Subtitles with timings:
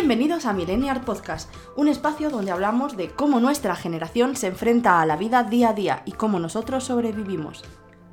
[0.00, 5.06] Bienvenidos a Millennial Podcast, un espacio donde hablamos de cómo nuestra generación se enfrenta a
[5.06, 7.64] la vida día a día y cómo nosotros sobrevivimos.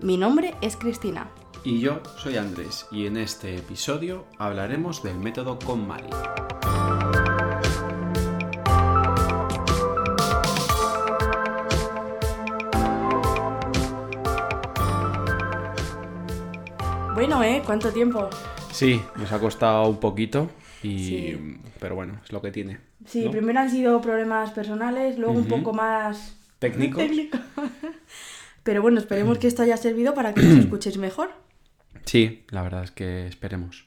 [0.02, 1.30] Mi nombre es Cristina.
[1.64, 6.10] Y yo soy Andrés y en este episodio hablaremos del método KonMari.
[17.14, 17.62] Bueno, ¿eh?
[17.64, 18.28] ¿Cuánto tiempo?
[18.72, 20.50] Sí, nos ha costado un poquito,
[20.86, 21.06] y...
[21.08, 21.58] Sí.
[21.80, 22.80] pero bueno, es lo que tiene.
[23.06, 23.32] Sí, ¿no?
[23.32, 26.98] primero han sido problemas personales, luego un poco más ¿Técnicos?
[27.04, 27.38] técnico.
[28.64, 31.30] Pero bueno, esperemos que esto haya servido para que nos escuchéis mejor.
[32.06, 33.86] Sí, la verdad es que esperemos.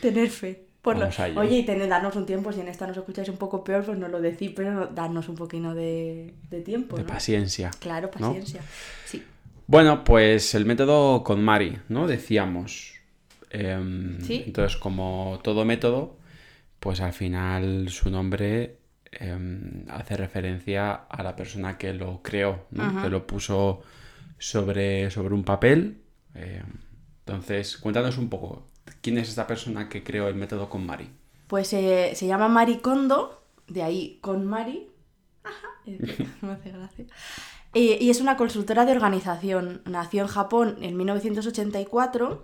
[0.00, 0.64] Tener fe.
[0.82, 1.08] Por lo-.
[1.40, 3.98] Oye, y tened, darnos un tiempo, si en esta nos escucháis un poco peor, pues
[3.98, 6.96] no lo decís, pero no- darnos un poquito de, de tiempo.
[6.96, 7.08] De ¿no?
[7.08, 7.70] paciencia.
[7.78, 8.28] Claro, ¿no?
[8.28, 8.60] paciencia.
[9.04, 9.22] Sí.
[9.68, 12.08] Bueno, pues el método KonMari, ¿no?
[12.08, 12.94] Decíamos.
[13.52, 14.42] Em, Sí.
[14.46, 16.16] Entonces, como todo método,
[16.80, 18.78] pues al final su nombre
[19.12, 23.02] em, hace referencia a la persona que lo creó, ¿no?
[23.02, 23.82] Que lo puso
[24.38, 26.00] sobre, sobre un papel.
[26.34, 26.64] Em,
[27.20, 28.68] entonces, cuéntanos un poco,
[29.02, 31.10] ¿quién es esta persona que creó el método KonMari?
[31.46, 34.88] Pues eh, se llama Mari Kondo, de ahí con Mari.
[35.44, 35.68] Ajá,
[36.40, 37.04] me hace gracia.
[37.74, 39.80] Eh, y es una consultora de organización.
[39.86, 42.42] Nació en Japón en 1984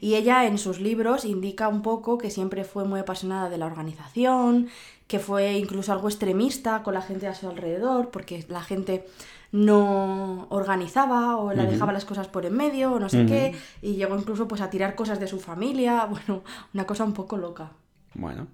[0.00, 3.66] y ella en sus libros indica un poco que siempre fue muy apasionada de la
[3.66, 4.68] organización,
[5.06, 9.06] que fue incluso algo extremista con la gente a su alrededor, porque la gente
[9.52, 13.94] no organizaba o la dejaba las cosas por en medio o no sé qué, y
[13.94, 16.42] llegó incluso pues a tirar cosas de su familia, bueno,
[16.74, 17.72] una cosa un poco loca.
[18.14, 18.48] Bueno,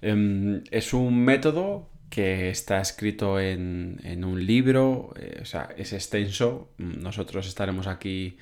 [0.00, 5.92] em, es un método que está escrito en, en un libro, eh, o sea, es
[5.92, 6.70] extenso.
[6.78, 8.38] Nosotros estaremos aquí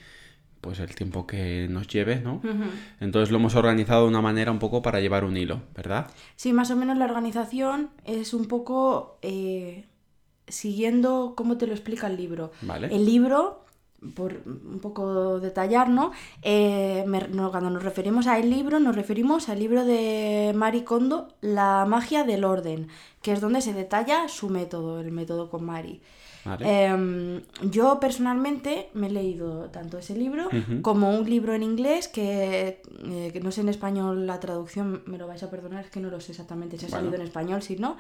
[0.65, 2.41] pues el tiempo que nos lleve, ¿no?
[2.99, 6.11] Entonces lo hemos organizado de una manera un poco para llevar un hilo, ¿verdad?
[6.37, 9.85] Sí, más o menos la organización es un poco eh,
[10.49, 12.51] siguiendo cómo te lo explica el libro.
[12.63, 12.87] Vale.
[12.87, 13.64] El libro,
[14.15, 16.13] por un poco detallar, ¿no?
[16.43, 21.29] Eh, me- Cuando nos referimos a el libro, nos referimos al libro de Mari Kondo,
[21.41, 22.89] La magia del orden,
[23.23, 26.01] que es donde se detalla su método, el método con Mari.
[26.45, 26.85] Vale.
[26.85, 27.41] Em,
[27.71, 30.49] yo personalmente me he leído tanto ese libro
[30.83, 35.17] como un libro en inglés que, eh, que no sé en español la traducción, me
[35.19, 37.05] lo vais a perdonar, es que no lo sé exactamente si ha Bueno.
[37.05, 37.97] salido en español, si no,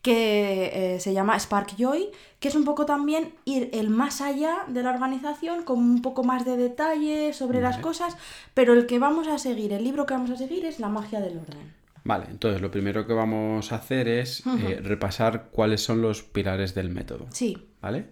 [0.00, 2.08] que eh, se llama Spark Joy,
[2.40, 6.24] que es un poco también ir el más allá de la organización con un poco
[6.24, 8.16] más de detalle sobre las cosas,
[8.54, 11.20] pero el que vamos a seguir, el libro que vamos a seguir es La magia
[11.20, 11.72] del orden.
[12.04, 16.74] Vale, entonces lo primero que vamos a hacer es eh, repasar cuáles son los pilares
[16.74, 17.26] del método.
[17.30, 18.06] Sí, ¿Vale?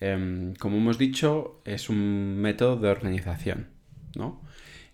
[0.00, 3.68] Em, como hemos dicho, es un método de organización,
[4.16, 4.40] ¿no?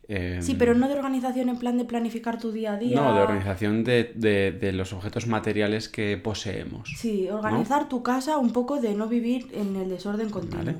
[0.08, 3.00] Em, sí, pero no de organización en plan de planificar tu día a día.
[3.00, 6.92] No, de organización de, de- de los objetos materiales que poseemos.
[6.96, 10.58] Sí, organizar tu casa un poco de no vivir en el desorden continuo.
[10.64, 10.76] ¿vale?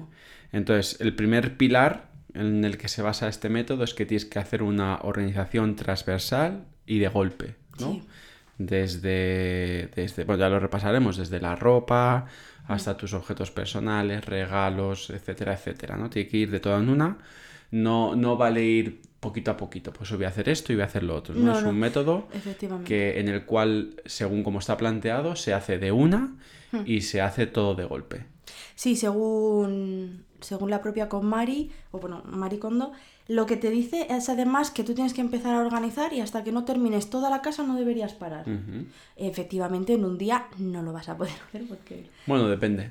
[0.53, 4.39] Entonces, el primer pilar en el que se basa este método es que tienes que
[4.41, 7.93] hacer una organización transversal y de golpe, ¿no?
[7.93, 8.03] Sí.
[8.61, 12.27] Desde, desde, bueno, ya lo repasaremos, desde la ropa
[12.69, 16.11] hasta tus objetos personales, regalos, etcétera, etcétera, ¿no?
[16.11, 17.17] Tiene que ir de todo en una.
[17.71, 20.87] No, no vale ir poquito a poquito, pues voy a hacer esto y voy a
[20.87, 21.35] hacer lo otro.
[21.35, 21.71] No, No, es no.
[21.71, 22.29] un método
[22.85, 26.37] que en el cual, según como está planteado, se hace de una
[26.73, 26.83] Hmm.
[26.87, 28.27] y se hace todo de golpe.
[28.77, 32.93] Sí, según, según la propia Mari, o bueno, Mari Kondo,
[33.37, 36.43] lo que te dice es además que tú tienes que empezar a organizar y hasta
[36.43, 38.45] que no termines toda la casa no deberías parar.
[39.17, 42.09] Efectivamente, en un día no lo vas a poder hacer porque...
[42.27, 42.91] Bueno, depende.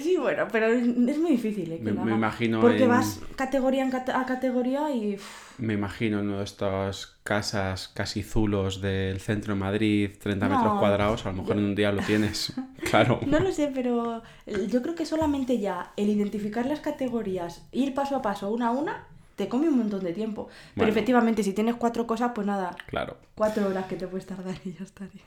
[0.00, 1.72] Sí, bueno, pero es muy difícil.
[1.72, 1.80] ¿eh?
[1.82, 5.16] que Me- imagino Porque en- vas categoría en cate- a categoría y...
[5.58, 10.54] Me imagino en estas casas casi zulos del centro de Madrid, 30 No.
[10.56, 12.52] metros cuadrados, a lo mejor en un día lo tienes.
[12.90, 13.20] Claro.
[13.26, 14.22] No lo sé, pero
[14.68, 18.70] yo creo que solamente ya el identificar las categorías, ir paso a paso, una a
[18.72, 19.06] una,
[19.40, 20.48] te come un montón de tiempo.
[20.74, 23.16] Pero efectivamente, si tienes cuatro cosas, pues nada, Claro.
[23.34, 25.22] cuatro horas que te puedes tardar y ya estaría.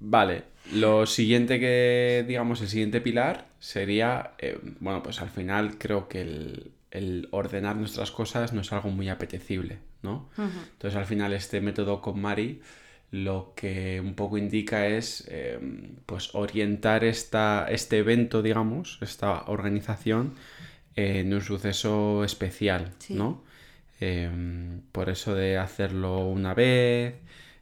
[0.00, 0.44] Vale,
[0.74, 6.20] lo siguiente que, digamos, el siguiente pilar sería, eh, bueno, pues al final creo que
[6.20, 10.28] el, el ordenar nuestras cosas no es algo muy apetecible, ¿no?
[10.36, 12.60] Entonces al final este método con Mari
[13.12, 15.58] lo que un poco indica es, eh,
[16.04, 20.34] pues orientar esta, este evento, digamos, esta organización
[20.96, 23.14] en un suceso especial, Sí.
[23.14, 23.42] ¿no?
[24.06, 24.30] Eh,
[24.92, 27.14] por eso de hacerlo una vez,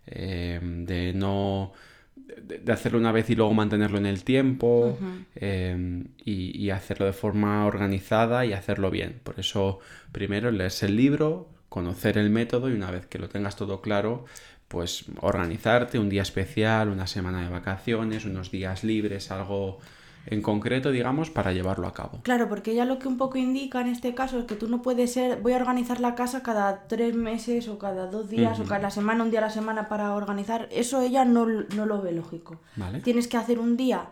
[0.07, 1.73] eh, de no
[2.17, 4.99] de, hacerlo una vez y luego mantenerlo en el tiempo
[5.37, 9.21] eh, y, y hacerlo de forma organizada y hacerlo bien.
[9.23, 9.79] Por eso
[10.11, 14.25] primero leerse el libro, conocer el método y una vez que lo tengas todo claro,
[14.67, 19.79] pues organizarte un día especial, una semana de vacaciones, unos días libres, algo
[20.27, 22.21] en concreto, digamos, para llevarlo a cabo.
[22.23, 24.83] Claro, porque ella lo que un poco indica en este caso es que tú no
[24.83, 28.65] puedes ser, voy a organizar la casa cada tres meses o cada dos días o
[28.65, 30.69] cada semana, un día a la semana para organizar.
[30.71, 32.61] Eso ella no, no lo ve lógico.
[33.03, 34.11] Tienes que hacer un día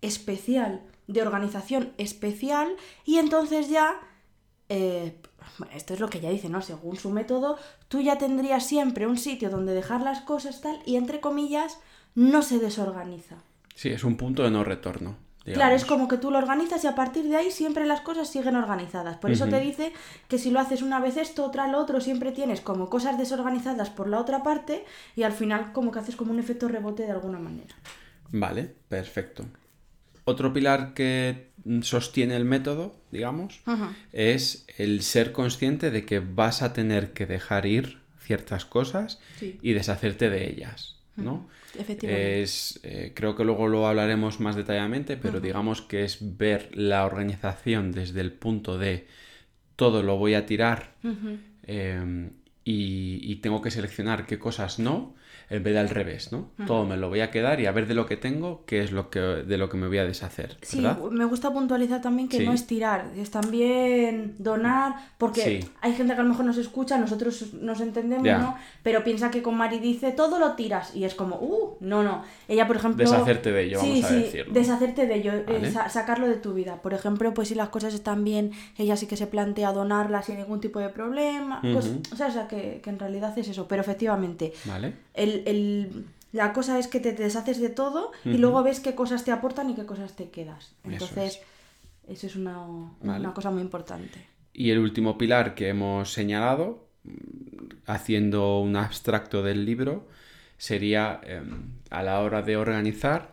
[0.00, 2.74] especial, de organización especial,
[3.04, 4.00] y entonces ya
[4.68, 5.20] eh,
[5.74, 6.62] esto es lo que ella dice, ¿no?
[6.62, 7.58] Según su método,
[7.88, 11.78] tú ya tendrías siempre un sitio donde dejar las cosas tal y entre comillas
[12.14, 13.36] no se desorganiza.
[13.74, 15.16] Sí, es un punto de no retorno.
[15.44, 18.28] Claro, es como que tú lo organizas y a partir de ahí siempre las cosas
[18.28, 19.16] siguen organizadas.
[19.16, 19.92] Por eso te dice
[20.28, 23.90] que si lo haces una vez esto, otra lo otro, siempre tienes como cosas desorganizadas
[23.90, 24.84] por la otra parte
[25.16, 27.74] y al final como que haces como un efecto rebote de alguna manera.
[28.30, 29.44] Vale, perfecto.
[30.24, 31.50] Otro pilar que
[31.82, 33.60] sostiene el método, digamos,
[34.12, 39.72] es el ser consciente de que vas a tener que dejar ir ciertas cosas y
[39.72, 41.48] deshacerte de ellas, ¿no?
[41.78, 42.42] Efectivamente.
[42.42, 47.04] Es, eh, creo que luego lo hablaremos más detalladamente, pero digamos que es ver la
[47.06, 49.06] organización desde el punto de
[49.76, 50.94] todo lo voy a tirar
[51.64, 52.30] em,
[52.64, 55.14] y, tengo que seleccionar qué cosas no
[55.52, 56.48] en vez de al revés, ¿no?
[56.66, 58.90] Todo me lo voy a quedar y a ver de lo que tengo, qué es
[58.90, 60.56] lo que, de lo que me voy a deshacer.
[60.62, 66.14] Sí, me gusta puntualizar también que no es tirar, es también donar, porque hay gente
[66.14, 68.56] que a lo mejor nos escucha, nosotros nos entendemos, ¿no?
[68.82, 72.24] Pero piensa que con Mari dice, todo lo tiras, y es como, uh, no, no.
[72.48, 73.04] Ella, por ejemplo...
[73.04, 74.54] Deshacerte de ello, vamos a decirlo.
[74.54, 76.80] deshacerte de ello, eh, sacarlo de tu vida.
[76.80, 80.38] Por ejemplo, pues si las cosas están bien, ella sí que se plantea donarlas sin
[80.38, 83.68] ningún tipo de problema, pues, o sea, o sea que, que en realidad es eso,
[83.68, 84.54] pero efectivamente...
[84.64, 85.41] Vale el,
[86.32, 89.70] la cosa es que te deshaces de todo y luego ves qué cosas te aportan
[89.70, 90.72] y qué cosas te quedas.
[90.84, 91.40] Entonces,
[92.08, 94.26] eso es, una, cosa muy importante.
[94.52, 96.86] Y el último pilar que hemos señalado,
[97.86, 100.08] haciendo un abstracto del libro,
[100.56, 103.30] sería em, a la hora de organizar,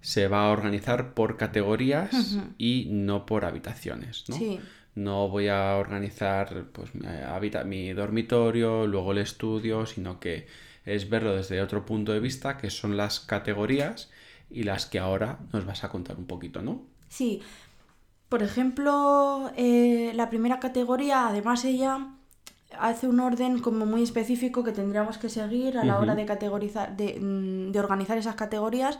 [0.00, 2.10] se va a organizar por categorías
[2.56, 4.24] y no por habitaciones.
[4.28, 4.36] ¿no?
[4.94, 10.46] no voy a organizar pues, mi dormitorio, luego el estudio, sino que
[10.84, 14.10] es verlo desde otro punto de vista, que son las categorías
[14.50, 16.82] y las que ahora nos vas a contar un poquito, ¿no?
[17.08, 17.42] Sí.
[18.28, 22.08] Por ejemplo, eh, la primera categoría, además ella
[22.78, 26.92] hace un orden como muy específico que tendríamos que seguir a la hora de categorizar,
[26.92, 28.98] mm, de, organizar esas categorías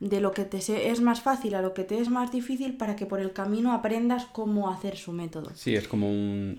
[0.00, 2.96] de lo que te es más fácil a lo que te es más difícil para
[2.96, 5.52] que por el camino aprendas cómo hacer su método.
[5.54, 6.58] Sí, es como un,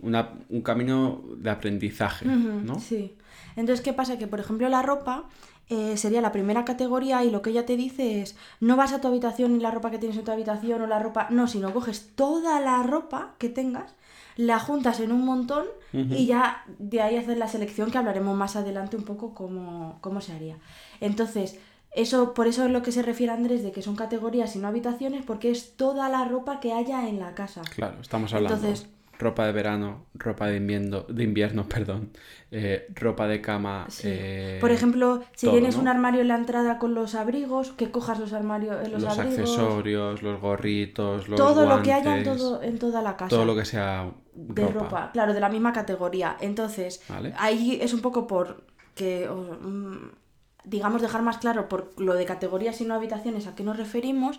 [0.49, 2.79] un camino de aprendizaje, ¿no?
[2.79, 3.15] Sí.
[3.55, 4.17] Entonces, ¿qué pasa?
[4.17, 5.25] Que, por ejemplo, la ropa
[5.69, 9.01] eh, sería la primera categoría y lo que ella te dice es, no vas a
[9.01, 11.73] tu habitación y la ropa que tienes en tu habitación o la ropa, no, sino
[11.73, 13.95] coges toda la ropa que tengas,
[14.35, 18.55] la juntas en un montón y ya de ahí haces la selección que hablaremos más
[18.55, 20.57] adelante un poco cómo, cómo se haría.
[21.01, 21.59] Entonces,
[21.91, 24.67] eso, por eso es lo que se refiere Andrés de que son categorías y no
[24.67, 27.61] habitaciones, porque es toda la ropa que haya en la casa.
[27.75, 28.55] Claro, estamos hablando.
[28.55, 28.89] Entonces,
[29.23, 32.11] ropa de verano, ropa de invierno, de invierno perdón,
[32.51, 33.87] eh, ropa de cama.
[34.03, 38.19] Eh, Por ejemplo, si tienes un armario en la entrada con los abrigos, que cojas
[38.19, 42.77] los armarios, eh, los, accesorios, los gorritos, los todo lo que haya en, todo, en
[42.77, 43.29] toda la casa.
[43.29, 46.37] Todo lo que sea de ropa, claro, de la misma categoría.
[46.39, 47.01] Entonces,
[47.37, 48.63] ahí es un poco por
[48.95, 50.22] que mm,
[50.65, 54.37] digamos, dejar más claro por lo de categorías y no habitaciones a qué nos referimos.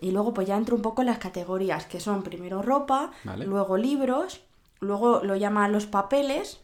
[0.00, 3.10] Y luego pues ya entro un poco en las categorías, que son primero ropa,
[3.44, 4.40] luego libros,
[4.80, 6.60] luego lo llama los papeles,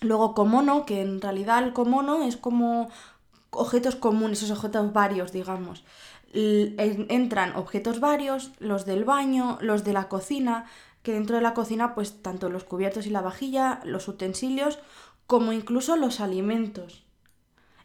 [0.00, 2.90] luego comono, que en realidad el comono es como
[3.50, 5.84] objetos comunes, esos objetos varios, digamos.
[6.32, 10.66] entran objetos varios, los del baño, los de la cocina,
[11.02, 14.78] que dentro de la cocina pues tanto los cubiertos y la vajilla, los utensilios,
[15.26, 17.04] como incluso los alimentos.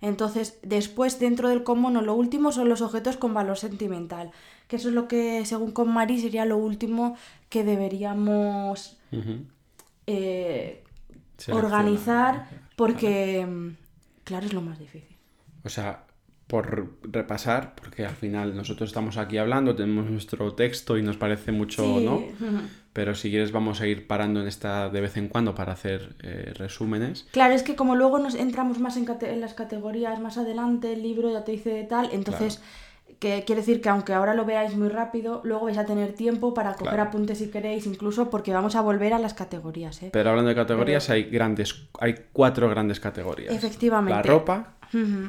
[0.06, 4.30] Entonces, después, dentro del comono, lo último son los objetos con valor sentimental,
[4.68, 7.18] que eso es lo que, según con Mari, sería lo último
[7.50, 8.98] que deberíamos
[10.06, 10.84] eh,
[11.52, 13.48] organizar, porque,
[14.24, 15.18] claro, es lo más difícil.
[15.64, 16.06] O sea,
[16.46, 21.52] por repasar, porque al final nosotros estamos aquí hablando, tenemos nuestro texto y nos parece
[21.52, 22.24] mucho, ¿no?
[22.96, 26.16] Pero si quieres vamos a ir parando en esta de vez en cuando para hacer
[26.24, 27.28] eh, resúmenes.
[27.32, 29.06] Claro, es que como luego nos entramos más en,
[29.42, 32.62] las categorías más adelante, el libro ya te dice tal, entonces...
[33.20, 36.54] Que quiere decir que aunque ahora lo veáis muy rápido, luego vais a tener tiempo
[36.54, 40.04] para coger apuntes si queréis, incluso porque vamos a volver a las categorías.
[40.04, 40.10] ¿eh?
[40.12, 43.54] Pero hablando de categorías, hay grandes, hay cuatro grandes categorías.
[43.54, 44.12] Efectivamente.
[44.12, 44.74] La ropa,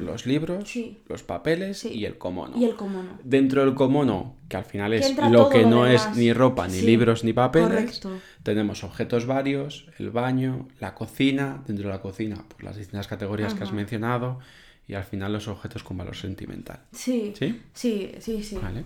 [0.01, 0.99] Los libros, Sí.
[1.07, 1.89] los papeles Sí.
[1.89, 2.57] y el comono.
[2.57, 3.19] Y el comono.
[3.23, 6.79] Dentro del comono, que al final es lo que lo no es ni ropa, ni
[6.79, 6.85] Sí.
[6.85, 7.69] libros, ni papeles,
[7.99, 8.11] Correcto.
[8.43, 13.53] tenemos objetos varios, el baño, la cocina, dentro de la cocina, pues las distintas categorías
[13.53, 14.39] que has mencionado,
[14.87, 16.79] y al final los objetos con valor sentimental.
[16.93, 17.33] Sí.
[17.37, 17.61] ¿Sí?
[17.73, 18.57] Sí, sí, sí.
[18.61, 18.85] ¿Vale?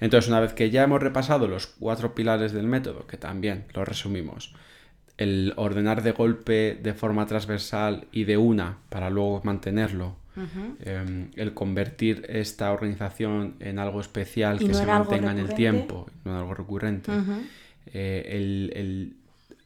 [0.00, 3.84] Entonces, una vez que ya hemos repasado los cuatro pilares del método, que también lo
[3.84, 4.54] resumimos,
[5.18, 10.16] el ordenar de golpe de forma transversal y de una para luego mantenerlo,
[10.80, 16.08] eh, el convertir esta organización en algo especial que no se mantenga en el tiempo,
[16.24, 17.10] no en algo recurrente,
[17.92, 19.16] eh, el, el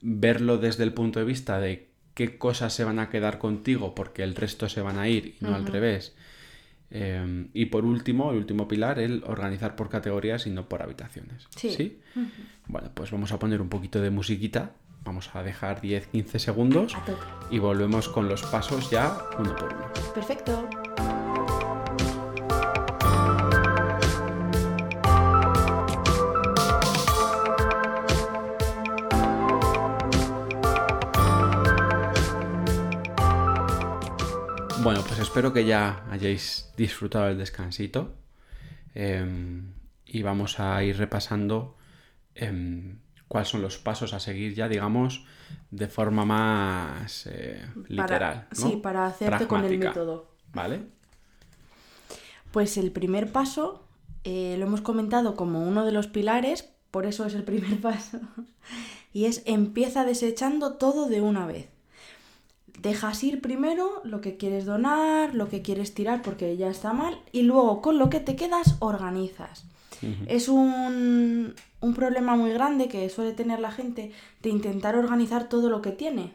[0.00, 4.22] verlo desde el punto de vista de qué cosas se van a quedar contigo porque
[4.22, 6.14] el resto se van a ir y no al revés.
[6.94, 11.46] Eh, y por último, el último pilar, el organizar por categorías y no por habitaciones.
[11.56, 12.00] Sí.
[12.66, 14.72] Bueno, pues vamos a poner un poquito de musiquita.
[15.04, 16.96] Vamos a dejar 10-15 segundos
[17.50, 19.86] y volvemos con los pasos ya uno por uno.
[20.14, 20.68] Perfecto.
[34.82, 38.14] Bueno, pues espero que ya hayáis disfrutado del descansito.
[38.94, 39.62] eh,
[40.04, 41.78] y vamos a ir repasando
[42.34, 42.98] em,
[43.32, 45.24] cuáles son los pasos a seguir ya, digamos,
[45.70, 48.46] de forma más eh, literal.
[48.50, 48.68] ¿no?
[48.68, 50.26] sí, para hacerte con el método.
[50.52, 50.82] ¿Vale?
[52.50, 53.86] Pues el primer paso
[54.24, 58.20] eh, lo hemos comentado como uno de los pilares, por eso es el primer paso,
[59.14, 61.70] y es empieza desechando todo de una vez.
[62.80, 67.18] Dejas ir primero lo que quieres donar, lo que quieres tirar porque ya está mal,
[67.32, 69.64] y luego con lo que te quedas organizas.
[70.26, 75.68] Es un, un problema muy grande que suele tener la gente de intentar organizar todo
[75.70, 76.32] lo que tiene.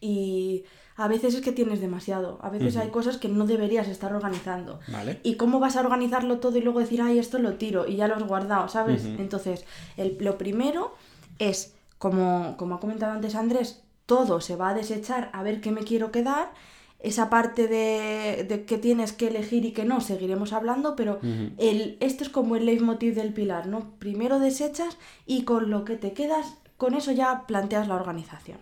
[0.00, 0.64] Y
[0.96, 2.38] a veces es que tienes demasiado.
[2.42, 4.80] A veces hay cosas que no deberías estar organizando.
[4.88, 5.20] Vale.
[5.22, 8.08] ¿Y cómo vas a organizarlo todo y luego decir, ay, esto lo tiro y ya
[8.08, 9.04] lo has guardado, ¿sabes?
[9.04, 9.64] Entonces,
[9.96, 10.94] el- lo primero
[11.38, 15.70] es, como, como ha comentado antes Andrés, todo se va a desechar a ver qué
[15.70, 16.50] me quiero quedar.
[17.00, 21.20] Esa parte de, de que tienes que elegir y que no, seguiremos hablando, pero
[21.58, 23.94] el, esto es como el leitmotiv del pilar, ¿no?
[23.98, 28.58] Primero desechas y con lo que te quedas, con eso ya planteas la organización.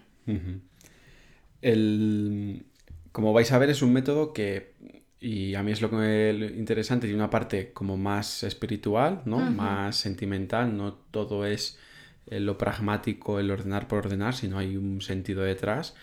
[1.63, 2.65] El-
[3.13, 4.75] como vais a ver, es un método que,
[5.21, 9.39] y a mí es lo que interesante, tiene una parte como más espiritual, ¿no?
[9.39, 11.79] Más sentimental, no todo es
[12.27, 15.95] eh, lo pragmático, el ordenar por ordenar, sino hay un sentido detrás.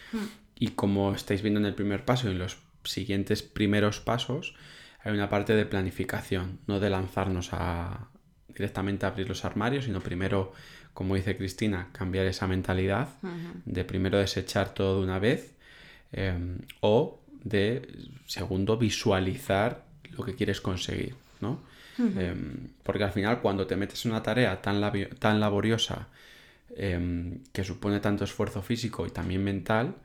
[0.56, 4.56] Y como estáis viendo en el primer paso y en los siguientes primeros pasos,
[5.04, 8.08] hay una parte de planificación, no de lanzarnos a
[8.48, 10.54] directamente a abrir los armarios, sino primero,
[10.94, 13.10] como dice Cristina, cambiar esa mentalidad
[13.66, 15.56] de primero desechar todo de una vez
[16.12, 17.82] eh, o de,
[18.28, 21.62] segundo, visualizar lo que quieres conseguir, ¿no?
[22.18, 22.36] Eh,
[22.84, 26.08] porque al final cuando te metes en una tarea tan, labio- tan laboriosa
[26.76, 29.96] eh, que supone tanto esfuerzo físico y también mental,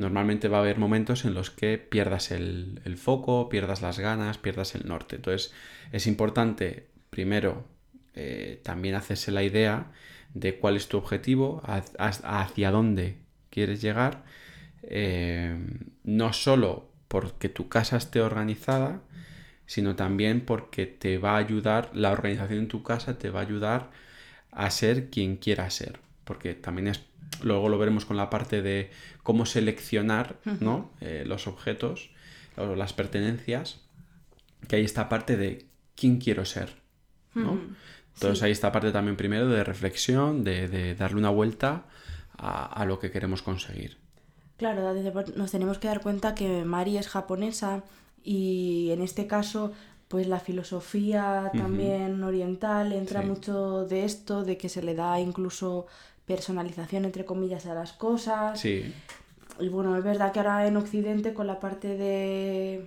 [0.00, 4.74] normalmente va a haber momentos en los que pierdas el, foco, pierdas las ganas, pierdas
[4.74, 5.16] el norte.
[5.16, 5.52] Entonces
[5.92, 7.64] es importante, primero,
[8.14, 9.92] eh, también hacerse la idea
[10.34, 13.18] de cuál es tu objetivo, ha- ha- hacia dónde
[13.50, 14.24] quieres llegar,
[14.82, 15.56] eh,
[16.04, 19.02] no solo porque tu casa esté organizada,
[19.66, 23.44] sino también porque te va a ayudar, la organización en tu casa te va a
[23.44, 23.90] ayudar
[24.52, 26.00] a ser quien quieras ser.
[26.30, 27.00] Porque también es,
[27.42, 28.88] luego lo veremos con la parte de
[29.24, 30.92] cómo seleccionar ¿no?
[31.00, 32.10] Eh, los objetos
[32.56, 33.80] o las pertenencias,
[34.68, 36.68] que hay esta parte de quién quiero ser.
[37.34, 37.58] ¿no?
[38.14, 38.44] Entonces Sí.
[38.44, 41.86] hay esta parte también primero de reflexión, de, de darle una vuelta
[42.38, 43.98] a, a lo que queremos conseguir.
[44.56, 44.94] Claro,
[45.34, 47.82] nos tenemos que dar cuenta que Mari es japonesa
[48.22, 49.72] y en este caso,
[50.06, 53.26] pues la filosofía también oriental entra Sí.
[53.28, 55.86] mucho de esto, de que se le da incluso
[56.26, 58.60] personalización entre comillas a las cosas.
[58.60, 58.94] Sí,
[59.58, 62.86] Y bueno, es verdad que ahora en Occidente con la parte de,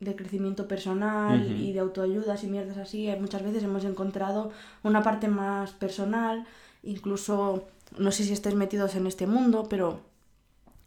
[0.00, 4.50] de crecimiento personal y de autoayudas y mierdas así, eh, muchas veces hemos encontrado
[4.82, 6.44] una parte más personal,
[6.82, 7.64] incluso,
[7.98, 10.00] no sé si estáis metidos en este mundo, pero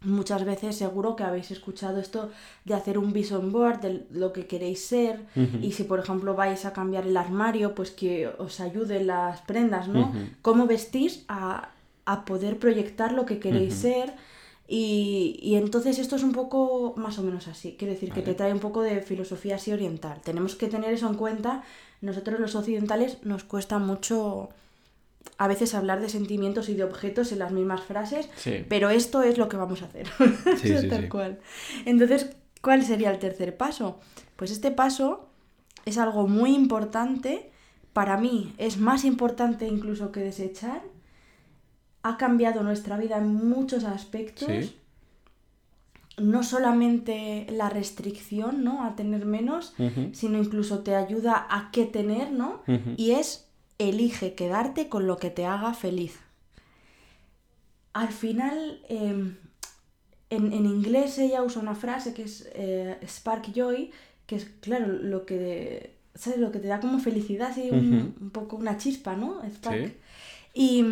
[0.02, 2.30] muchas veces seguro que habéis escuchado esto
[2.64, 5.20] de hacer un vision board de lo que queréis ser
[5.60, 9.88] y si por ejemplo vais a cambiar el armario pues que os ayuden las prendas
[9.88, 10.18] no Ujú.
[10.40, 11.68] cómo vestís a,
[12.06, 14.14] a poder proyectar lo que queréis ser
[14.66, 17.74] y, y entonces esto es un poco más o menos así.
[17.76, 20.20] Quiero decir que te trae un poco de filosofía así oriental.
[20.22, 21.64] Tenemos que tener eso en cuenta.
[22.02, 24.48] Nosotros los occidentales nos cuesta mucho
[25.38, 28.64] a veces hablar de sentimientos y de objetos en las mismas frases sí.
[28.68, 30.06] pero esto es lo que vamos a hacer.
[30.60, 31.40] Sí, Eso sí, tal cual.
[31.84, 32.30] Entonces,
[32.62, 34.00] ¿Cuál sería el tercer paso?
[34.36, 35.28] Pues este paso
[35.86, 37.50] es algo muy importante.
[37.92, 40.82] Para mí es más importante incluso que desechar.
[42.02, 44.74] Ha cambiado nuestra vida en muchos aspectos.
[46.18, 48.84] No solamente la restricción, ¿no?
[48.84, 49.74] A tener menos,
[50.12, 52.62] sino incluso te ayuda a qué tener, ¿no?
[52.96, 53.49] Y es
[53.88, 56.18] elige quedarte con lo que te haga feliz.
[57.92, 59.34] Al final, eh,
[60.30, 63.90] en, en inglés ella usa una frase que es eh, spark joy,
[64.26, 66.38] que es, claro, lo que, ¿sabes?
[66.38, 68.24] Lo que te da como felicidad, así, un, Ujú.
[68.24, 69.42] un poco una chispa, ¿no?
[69.48, 69.86] Spark.
[69.86, 69.96] Sí.
[70.54, 70.84] Y,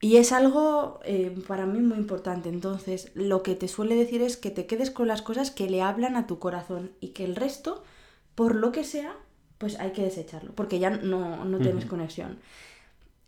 [0.00, 2.48] y es algo eh, para mí muy importante.
[2.48, 5.82] Entonces, lo que te suele decir es que te quedes con las cosas que le
[5.82, 7.82] hablan a tu corazón y que el resto,
[8.34, 9.14] por lo que sea,
[9.58, 12.38] pues hay que desecharlo, porque ya no, no tienes conexión.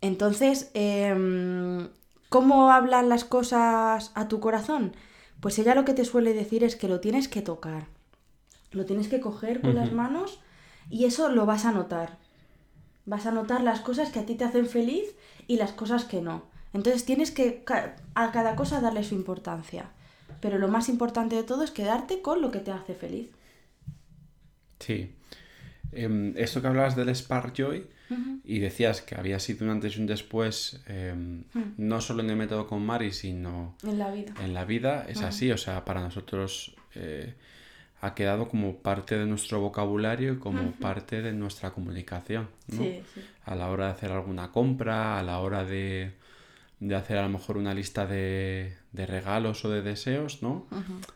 [0.01, 1.89] Entonces, em,
[2.29, 4.93] ¿cómo hablan las cosas a tu corazón?
[5.39, 7.87] Pues ella lo que te suele decir es que lo tienes que tocar,
[8.71, 10.39] lo tienes que coger con las manos
[10.89, 12.17] y eso lo vas a notar.
[13.05, 15.15] Vas a notar las cosas que a ti te hacen feliz
[15.47, 16.43] y las cosas que no.
[16.73, 17.63] Entonces tienes que
[18.15, 19.91] a cada cosa darle su importancia.
[20.41, 23.29] Pero lo más importante de todo es quedarte con lo que te hace feliz.
[24.79, 25.16] Sí.
[26.03, 28.39] Em, esto que hablabas del Spark Joy Ujú.
[28.43, 31.73] y decías que había sido un antes y un después, em, Mm.
[31.77, 34.33] no solo en el método con Mari, sino En la vida.
[34.43, 35.51] en la vida, es así.
[35.51, 37.33] O sea, para nosotros eh,
[38.01, 42.83] ha quedado como parte de nuestro vocabulario y como parte de nuestra comunicación, ¿no?
[42.83, 43.21] Sí, sí.
[43.45, 46.11] A la hora de hacer alguna compra, a la hora de,
[46.79, 50.67] de hacer a lo mejor una lista de, de regalos o de deseos, ¿no?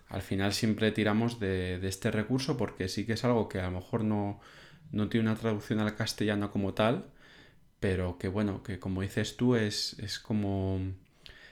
[0.09, 3.63] Al final siempre tiramos de, de este recurso porque sí que es algo que a
[3.69, 4.39] lo mejor no,
[4.91, 7.05] no tiene una traducción al castellano como tal,
[7.79, 10.79] pero que bueno, que como dices tú es, es como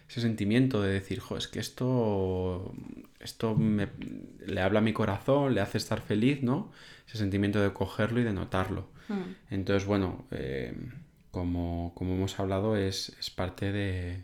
[0.10, 2.74] ese sentimiento de decir, jo, es que esto,
[3.20, 3.90] esto me-
[4.46, 6.72] le habla a mi corazón, le hace estar feliz, ¿no?
[7.08, 8.90] Ese sentimiento de cogerlo y de notarlo.
[9.08, 9.22] Mm.
[9.52, 10.74] Entonces, bueno, eh,
[11.32, 14.24] como, como hemos hablado, es, es parte de,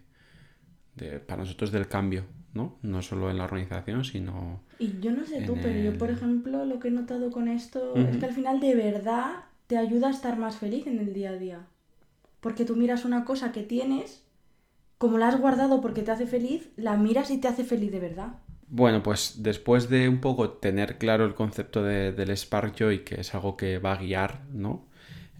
[0.95, 2.77] de- para nosotros del cambio, ¿no?
[2.81, 4.61] No solo en la organización, sino...
[4.77, 8.07] Y yo no sé tú, pero yo, por ejemplo, lo que he notado con esto
[8.07, 11.31] es que al final de verdad te ayuda a estar más feliz en el día
[11.31, 11.67] a día.
[12.41, 14.23] Porque tú miras una cosa que tienes,
[14.97, 17.99] como la has guardado porque te hace feliz, la miras y te hace feliz de
[18.01, 18.37] verdad.
[18.67, 23.21] Bueno, pues después de un poco tener claro el concepto de- del Spark Joy, que
[23.21, 24.87] es algo que va a guiar, ¿no?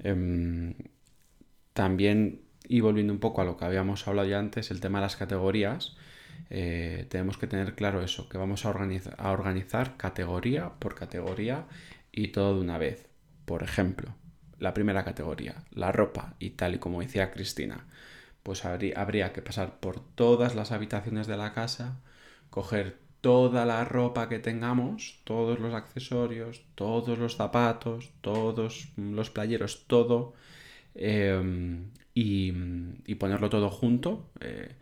[0.04, 0.76] Em,
[1.74, 5.04] también, y volviendo un poco a lo que habíamos hablado ya antes, el tema de
[5.06, 5.98] las categorías,
[6.50, 11.66] eh, tenemos que tener claro eso, que vamos a, a organizar categoría por categoría
[12.12, 13.08] y todo de una vez.
[13.46, 14.16] Por ejemplo,
[14.60, 17.86] la primera categoría, la ropa, y tal y como decía Cristina,
[18.44, 22.00] pues habría, que pasar por todas las habitaciones de la casa,
[22.52, 29.86] coger toda la ropa que tengamos, todos los accesorios, todos los zapatos, todos los playeros,
[29.88, 30.34] todo,
[30.96, 32.54] y,
[33.06, 34.76] y ponerlo todo junto eh,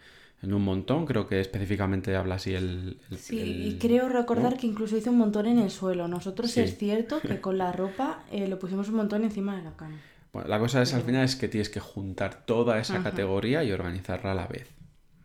[0.43, 1.05] en un montón.
[1.05, 2.99] Creo que específicamente habla así el...
[3.09, 4.57] el- Sí, el- y creo recordar ¿no?
[4.59, 6.07] que incluso hizo un montón en el suelo.
[6.07, 6.59] Nosotros Sí.
[6.61, 9.97] es cierto que con la ropa eh, lo pusimos un montón encima de la cama.
[10.31, 13.03] Bueno, la cosa es al final es que tienes que juntar toda esa Ajá.
[13.11, 14.67] categoría y organizarla a la vez,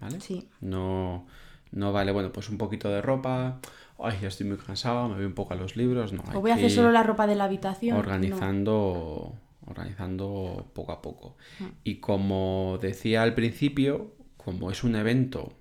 [0.00, 0.20] ¿vale?
[0.20, 0.48] Sí.
[0.60, 1.26] No,
[1.72, 3.58] no vale, bueno, pues un poquito de ropa,
[3.98, 6.22] ay, ya estoy muy cansado, me voy un poco a los libros, no.
[6.34, 7.94] O voy a hacer solo la ropa de la habitación.
[7.94, 8.00] no.
[8.00, 9.32] Organizando,
[9.66, 11.36] organizando poco a poco.
[11.58, 11.64] Mm.
[11.84, 14.12] Y como decía al principio,
[14.48, 15.52] como es un evento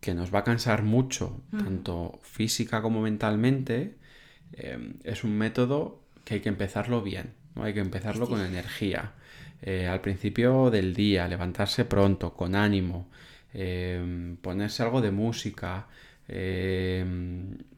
[0.00, 3.94] que nos va a cansar mucho, tanto física como mentalmente,
[4.52, 7.62] eh, es un método que hay que empezarlo bien, ¿no?
[7.62, 9.12] Hay que empezarlo con energía.
[9.62, 13.06] Eh, al principio del día, levantarse pronto, con ánimo,
[13.52, 15.86] eh, ponerse algo de música,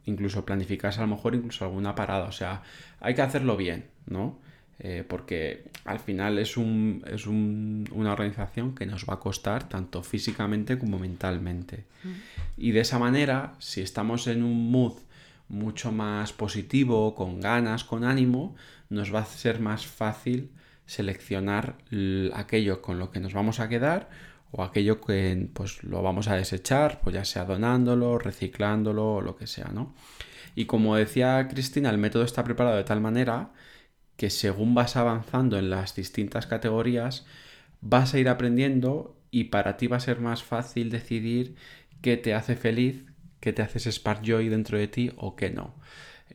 [0.07, 2.24] incluso planificarse a lo mejor incluso alguna parada.
[2.24, 2.62] O sea,
[3.00, 4.40] hay que hacerlo bien, ¿no?
[4.79, 9.69] Eh, porque al final es, un, es un- una organización que nos va a costar
[9.69, 11.85] tanto físicamente como mentalmente.
[12.59, 14.93] Y de esa manera, si estamos en un mood
[15.49, 18.55] mucho más positivo, con ganas, con ánimo,
[18.91, 20.51] nos va a ser más fácil
[20.85, 21.77] seleccionar
[22.35, 24.09] aquello con lo que nos vamos a quedar
[24.53, 29.37] o aquello que pues lo vamos a desechar, pues ya sea donándolo, reciclándolo o lo
[29.37, 29.95] que sea, ¿no?
[30.55, 33.51] Y como decía Cristina, el método está preparado de tal manera
[34.16, 37.26] que según vas avanzando en las distintas categorías,
[37.81, 41.57] vas a ir aprendiendo y para ti va a ser más fácil decidir
[42.00, 43.05] qué te hace feliz,
[43.40, 45.74] qué te hace spark joy dentro de ti o qué no.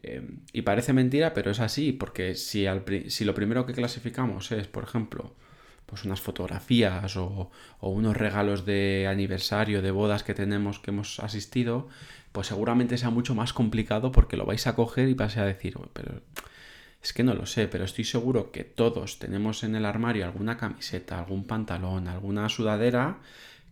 [0.03, 0.21] Eh,
[0.53, 4.67] y parece mentira, pero es así, porque si, al si lo primero que clasificamos es,
[4.67, 5.35] por ejemplo,
[5.85, 11.19] pues unas fotografías o, o, unos regalos de aniversario, de bodas que tenemos, que hemos
[11.19, 11.89] asistido,
[12.31, 15.75] pues seguramente sea mucho más complicado porque lo vais a coger y vais a decir,
[15.93, 16.21] pero
[17.03, 20.57] es que no lo sé, pero estoy seguro que todos tenemos en el armario alguna
[20.57, 23.19] camiseta, algún pantalón, alguna sudadera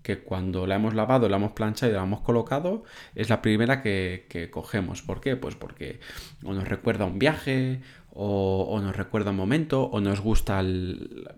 [0.01, 2.83] que cuando la hemos lavado, la hemos planchado y la hemos colocado,
[3.15, 5.01] es la primera que, cogemos.
[5.01, 5.35] ¿Por qué?
[5.35, 5.99] Pues porque
[6.43, 10.63] o nos recuerda un viaje, o, nos recuerda un momento, o nos gusta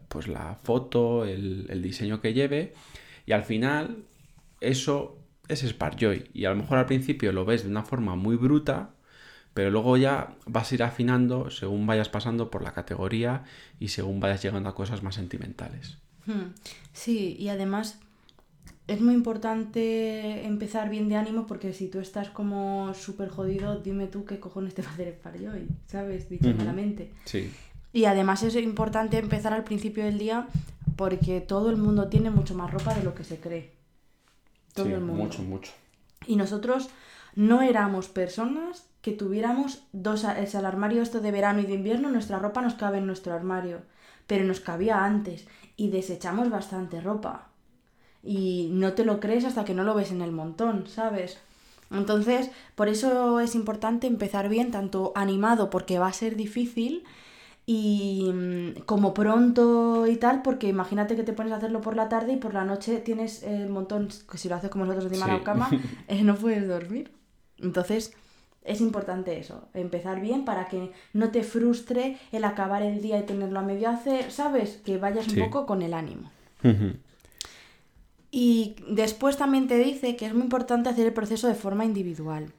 [0.08, 2.74] pues la foto, el, diseño que lleve,
[3.26, 4.06] y al final
[4.60, 6.30] eso es Sparkjoy.
[6.34, 8.92] Y a lo mejor al principio lo ves de una forma muy bruta,
[9.54, 13.44] pero luego ya vas a ir afinando según vayas pasando por la categoría
[13.80, 15.98] y según vayas llegando a cosas más sentimentales.
[16.26, 16.54] Hmm.
[16.94, 18.00] Sí, y además
[18.88, 24.08] es muy importante empezar bien de ánimo porque si tú estás como súper jodido, dime
[24.08, 26.30] tú qué cojones te va a hacer el hoy, ¿sabes?
[26.30, 27.12] Dicho malamente.
[27.26, 27.52] Sí.
[27.94, 30.48] Y además es importante empezar al principio del día
[30.96, 33.72] porque todo el mundo tiene mucho más ropa de lo que se cree.
[34.74, 35.24] Todo el mundo.
[35.24, 35.72] Mucho, mucho.
[36.26, 36.90] Y nosotros
[37.36, 42.10] no éramos personas que tuviéramos dos, es el armario esto de verano y de invierno,
[42.10, 43.82] nuestra ropa nos cabe en nuestro armario,
[44.28, 47.50] pero nos cabía antes y desechamos bastante ropa.
[48.24, 51.40] Y no te lo crees hasta que no lo ves en el montón, ¿sabes?
[51.90, 57.04] Entonces, por eso es importante empezar bien, tanto animado porque va a ser difícil
[57.66, 62.10] y mm, como pronto y tal, porque imagínate que te pones a hacerlo por la
[62.10, 65.28] tarde y por la noche tienes el montón, que si lo haces como nosotros encima
[65.28, 65.70] de la cama,
[66.08, 67.12] eh, no puedes dormir.
[67.58, 68.14] Entonces,
[68.64, 73.24] es importante eso, empezar bien para que no te frustre el acabar el día y
[73.24, 74.82] tenerlo a medio hacer, ¿sabes?
[74.86, 76.30] Que vayas un poco con el ánimo.
[78.30, 82.54] Y después también te dice que es muy importante hacer el proceso de forma individual.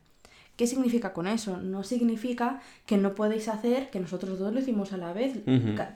[0.56, 1.56] ¿Qué significa con eso?
[1.56, 5.38] No significa que no podéis hacer, que nosotros dos lo hicimos a la vez,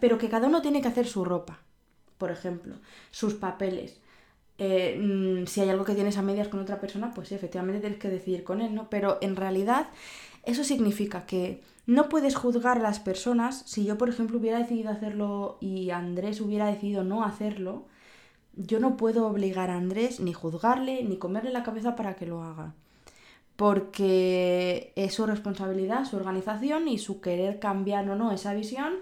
[0.01, 1.61] pero que cada uno tiene que hacer su ropa,
[2.16, 2.77] por ejemplo,
[3.11, 4.01] sus papeles,
[4.59, 7.81] eh, mm, si hay algo que tienes a medias con otra persona, pues sí, efectivamente
[7.81, 8.88] tienes que decidir con él, ¿no?
[8.90, 9.88] Pero en realidad
[10.45, 13.62] eso significa que no puedes juzgar a las personas.
[13.66, 17.87] Si yo, por ejemplo, hubiera decidido hacerlo y Andrés hubiera decidido no hacerlo,
[18.55, 22.42] yo no puedo obligar a Andrés ni juzgarle ni comerle la cabeza para que lo
[22.42, 22.75] haga.
[23.57, 28.95] Porque es su responsabilidad, su organización y su querer cambiar o no esa visión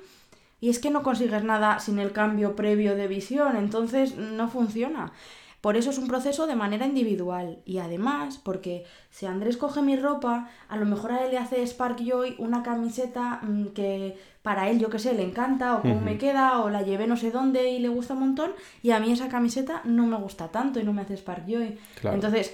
[0.64, 5.12] y es que no consigues nada sin el cambio previo de visión, entonces no funciona.
[5.64, 7.56] Por eso es un proceso de manera individual.
[7.64, 11.66] Y además, porque si Andrés coge mi ropa, a lo mejor a él le hace
[11.66, 16.02] Spark Joy una camiseta mm, que para él, yo que sé, le encanta, o cómo
[16.02, 19.00] me queda, o la llevé no sé dónde y le gusta un montón, y a
[19.00, 21.78] mí esa camiseta no me gusta tanto y no me hace Spark Joy.
[22.02, 22.52] Entonces,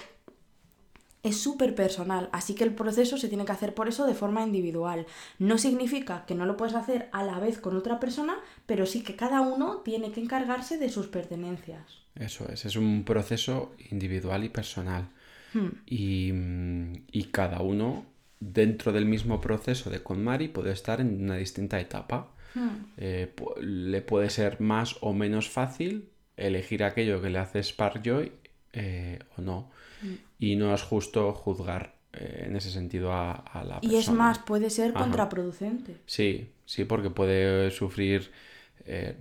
[1.21, 4.41] es súper personal, así que el proceso se tiene que hacer por eso de forma
[4.41, 5.05] individual.
[5.37, 9.03] No significa que no lo puedes hacer a la vez con otra persona, pero sí
[9.03, 12.00] que cada uno tiene que encargarse de sus pertenencias.
[12.15, 15.09] Eso es, es un proceso individual y personal.
[15.53, 15.69] Hmm.
[15.85, 18.05] Y, cada uno
[18.39, 22.31] dentro del mismo proceso de KonMari puede estar en una distinta etapa.
[22.53, 22.85] Hmm.
[22.97, 28.31] Eh, le puede ser más o menos fácil elegir aquello que le hace Spark Joy
[28.73, 29.71] eh, o no.
[30.01, 30.15] Hmm.
[30.39, 33.93] Y no es justo juzgar eh, en ese sentido a, la persona.
[33.93, 35.97] Y es más, puede ser contraproducente.
[36.05, 38.31] Sí, sí, porque puede sufrir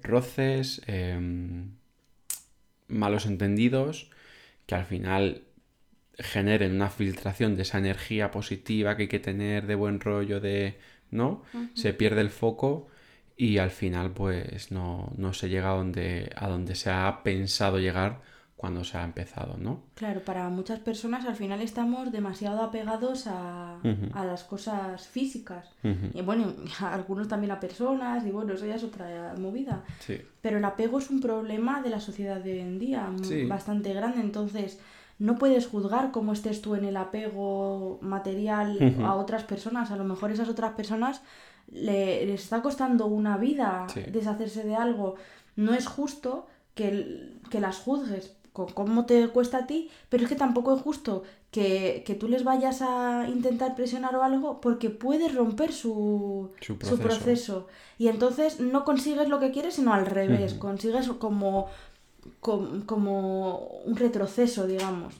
[0.02, 1.72] roces, em,
[2.90, 4.10] malos entendidos
[4.66, 5.42] que al final
[6.18, 10.78] generen una filtración de esa energía positiva que hay que tener de buen rollo de
[11.10, 11.42] no
[11.74, 12.88] se pierde el foco
[13.36, 17.78] y al final pues no, no se llega a donde, a donde se ha pensado
[17.78, 18.20] llegar
[18.60, 19.84] cuando se ha empezado, ¿no?
[19.94, 23.78] Claro, para muchas personas al final estamos demasiado apegados a,
[24.14, 25.70] las cosas físicas.
[26.12, 29.82] Y bueno, algunos también a personas, y bueno, eso ya es otra movida.
[30.42, 33.10] Pero el apego es un problema de la sociedad de hoy en día,
[33.48, 34.20] bastante grande.
[34.20, 34.78] Entonces,
[35.18, 39.90] no puedes juzgar cómo estés tú en el apego material a otras personas.
[39.90, 41.22] A lo mejor esas otras personas
[41.72, 45.14] le, les está costando una vida deshacerse de algo.
[45.56, 50.28] No es justo que, que las juzgues con cómo te cuesta a ti, pero es
[50.28, 55.34] que tampoco es justo que, tú les vayas a intentar presionar o algo porque puedes
[55.34, 57.66] romper su, su, proceso.
[57.98, 61.68] Y entonces no consigues lo que quieres, sino al revés, consigues como,
[62.40, 65.14] como, un retroceso, digamos.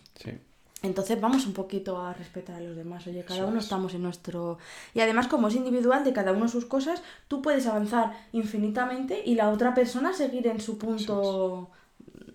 [0.83, 3.07] Entonces vamos un poquito a respetar a los demás.
[3.07, 4.57] Oye, cada uno estamos en nuestro...
[4.95, 9.35] Y además como es individual de cada uno sus cosas, tú puedes avanzar infinitamente y
[9.35, 11.71] la otra persona seguir en su punto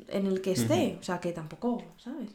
[0.09, 0.97] en el que esté.
[0.99, 2.29] O sea, que tampoco, ¿sabes?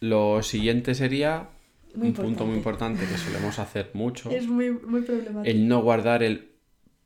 [0.00, 1.48] Lo siguiente sería
[1.94, 4.30] un punto muy importante que solemos hacer mucho.
[4.30, 5.44] Es muy, muy problemático.
[5.44, 6.50] El no guardar el...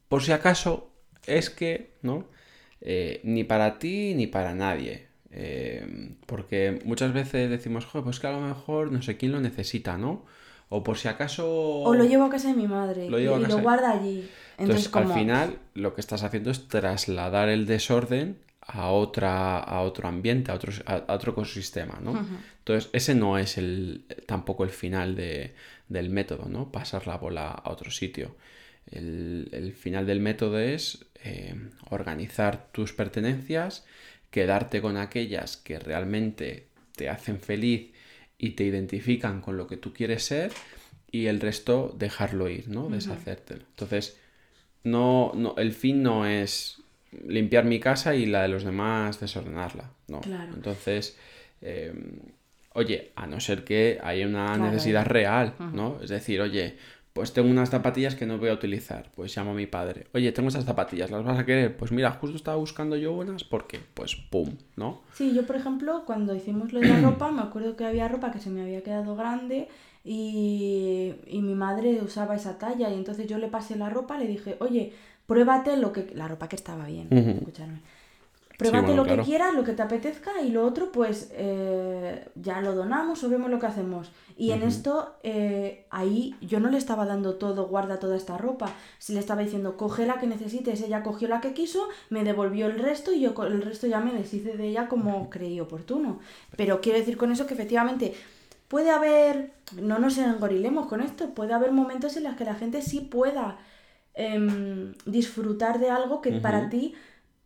[0.08, 0.90] Por si acaso,
[1.26, 2.24] es que, ¿no?
[2.80, 5.06] eh, ni para ti ni para nadie.
[5.30, 9.40] Eh, porque muchas veces decimos, Joder, pues que a lo mejor no sé quién lo
[9.40, 10.24] necesita, ¿no?
[10.68, 11.46] O por si acaso...
[11.48, 13.56] O lo llevo a casa de mi madre Lo y, llevo a y casa lo
[13.58, 14.28] de- guarda allí.
[14.58, 20.08] Entonces, al final, lo que estás haciendo es trasladar el desorden a, otra, a otro
[20.08, 22.12] ambiente, a otro, a, a otro ecosistema, ¿no?
[22.58, 25.54] Entonces, ese no es el, tampoco el final de-
[25.88, 26.72] del método, ¿no?
[26.72, 28.36] Pasar la bola a otro sitio.
[28.90, 31.54] El, el final del método es eh,
[31.90, 33.84] organizar tus pertenencias,
[34.30, 37.92] quedarte con aquellas que realmente te hacen feliz
[38.38, 40.52] y te identifican con lo que tú quieres ser
[41.10, 42.88] y el resto dejarlo ir, ¿no?
[42.88, 43.64] Deshacértelo.
[43.70, 44.18] Entonces,
[44.82, 46.78] no, no, el fin no es
[47.26, 50.20] limpiar mi casa y la de los demás desordenarla, no.
[50.20, 50.52] Claro.
[50.54, 51.16] Entonces,
[51.62, 51.92] eh,
[52.74, 54.62] oye, a no ser que haya una Claro.
[54.70, 55.98] necesidad real, ¿no?
[56.02, 56.76] Es decir, oye,
[57.12, 60.06] pues tengo unas zapatillas que no voy a utilizar, pues llamo a mi padre.
[60.12, 61.74] Oye, tengo esas zapatillas, ¿las vas a querer?
[61.74, 63.80] Pues mira, justo estaba buscando yo unas, ¿por qué?
[63.94, 65.00] Pues pum, ¿no?
[65.14, 68.30] Sí, yo por ejemplo, cuando hicimos lo de la ropa, me acuerdo que había ropa
[68.32, 69.68] que se me había quedado grande
[70.04, 74.26] y, y mi madre usaba esa talla y entonces yo le pasé la ropa, le
[74.26, 74.92] dije, oye,
[75.26, 76.10] pruébate lo que...
[76.14, 77.80] La ropa que estaba bien, escuchadme.
[78.58, 79.22] Pruébate bueno, lo claro.
[79.22, 83.28] que quieras, lo que te apetezca y lo otro pues eh, ya lo donamos o
[83.28, 84.10] vemos lo que hacemos.
[84.38, 88.70] Y en esto, eh, ahí yo no le estaba dando todo, guarda toda esta ropa.
[88.98, 92.66] Si le estaba diciendo, coge la que necesites, ella cogió la que quiso, me devolvió
[92.66, 96.20] el resto y yo el resto ya me deshice de ella como creí oportuno.
[96.56, 98.14] Pero quiero decir con eso que efectivamente
[98.68, 102.80] puede haber, no nos engorilemos con esto, puede haber momentos en los que la gente
[102.80, 103.58] sí pueda
[104.16, 106.94] em, disfrutar de algo que para ti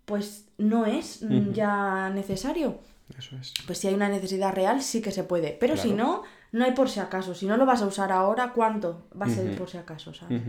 [0.05, 1.21] pues no es
[1.53, 2.81] ya necesario.
[3.17, 3.55] Eso es.
[3.67, 5.57] Pues si hay una necesidad real, sí que se puede.
[5.61, 7.35] Pero si no, no hay por si acaso.
[7.35, 10.13] Si no lo vas a usar ahora, ¿cuánto va a ser por si acaso?
[10.15, 10.43] ¿sabes?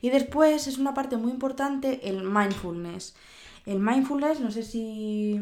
[0.00, 3.14] Y después es una parte muy importante el mindfulness.
[3.66, 5.38] El mindfulness, no sé si,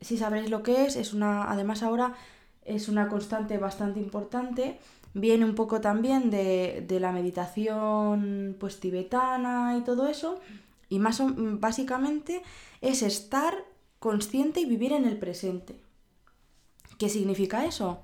[0.00, 2.14] si sabréis lo que es, es una, además ahora
[2.64, 4.78] es una constante bastante importante.
[5.14, 10.40] Viene un poco también de, de la meditación pues tibetana y todo eso.
[10.88, 12.42] Y más básicamente
[12.80, 13.54] es estar
[13.98, 15.80] consciente y vivir en el presente.
[16.98, 18.02] ¿Qué significa eso?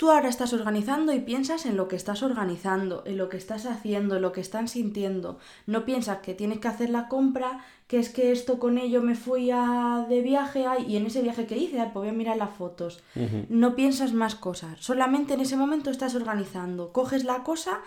[0.00, 3.66] Tú ahora estás organizando y piensas en lo que estás organizando, en lo que estás
[3.66, 5.38] haciendo, en lo que están sintiendo.
[5.66, 9.14] No piensas que tienes que hacer la compra, que es que esto con ello me
[9.14, 12.12] fui a, de viaje ay, y en ese viaje que hice, ay, pues voy a
[12.16, 13.02] mirar las fotos.
[13.50, 16.94] No piensas más cosas, solamente en ese momento estás organizando.
[16.94, 17.80] Coges la cosa,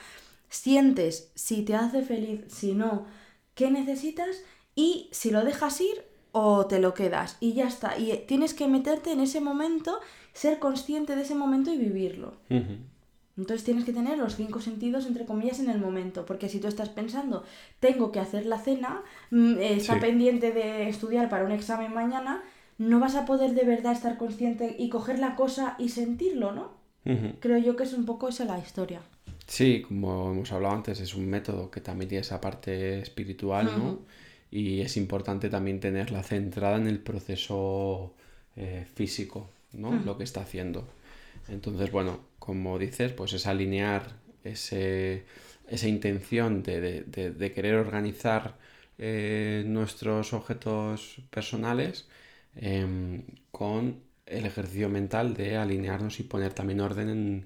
[0.50, 3.08] sientes si te hace feliz, si no,
[3.56, 4.44] qué necesitas
[4.76, 7.98] y si lo dejas ir o te lo quedas y ya está.
[7.98, 10.00] Y tienes que meterte en ese momento,
[10.34, 12.34] ser consciente de ese momento y vivirlo.
[13.36, 16.68] Entonces tienes que tener los cinco sentidos, entre comillas, en el momento, porque si tú
[16.68, 17.44] estás pensando,
[17.80, 20.00] tengo que hacer la cena, mm, eh, está Sí.
[20.02, 22.44] pendiente de estudiar para un examen mañana,
[22.78, 26.72] no vas a poder de verdad estar consciente y coger la cosa y sentirlo, ¿no?
[27.40, 29.02] Creo yo que es un poco esa la historia.
[29.46, 34.00] Sí, como hemos hablado antes, es un método que también tiene esa parte espiritual, ¿no?
[34.52, 38.14] Y es importante también tenerla centrada en el proceso
[38.56, 40.00] eh, físico, ¿no?
[40.04, 40.88] Lo que está haciendo.
[41.48, 45.26] Entonces, bueno, como dices, pues es alinear ese,
[45.68, 48.58] esa intención de, de- de- de querer organizar
[48.98, 52.08] eh, nuestros objetos personales
[52.56, 57.46] em, con el ejercicio mental de alinearnos y poner también orden en,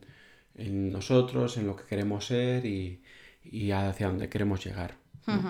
[0.55, 3.01] en nosotros, en lo que queremos ser y,
[3.43, 4.95] y hacia dónde queremos llegar.
[5.29, 5.47] ¿no?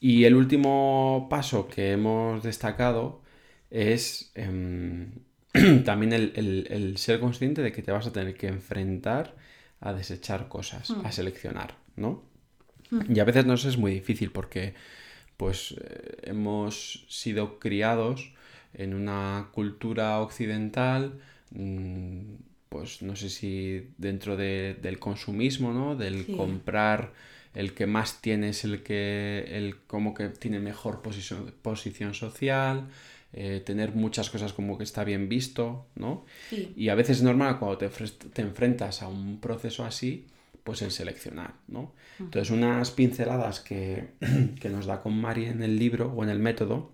[0.00, 3.22] Y el último paso que hemos destacado
[3.70, 5.10] es em,
[5.84, 9.34] también el, el- el ser consciente de que te vas a tener que enfrentar
[9.80, 12.22] a desechar cosas, a seleccionar, ¿no?
[13.08, 14.74] Y a veces nos es muy difícil porque
[15.36, 18.32] pues eh, hemos sido criados
[18.74, 21.20] en una cultura occidental,
[21.52, 22.20] mm,
[22.68, 25.96] pues no sé si dentro de- del consumismo, ¿no?
[25.96, 26.32] Del Sí.
[26.36, 27.12] comprar
[27.54, 32.88] el que más tiene es el que el como que tiene mejor posición, posición social,
[33.32, 36.24] eh, tener muchas cosas como que está bien visto, ¿no?
[36.48, 36.72] Sí.
[36.76, 40.26] Y a veces es normal cuando te, te enfrentas a un proceso así,
[40.64, 41.94] pues el seleccionar, ¿no?
[42.18, 44.10] Entonces unas pinceladas que,
[44.60, 46.92] que nos da con Mari en el libro o en el método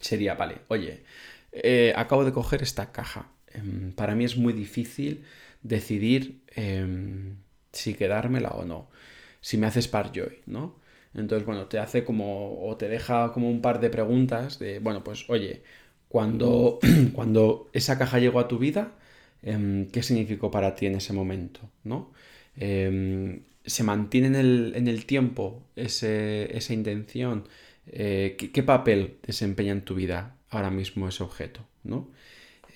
[0.00, 1.04] sería, vale, oye,
[1.52, 3.30] eh, acabo de coger esta caja.
[3.48, 5.24] Em, para mí es muy difícil
[5.62, 7.36] decidir em,
[7.72, 8.88] si quedármela o no.
[9.40, 10.76] Si me hace Joy, ¿no?
[11.16, 15.02] Entonces, bueno, te hace como, o te deja como un par de preguntas de, bueno,
[15.04, 15.62] pues, oye,
[16.08, 16.78] cuando,
[17.14, 18.92] cuando esa caja llegó a tu vida,
[19.42, 22.12] em, ¿qué significó para ti en ese momento, ¿no?
[22.56, 27.48] Em, ¿Se mantiene en el, en el tiempo ese- esa intención
[27.88, 32.08] eh, ¿qué, qué papel desempeña en tu vida ahora mismo ese objeto, ¿no?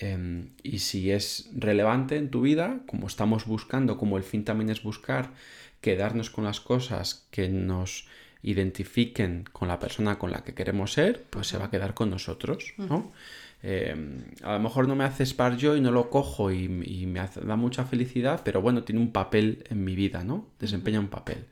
[0.00, 4.70] Em, y si es relevante en tu vida, como estamos buscando, como el fin también
[4.70, 5.32] es buscar
[5.80, 8.06] quedarnos con las cosas que nos
[8.42, 12.10] identifiquen con la persona con la que queremos ser, pues se va a quedar con
[12.10, 13.12] nosotros, ¿no?
[13.62, 17.20] Em, a lo mejor no me hace Spark Joy, no lo cojo y, y me
[17.20, 20.46] hace- da mucha felicidad, pero bueno, tiene un papel en mi vida, ¿no?
[20.58, 21.44] Desempeña un papel.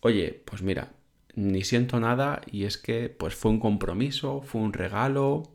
[0.00, 0.92] Oye, pues mira,
[1.34, 5.50] ni siento nada y es que pues fue un compromiso, fue un regalo,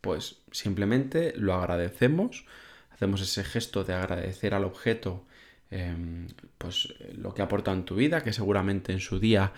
[0.00, 2.44] pues simplemente lo agradecemos,
[2.90, 5.24] hacemos ese gesto de agradecer al objeto
[5.70, 9.52] em, pues lo que aporta en tu vida, que seguramente en su día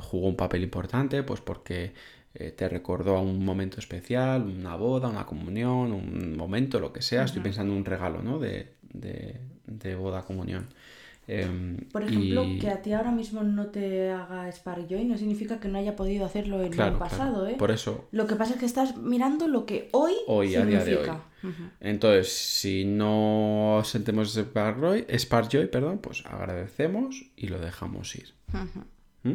[0.00, 1.92] jugó un papel importante, pues porque
[2.34, 7.02] eh, te recordó a un momento especial, una boda, una comunión, un momento, lo que
[7.02, 7.24] sea.
[7.24, 8.38] Estoy pensando en un regalo, ¿no?
[8.38, 10.68] De, de, de boda, comunión.
[11.28, 15.16] Em, Por ejemplo, y- que a ti ahora mismo no te haga Spark Joy no
[15.16, 17.46] significa que no haya podido hacerlo en Claro, el pasado, claro.
[17.48, 17.56] ¿eh?
[17.56, 20.82] Por eso, Lo que pasa es que estás mirando lo que hoy, Hoy, a día
[20.84, 21.04] de hoy.
[21.04, 21.24] significa.
[21.80, 28.14] Entonces, si no sentimos ese Spark Joy, Spark Joy, perdón, pues agradecemos y lo dejamos
[28.16, 28.34] ir.
[29.22, 29.34] ¿Mm?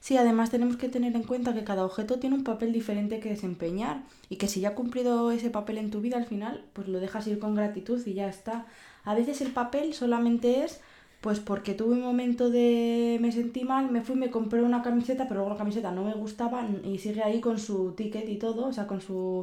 [0.00, 3.30] Sí, además tenemos que tener en cuenta que cada objeto tiene un papel diferente que
[3.30, 6.88] desempeñar y que si ya ha cumplido ese papel en tu vida al final, pues
[6.88, 8.66] lo dejas ir con gratitud y ya está.
[9.04, 10.80] A veces el papel solamente es
[11.20, 15.28] pues porque tuve un momento de me sentí mal, me fui, me compré una camiseta,
[15.28, 18.66] pero luego la camiseta no me gustaba y sigue ahí con su ticket y todo,
[18.68, 19.42] o sea, con su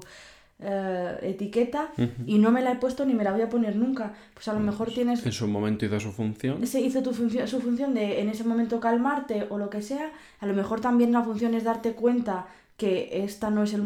[0.59, 1.91] eh, etiqueta
[2.25, 4.13] y no me la he puesto ni me la voy a poner nunca.
[4.33, 6.65] Pues a lo mejor tienes En su momento hizo su función.
[6.65, 10.11] se hizo tu función, su función de en ese momento calmarte o lo que sea,
[10.39, 13.83] a lo mejor también la función es darte cuenta que esta no es el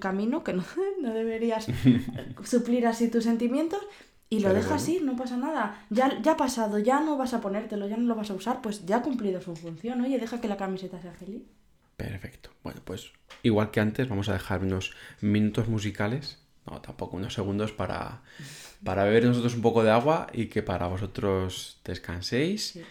[0.00, 0.64] camino, que no,
[1.02, 1.66] no deberías
[2.44, 3.80] suplir así tus sentimientos
[4.30, 4.94] y lo Pero dejas bueno.
[5.00, 5.84] ir, no pasa nada.
[5.90, 8.62] Ya, ya ha pasado, ya no vas a ponértelo, ya no lo vas a usar,
[8.62, 10.00] pues ya ha cumplido su función.
[10.00, 11.42] Oye, deja que la camiseta sea feliz.
[11.96, 12.50] Perfecto.
[12.62, 17.72] Bueno, pues igual que antes, vamos a dejar unos minutos musicales, no, tampoco unos segundos
[17.72, 18.22] para,
[18.82, 22.84] para beber nosotros un poco de agua y que para vosotros descanséis, Sí.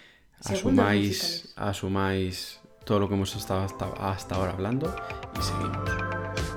[0.46, 4.94] Asumáis, asumáis todo lo que hemos estado hasta, hasta ahora hablando
[5.40, 6.53] y seguimos.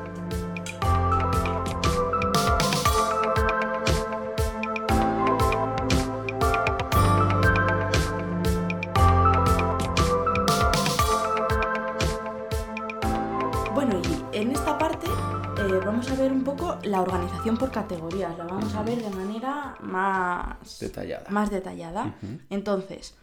[15.97, 18.37] Vamos a ver un poco la organización por categorías.
[18.37, 21.31] La vamos a ver de manera más Detallada.
[21.31, 22.15] Más detallada.
[22.51, 23.15] Entonces,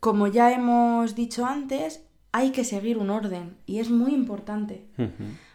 [0.00, 4.86] como ya hemos dicho antes, hay que seguir un orden y es muy importante.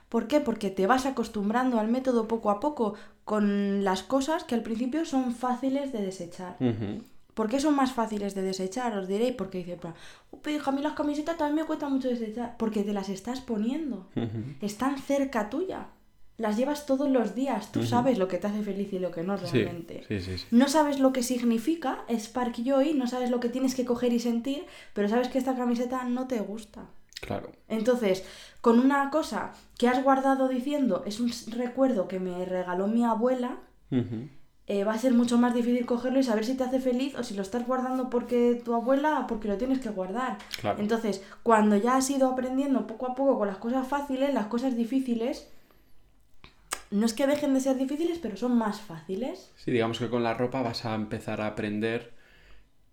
[0.10, 0.42] ¿Por qué?
[0.42, 5.06] Porque te vas acostumbrando al método poco a poco con las cosas que al principio
[5.06, 6.58] son fáciles de desechar.
[7.36, 8.98] ¿Por qué son más fáciles de desechar?
[8.98, 9.78] Os diréis, porque dice,
[10.42, 12.56] pero a mí las camisetas también me cuesta mucho desechar.
[12.58, 14.08] Porque te las estás poniendo.
[14.62, 15.90] Están cerca tuya.
[16.38, 17.72] Las llevas todos los días.
[17.72, 20.04] Tú sabes lo que te hace feliz y lo que no realmente.
[20.08, 20.46] sí, sí, sí.
[20.52, 24.20] No sabes lo que significa Spark Joy, no sabes lo que tienes que coger y
[24.20, 26.88] sentir, pero sabes que esta camiseta no te gusta.
[27.22, 27.52] Claro.
[27.70, 28.26] Entonces,
[28.62, 33.60] con una cosa que has guardado diciendo, es un recuerdo que me regaló mi abuela,
[34.68, 37.24] eh, va a ser mucho más difícil cogerlo y saber si te hace feliz o
[37.24, 40.38] si lo estás guardando porque tu abuela o porque lo tienes que guardar.
[40.60, 40.82] Claro.
[40.82, 44.76] Entonces, cuando ya has ido aprendiendo poco a poco con las cosas fáciles, las cosas
[44.76, 45.48] difíciles,
[47.00, 49.52] no es que dejen de ser difíciles, pero son más fáciles.
[49.56, 52.14] Sí, digamos que con la ropa vas a empezar a aprender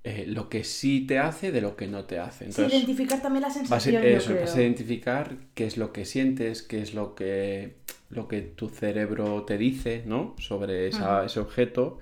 [0.04, 2.44] eh, lo que sí te hace de lo que no te hace.
[2.48, 4.42] Sí, Entonces, identificar también la vas a, sensación, eso, yo creo.
[4.42, 7.76] vas a identificar qué es lo que sientes, qué es lo que,
[8.10, 10.36] lo que tu cerebro te dice, ¿no?
[10.38, 11.98] Sobre esa- ese objeto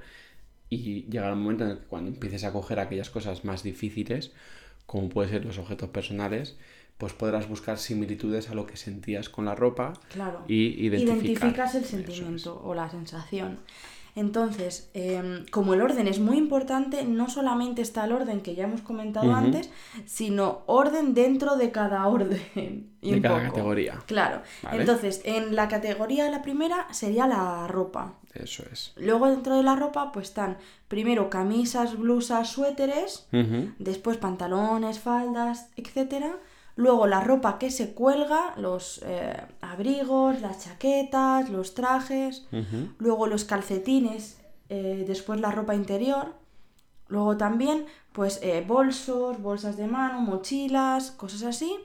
[0.69, 4.33] y llegará un momento en el que cuando empieces a coger aquellas cosas más difíciles,
[4.87, 6.59] como pueden ser los objetos personales,
[7.01, 10.43] pues podrás buscar similitudes a lo que sentías con la ropa Claro.
[10.47, 10.87] y.
[10.87, 11.89] Identificas el es.
[11.91, 13.59] sentimiento o la sensación.
[14.17, 18.65] Entonces, em, como el orden es muy importante, no solamente está el orden que ya
[18.65, 19.71] hemos comentado antes,
[20.05, 22.91] sino orden dentro de cada orden.
[23.01, 23.51] y De cada poco.
[23.53, 24.01] categoría.
[24.07, 24.43] Claro.
[24.65, 24.81] Vale.
[24.81, 28.15] Entonces, en la categoría, la primera sería la ropa.
[28.35, 28.93] Eso es.
[28.97, 30.59] Luego dentro de la ropa, pues están
[30.89, 33.29] primero camisas, blusas, suéteres,
[33.79, 36.37] después pantalones, faldas, etcétera.
[36.77, 42.47] Luego la ropa que se cuelga, los eh, abrigos, las chaquetas, los trajes.
[42.99, 46.35] Luego los calcetines, eh, después la ropa interior.
[47.09, 51.77] Luego también, pues eh, bolsos, bolsas de mano, mochilas, cosas así.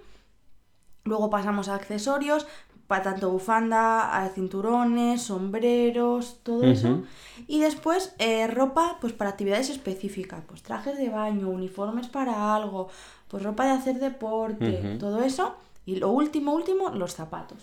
[1.03, 2.47] Luego pasamos a accesorios,
[2.87, 7.03] para tanto bufanda, a cinturones, sombreros, todo eso.
[7.47, 12.89] Y después eh, ropa pues para actividades específicas, pues trajes de baño, uniformes para algo,
[13.27, 17.59] pues ropa de hacer deporte, todo eso Y lo último, último, los zapatos.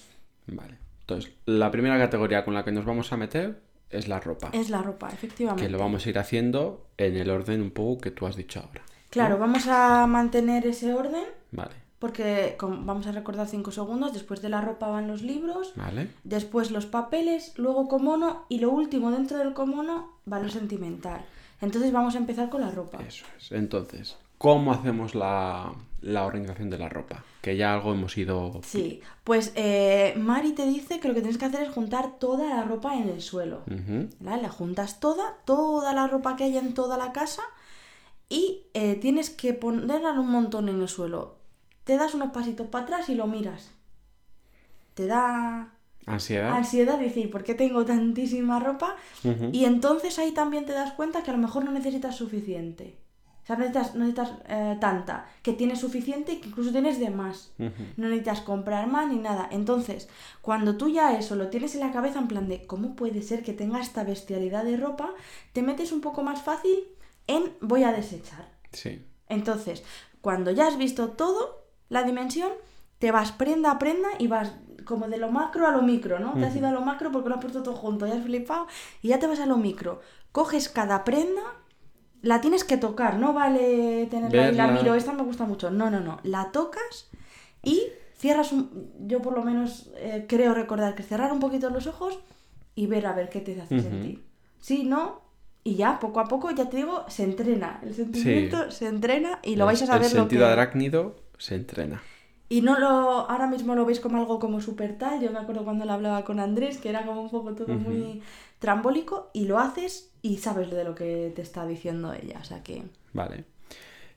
[0.46, 0.78] Vale.
[1.00, 3.60] Entonces, la primera categoría con la que nos vamos a meter
[3.90, 4.50] es la ropa.
[4.52, 5.64] Es la ropa, efectivamente.
[5.64, 8.60] Que lo vamos a ir haciendo en el orden un poco que tú has dicho
[8.60, 8.82] ahora.
[9.10, 11.24] Claro, vamos a mantener ese orden.
[11.50, 11.81] Vale.
[12.02, 14.12] Porque vamos a recordar cinco segundos.
[14.12, 15.72] Después de la ropa van los libros.
[15.76, 16.08] Vale.
[16.24, 21.24] Después los papeles, luego comono y lo último dentro del comono va lo sentimental.
[21.60, 22.98] Entonces vamos a empezar con la ropa.
[23.06, 23.52] Eso es.
[23.52, 27.22] Entonces, ¿cómo hacemos la, la organización de la ropa?
[27.40, 28.60] Que ya algo hemos ido...
[28.64, 32.48] Sí, pues eh, Mari te dice que lo que tienes que hacer es juntar toda
[32.48, 33.62] la ropa en el suelo.
[34.20, 37.42] La juntas toda, toda la ropa que hay en toda la casa
[38.28, 41.41] y eh, tienes que ponerla un montón en el suelo.
[41.84, 43.70] Te das unos pasitos para atrás y lo miras.
[44.94, 45.72] Te da
[46.06, 46.52] Ansiedad.
[46.52, 48.96] ansiedad decir, ¿por qué tengo tantísima ropa?
[49.52, 52.96] Y entonces ahí también te das cuenta que a lo mejor no necesitas suficiente.
[53.42, 57.10] O sea, no necesitas, necesitas eh, tanta, que tienes suficiente y que incluso tienes de
[57.10, 57.52] más.
[57.58, 59.48] No necesitas comprar más ni nada.
[59.50, 60.08] Entonces,
[60.42, 63.42] cuando tú ya eso lo tienes en la cabeza en plan de cómo puede ser
[63.42, 65.12] que tenga esta bestialidad de ropa,
[65.52, 66.84] te metes un poco más fácil
[67.26, 68.48] en voy a desechar.
[68.72, 69.04] Sí.
[69.28, 69.82] Entonces,
[70.20, 71.61] cuando ya has visto todo,
[71.92, 72.50] la dimensión,
[72.98, 74.52] te vas prenda a prenda y vas
[74.86, 76.32] como de lo macro a lo micro, ¿no?
[76.32, 78.66] Te has ido a lo macro porque lo has puesto todo junto, ya has flipado
[79.02, 80.00] y ya te vas a lo micro.
[80.32, 81.42] Coges cada prenda,
[82.22, 85.70] la tienes que tocar, no vale tenerla ahí, la miro, esta me gusta mucho.
[85.70, 86.18] No, no, no.
[86.22, 87.10] La tocas
[87.62, 87.82] y
[88.16, 88.90] cierras un...
[89.06, 92.18] Yo por lo menos eh, creo recordar que cerrar un poquito los ojos
[92.74, 94.24] y ver a ver qué te hace sentir.
[94.60, 95.20] Sí, no,
[95.62, 97.80] y ya poco a poco, ya te digo, se entrena.
[97.82, 100.52] El sentimiento se entrena y lo vais a saber El lo sentido que...
[100.52, 102.02] arácnido se entrena.
[102.48, 102.86] Y no lo,
[103.30, 105.20] ahora mismo lo veis como algo como súper tal.
[105.20, 108.22] Yo me acuerdo cuando lo hablaba con Andrés, que era como un poco todo muy
[108.58, 112.38] trambólico, y lo haces y sabes de lo que te está diciendo ella.
[112.40, 112.82] O sea que.
[113.12, 113.44] Vale.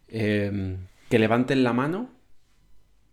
[0.09, 0.77] Eh,
[1.09, 2.09] que levanten la mano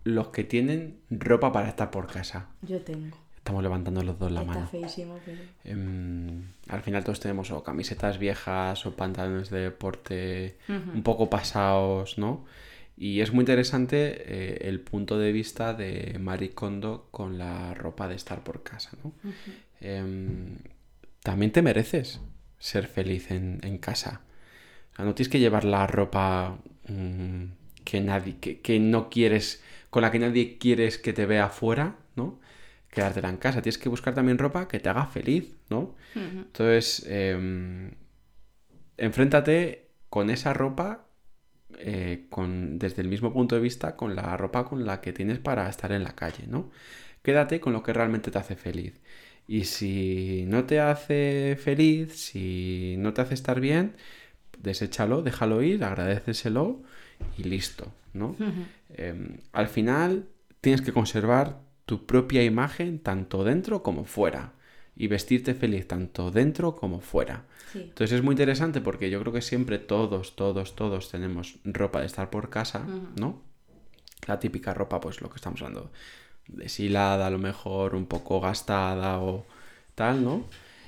[0.05, 2.49] los que tienen ropa para estar por casa.
[2.63, 3.17] Yo tengo.
[3.37, 4.67] Estamos levantando los dos la Está mano.
[4.67, 5.41] feísimo, pero.
[5.65, 12.19] Em, al final todos tenemos o camisetas viejas o pantalones de deporte un poco pasados,
[12.19, 12.45] ¿no?
[13.03, 18.07] Y es muy interesante eh, el punto de vista de Marie Kondo con la ropa
[18.07, 19.13] de estar por casa, ¿no?
[19.81, 20.59] Em,
[21.21, 22.21] también te mereces
[22.61, 24.21] ser feliz en, en casa.
[24.93, 27.47] O sea, no tienes que llevar la ropa mm,
[27.83, 31.97] que nadie, que, que no quieres, con la que nadie quieres que te vea afuera,
[32.15, 32.39] ¿no?
[32.89, 33.63] Quedártela en casa.
[33.63, 35.97] Tienes que buscar también ropa que te haga feliz, ¿no?
[36.15, 37.91] Entonces, em,
[38.97, 41.09] enfréntate con esa ropa
[41.79, 45.39] eh, con, desde el mismo punto de vista con la ropa con la que tienes
[45.39, 46.71] para estar en la calle, ¿no?
[47.23, 49.01] Quédate con lo que realmente te hace feliz.
[49.47, 53.97] Y si no te hace feliz, si no te hace estar bien,
[54.59, 56.83] deséchalo, déjalo ir, agradeceselo
[57.37, 58.37] y listo, ¿no?
[58.91, 60.27] Em, al final
[60.61, 64.53] tienes que conservar tu propia imagen tanto dentro como fuera
[64.97, 67.45] y vestirte feliz tanto dentro como fuera.
[67.73, 67.81] Sí.
[67.81, 72.07] Entonces es muy interesante porque yo creo que siempre todos, todos, todos tenemos ropa de
[72.07, 72.87] estar por casa.
[73.17, 73.41] ¿no?
[74.27, 75.91] La típica ropa, pues lo que estamos hablando,
[76.49, 79.47] deshilada, a lo mejor un poco gastada o
[79.95, 80.45] tal, ¿no?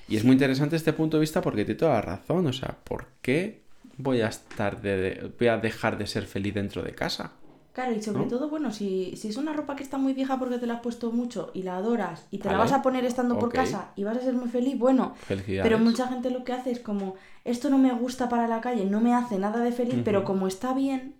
[0.08, 2.76] Y es muy interesante este punto de vista porque tiene toda la razón, o sea,
[2.84, 3.62] ¿por qué
[3.96, 7.32] voy a estar de- voy a dejar de ser feliz dentro de casa?
[7.74, 8.28] Claro, y sobre ¿No?
[8.28, 10.80] todo, bueno, si, si es una ropa que está muy vieja porque te la has
[10.80, 14.04] puesto mucho y la adoras y te la vas a poner estando por casa y
[14.04, 17.70] vas a ser muy feliz, bueno, pero mucha gente lo que hace es como, esto
[17.70, 20.72] no me gusta para la calle, no me hace nada de feliz, pero como está
[20.72, 21.16] bien,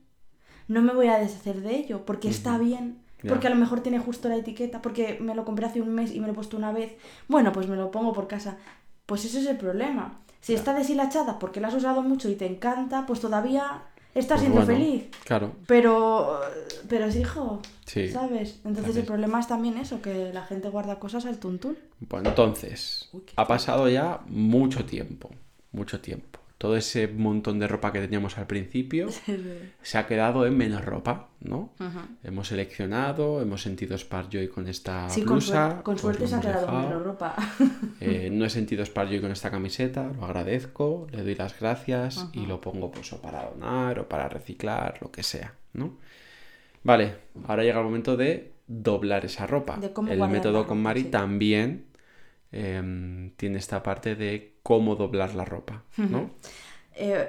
[0.69, 3.99] no me voy a deshacer de ello, porque está bien, porque a lo mejor tiene
[3.99, 6.57] justo la etiqueta, porque me lo compré hace un mes y me lo he puesto
[6.57, 6.95] una vez,
[7.27, 8.59] bueno, pues me lo pongo por casa.
[9.07, 10.21] Pues ese es el problema.
[10.41, 13.83] Si está deshilachada porque la has usado mucho y te encanta, pues todavía
[14.15, 15.05] estás Pues siendo bueno, feliz.
[15.25, 16.41] Claro, Pero,
[16.89, 18.09] pero sí, hijo, Sí.
[18.09, 18.61] ¿sabes?
[18.65, 21.77] Entonces el problema es también eso, que la gente guarda cosas al tuntún.
[22.01, 25.31] Bueno, entonces, Uy, ha pasado ya mucho tiempo,
[25.73, 26.41] mucho tiempo.
[26.57, 29.09] Todo ese montón de ropa que teníamos al principio
[29.83, 31.73] se ha quedado en menos ropa, ¿no?
[32.23, 35.67] Hemos seleccionado, hemos sentido Sparjoy con esta Sí, con, blusa.
[35.67, 36.89] suerte, con suerte se ha quedado dejado.
[36.89, 37.35] menos ropa.
[38.01, 42.47] Eh, no he sentido Sparjoy con esta camiseta, lo agradezco, le doy las gracias y
[42.47, 45.99] lo pongo pues o para donar o para reciclar, lo que sea, ¿no?
[46.83, 49.77] Vale, ahora llega el momento de doblar esa ropa.
[49.79, 51.09] De el método con Mari sí.
[51.11, 51.87] también
[52.53, 56.31] em, tiene esta parte de cómo doblar la ropa, ¿no?
[56.97, 57.29] Eh,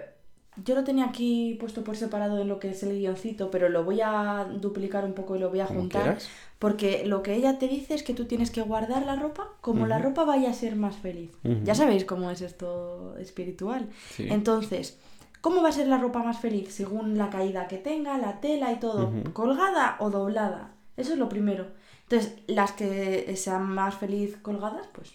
[0.63, 3.83] yo lo tenía aquí puesto por separado en lo que es el guioncito, pero lo
[3.83, 6.03] voy a duplicar un poco y lo voy a Como juntar.
[6.03, 6.29] quieras.
[6.59, 9.85] Porque lo que ella te dice es que tú tienes que guardar la ropa como
[9.85, 11.29] la ropa vaya a ser más feliz.
[11.65, 13.89] Ya sabéis cómo es esto espiritual.
[14.11, 14.27] Sí.
[14.29, 14.97] Entonces,
[15.41, 16.73] ¿cómo va a ser la ropa más feliz?
[16.73, 19.11] Según la caída que tenga, la tela y todo.
[19.33, 20.71] ¿Colgada o doblada?
[20.95, 21.67] Eso es lo primero.
[22.03, 25.13] Entonces, las que sean más feliz colgadas, pues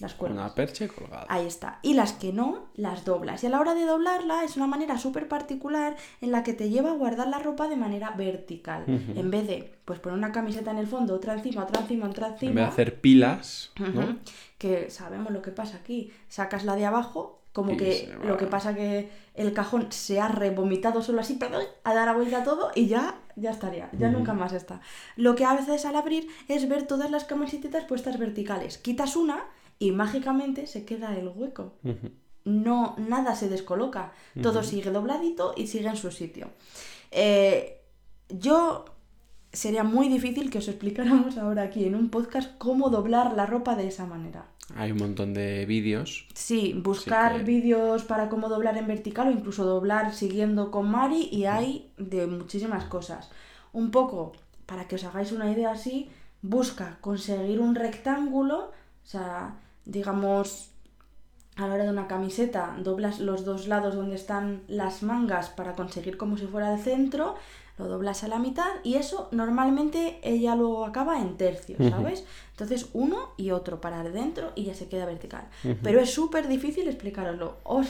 [0.00, 0.38] las cuelgas.
[0.38, 1.26] Una percha colgada.
[1.28, 1.78] Ahí está.
[1.82, 3.42] Y las que no, las doblas.
[3.44, 6.70] Y a la hora de doblarla es una manera súper particular en la que te
[6.70, 8.84] lleva a guardar la ropa de manera vertical.
[8.86, 12.28] En vez de pues poner una camiseta en el fondo, otra encima, otra encima, otra
[12.28, 12.50] encima.
[12.50, 13.72] En vez de hacer pilas.
[14.58, 16.12] Que sabemos lo que pasa aquí.
[16.28, 20.28] Sacas la de abajo, como Y que lo que pasa que el cajón se ha
[20.28, 24.08] revomitado solo así, pero a dar la vuelta a todo y ya, ya estaría, ya
[24.08, 24.80] nunca más está.
[25.16, 28.78] Lo que haces al abrir es ver todas las camisetas puestas verticales.
[28.78, 29.44] Quitas una
[29.80, 31.72] y mágicamente se queda el hueco.
[32.44, 34.12] No, nada se descoloca.
[34.40, 36.50] Todo sigue dobladito y sigue en su sitio.
[37.10, 37.80] Eh,
[38.28, 38.84] yo
[39.52, 43.74] sería muy difícil que os explicáramos ahora aquí en un podcast cómo doblar la ropa
[43.74, 44.46] de esa manera.
[44.76, 46.28] Hay un montón de vídeos.
[46.34, 51.28] Sí, buscar que- vídeos para cómo doblar en vertical o incluso doblar siguiendo con Mari
[51.32, 53.28] y hay de muchísimas cosas.
[53.72, 54.32] Un poco,
[54.66, 56.08] para que os hagáis una idea así,
[56.42, 58.66] busca conseguir un rectángulo,
[59.02, 59.56] o sea,
[59.90, 60.70] digamos,
[61.56, 65.74] a la hora de una camiseta, doblas los dos lados donde están las mangas para
[65.74, 67.34] conseguir como si fuera el centro,
[67.76, 72.24] lo doblas a la mitad y eso normalmente ella luego acaba en tercios, ¿sabes?
[72.52, 75.48] Entonces uno y otro para adentro y ya se queda vertical.
[75.82, 77.56] Pero es súper difícil explicaroslo.
[77.64, 77.88] Os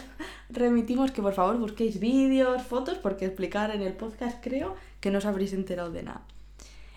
[0.48, 5.18] remitimos que por favor busquéis vídeos, fotos, porque explicar en el podcast creo que no
[5.18, 6.22] os habréis enterado de nada.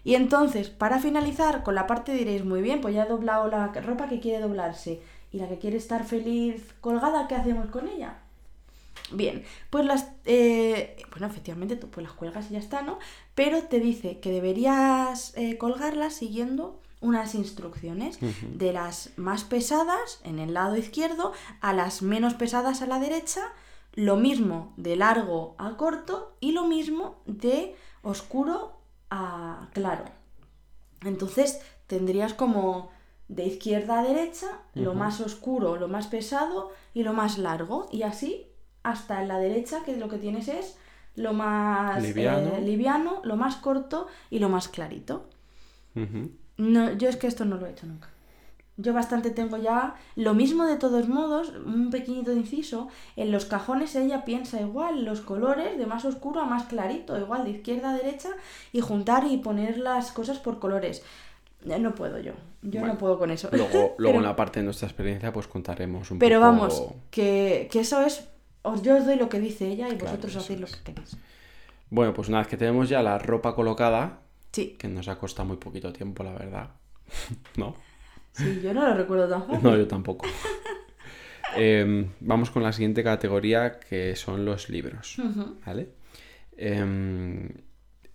[0.03, 3.67] Y entonces, para finalizar, con la parte diréis, muy bien, pues ya he doblado la
[3.67, 5.01] ropa que quiere doblarse
[5.31, 8.17] y la que quiere estar feliz colgada, ¿qué hacemos con ella?
[9.11, 10.09] Bien, pues las...
[10.25, 12.99] eh, bueno, efectivamente, tú pues las cuelgas y ya está, ¿no?
[13.35, 18.17] Pero te dice que deberías eh, colgarlas siguiendo unas instrucciones
[18.53, 23.41] de las más pesadas en el lado izquierdo a las menos pesadas a la derecha,
[23.93, 28.72] lo mismo de largo a corto y lo mismo de oscuro
[29.13, 30.05] a claro.
[31.03, 32.91] Entonces tendrías como
[33.27, 37.87] de izquierda a derecha, lo más oscuro, lo más pesado y lo más largo.
[37.91, 38.47] Y así
[38.83, 40.77] hasta en la derecha, que lo que tienes es
[41.15, 42.55] lo más Liviano.
[42.55, 45.29] eh, liviano, lo más corto y lo más clarito.
[46.57, 48.09] No, yo es que esto no lo he hecho nunca.
[48.77, 49.95] Yo bastante tengo ya.
[50.15, 52.87] Lo mismo de todos modos, un pequeñito inciso.
[53.15, 57.43] En los cajones ella piensa igual, los colores de más oscuro a más clarito, igual
[57.43, 58.29] de izquierda a derecha,
[58.71, 61.03] y juntar y poner las cosas por colores.
[61.69, 62.33] Eh, No puedo yo.
[62.63, 63.49] Yo Bueno, no puedo con eso.
[63.51, 66.51] Luego, luego Pero- en la parte de nuestra experiencia, pues contaremos un Pero poco.
[66.51, 68.27] vamos, que, que eso es.
[68.63, 71.15] Os, yo os doy lo que dice ella y Claro, vosotros hacéis lo que queréis.
[71.89, 74.19] Bueno, pues una vez que tenemos ya la ropa colocada,
[74.51, 76.69] Sí, que nos ha costado muy poquito tiempo, la verdad.
[77.57, 77.75] ¿No?
[78.33, 79.63] Sí, yo no lo recuerdo tan fácil.
[79.63, 80.25] No, yo tampoco.
[81.55, 85.17] Em, vamos con la siguiente categoría, que son los libros.
[85.65, 85.89] ¿Vale?
[86.57, 87.49] Em,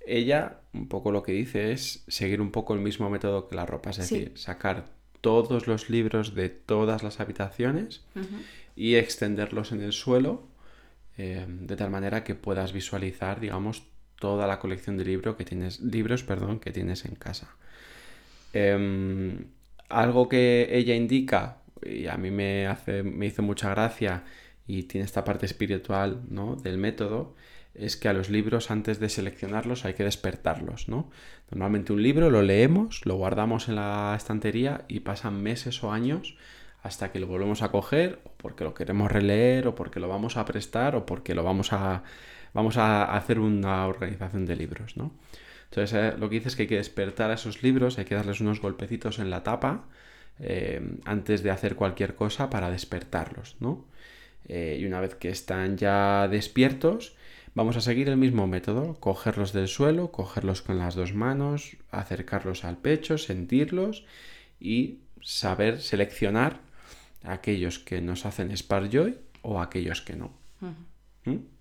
[0.06, 3.64] ella, un poco lo que dice es seguir un poco el mismo método que la
[3.66, 4.18] ropa, es Sí.
[4.18, 4.86] decir, sacar
[5.20, 8.04] todos los libros de todas las habitaciones
[8.76, 10.46] y extenderlos en el suelo
[11.16, 13.82] em, de tal manera que puedas visualizar, digamos,
[14.20, 17.54] toda la colección de libro que tienes, libros perdón, que tienes en casa.
[19.88, 24.24] Algo que ella indica, y a mí me, hace, me hizo mucha gracia,
[24.66, 26.56] y tiene esta parte espiritual ¿no?
[26.56, 27.34] del método,
[27.74, 30.88] es que a los libros antes de seleccionarlos hay que despertarlos.
[30.88, 31.10] ¿no?
[31.50, 36.36] Normalmente un libro lo leemos, lo guardamos en la estantería y pasan meses o años
[36.82, 40.36] hasta que lo volvemos a coger, o porque lo queremos releer, o porque lo vamos
[40.36, 42.02] a prestar, o porque lo vamos a,
[42.54, 44.96] vamos a hacer una organización de libros.
[44.96, 45.12] ¿no?
[45.70, 48.14] Entonces, eh, lo que dice es que hay que despertar a esos libros, hay que
[48.14, 49.84] darles unos golpecitos en la tapa
[50.40, 53.84] eh, antes de hacer cualquier cosa para despertarlos, ¿no?
[54.46, 57.14] Eh, y una vez que están ya despiertos,
[57.54, 62.64] vamos a seguir el mismo método, cogerlos del suelo, cogerlos con las dos manos, acercarlos
[62.64, 64.06] al pecho, sentirlos
[64.58, 66.60] y saber seleccionar
[67.24, 70.32] aquellos que nos hacen Spark Joy o aquellos que no.
[71.24, 71.57] ¿Mm?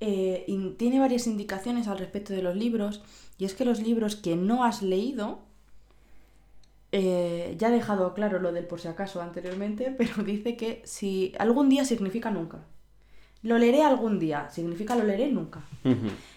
[0.00, 0.46] Eh,
[0.78, 3.02] tiene varias indicaciones al respecto de los libros,
[3.38, 5.40] y es que los libros que no has leído,
[6.92, 11.34] eh, ya he dejado claro lo del por si acaso anteriormente, pero dice que si
[11.38, 12.64] algún día significa nunca.
[13.42, 15.62] Lo leeré algún día, significa lo leeré nunca.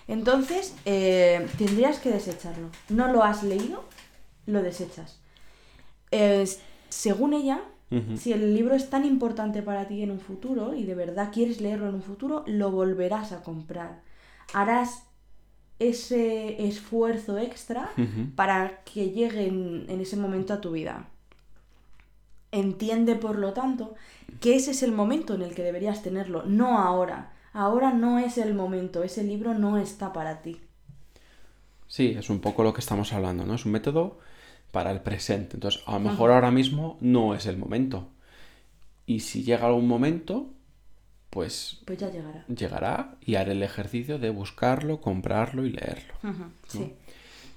[0.08, 2.70] Entonces, eh, tendrías que desecharlo.
[2.88, 3.84] No lo has leído,
[4.46, 5.20] lo desechas.
[6.88, 7.62] Según ella,
[8.18, 11.62] Si el libro es tan importante para ti en un futuro y de verdad quieres
[11.62, 14.02] leerlo en un futuro, lo volverás a comprar.
[14.54, 15.04] Harás
[15.80, 17.92] ese esfuerzo extra
[18.36, 21.08] para que llegue en, en ese momento a tu vida.
[22.52, 23.96] Entiende, por lo tanto,
[24.40, 27.34] que ese es el momento en el que deberías tenerlo, no ahora.
[27.52, 30.60] Ahora no es el momento, ese libro no está para ti.
[31.88, 33.54] Sí, es un poco lo que estamos hablando, ¿no?
[33.54, 34.18] Es un método
[34.74, 35.56] para el presente.
[35.56, 38.10] Entonces, a lo mejor ahora mismo no es el momento.
[39.06, 40.50] Y si llega algún momento,
[41.30, 42.44] pues, Pues ya llegará.
[42.48, 46.14] llegará y haré el ejercicio de buscarlo, comprarlo y leerlo.
[46.68, 46.92] Sí.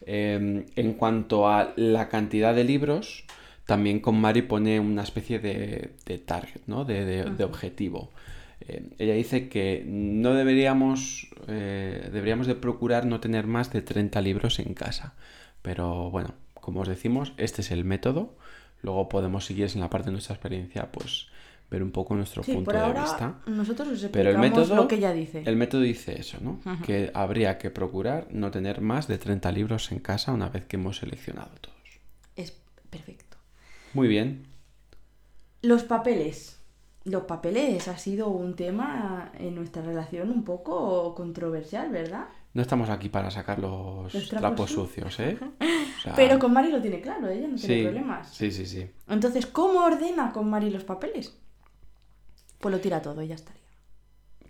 [0.03, 3.25] Eh, en cuanto a la cantidad de libros,
[3.64, 6.85] también con Mari pone una especie de, de target, ¿no?
[6.85, 8.11] De, de- de objetivo.
[8.61, 14.21] Eh, ella dice que no deberíamos, eh, deberíamos de procurar no tener más de 30
[14.21, 15.14] libros en casa.
[15.62, 16.35] Pero bueno,
[16.67, 18.35] como os decimos, este es el método.
[18.83, 21.29] Luego podemos, si quieres, en la parte de nuestra experiencia, pues
[21.71, 23.39] ver un poco nuestro Sí, punto por de vista.
[23.47, 25.45] nosotros os Pero el método, lo que ella dice.
[25.47, 26.61] el método dice eso, ¿no?
[26.85, 30.75] Que habría que procurar no tener más de 30 libros en casa una vez que
[30.75, 31.77] hemos seleccionado todos.
[32.35, 32.51] Es
[32.91, 33.37] perfecto.
[33.95, 34.47] Muy bien.
[35.62, 36.59] Los papeles.
[37.05, 42.27] Los papeles ha sido un tema en nuestra relación un poco controversial, ¿verdad?
[42.57, 45.39] No estamos aquí para sacar los, Los trapos, trapos sucios, ¿eh?
[45.99, 48.31] O sea, Pero con Mari lo tiene claro, ella no tiene sí, problemas.
[48.31, 48.91] Sí, sí, sí.
[49.09, 51.37] Entonces, ¿cómo ordena con Mari los papeles?
[52.59, 53.61] Pues lo tira todo y ya estaría.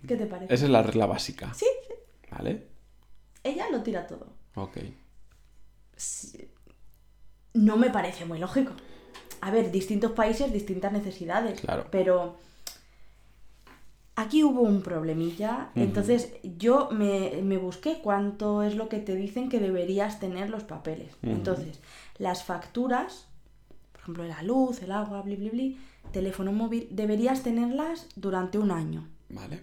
[0.07, 0.53] ¿Qué te parece?
[0.53, 1.53] Esa es la regla básica.
[1.53, 1.93] Sí, sí.
[2.31, 2.67] ¿Vale?
[3.43, 4.27] Ella lo tira todo.
[4.55, 4.77] Ok.
[5.97, 6.49] Sí.
[7.55, 8.71] No me parece muy lógico.
[9.41, 11.59] A ver, distintos países, distintas necesidades.
[11.59, 11.87] Claro.
[11.91, 12.37] Pero
[14.17, 15.69] aquí hubo un problemilla.
[15.75, 20.63] Entonces yo me, me busqué cuánto es lo que te dicen que deberías tener los
[20.63, 21.15] papeles.
[21.21, 21.79] Entonces,
[22.17, 23.27] las facturas,
[23.93, 25.77] por ejemplo, la luz, el agua, bli, bli, bli,
[26.11, 29.07] teléfono móvil, deberías tenerlas durante un año.
[29.29, 29.61] Vale.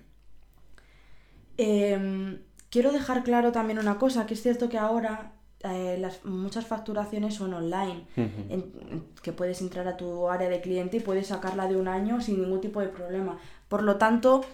[1.56, 2.38] Em,
[2.70, 5.32] quiero dejar claro también una cosa, que es cierto que ahora
[5.64, 10.98] eh, las, muchas facturaciones son online, en- que puedes entrar a tu área de cliente
[10.98, 13.38] y puedes sacarla de un año sin ningún tipo de problema.
[13.68, 14.44] Por lo tanto,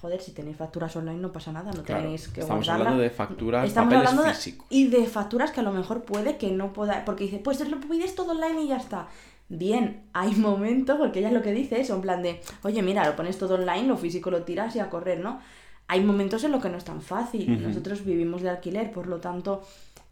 [0.00, 2.84] joder, si tenéis facturas online no pasa nada, no Claro, tenéis que estamos guardarla.
[2.90, 4.66] hablando de facturas, Estamos papeles hablando de- físicos.
[4.70, 7.80] y de facturas que a lo mejor puede que no pueda, porque dice, pues lo
[7.80, 9.08] pides todo online y ya está.
[9.48, 13.04] Bien, hay momentos, porque ella es lo que dice eso, en plan de, oye, mira,
[13.06, 15.40] lo pones todo online, lo físico lo tiras y a correr, ¿no?
[15.86, 17.62] Hay momentos en los que no es tan fácil.
[17.62, 19.60] Nosotros vivimos de alquiler, por lo tanto,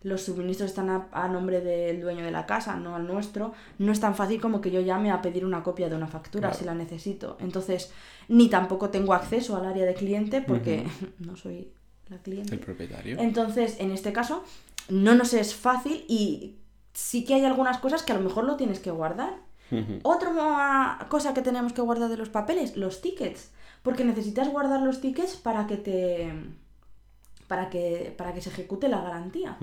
[0.03, 3.53] los suministros están a, a nombre del dueño de la casa, no al nuestro.
[3.78, 6.48] No es tan fácil como que yo llame a pedir una copia de una factura
[6.48, 6.59] Claro.
[6.59, 7.36] si la necesito.
[7.40, 7.92] Entonces,
[8.28, 10.84] ni tampoco tengo acceso al área de cliente porque
[11.18, 11.72] no soy
[12.09, 12.55] la cliente.
[12.55, 13.16] El propietario.
[13.18, 14.42] Entonces, en este caso,
[14.88, 16.57] no nos es fácil y
[16.92, 19.34] sí que hay algunas cosas que a lo mejor lo tienes que guardar.
[20.03, 23.50] Otra cosa que tenemos que guardar de los papeles, los tickets.
[23.82, 26.32] Porque necesitas guardar los tickets para que te.
[27.53, 29.59] Para que, para que se ejecute la garantía.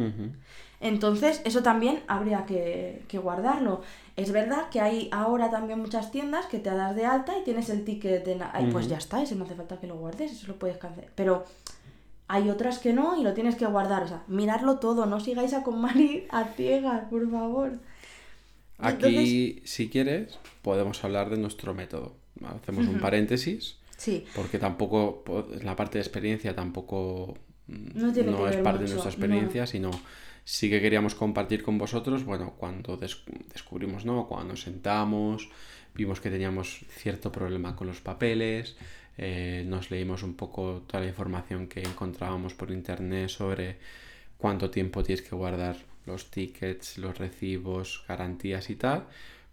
[0.79, 3.81] Entonces, eso también habría que, que guardarlo.
[4.15, 7.67] Es verdad que hay ahora también muchas tiendas que te das de alta y tienes
[7.71, 8.39] el ticket de...
[8.71, 11.09] Pues ya está, no hace falta que lo guardes, eso lo puedes cancelar.
[11.15, 11.45] Pero
[12.27, 14.03] hay otras que no y lo tienes que guardar.
[14.03, 17.71] O sea, mirarlo todo, no sigáis a con Mari a ciegas, por favor.
[18.77, 22.13] Aquí, si quieres, podemos hablar de nuestro método.
[22.45, 25.23] Hacemos un paréntesis, Sí, porque tampoco,
[25.63, 27.37] la parte de experiencia tampoco
[27.95, 29.91] No tiene que es ver parte de nuestra experiencia, sino
[30.43, 33.21] sí que queríamos compartir con vosotros, bueno, cuando des-
[33.53, 34.27] descubrimos, ¿no?
[34.27, 35.49] Cuando nos sentamos,
[35.93, 38.75] vimos que teníamos cierto problema con los papeles,
[39.17, 43.77] eh, nos leímos un poco toda la información que encontrábamos por internet sobre
[44.37, 49.05] cuánto tiempo tienes que guardar los tickets, los recibos, garantías y tal,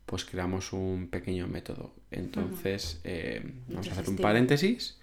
[0.07, 1.93] pues creamos un pequeño método.
[2.13, 4.99] Entonces, eh, vamos a hacer un paréntesis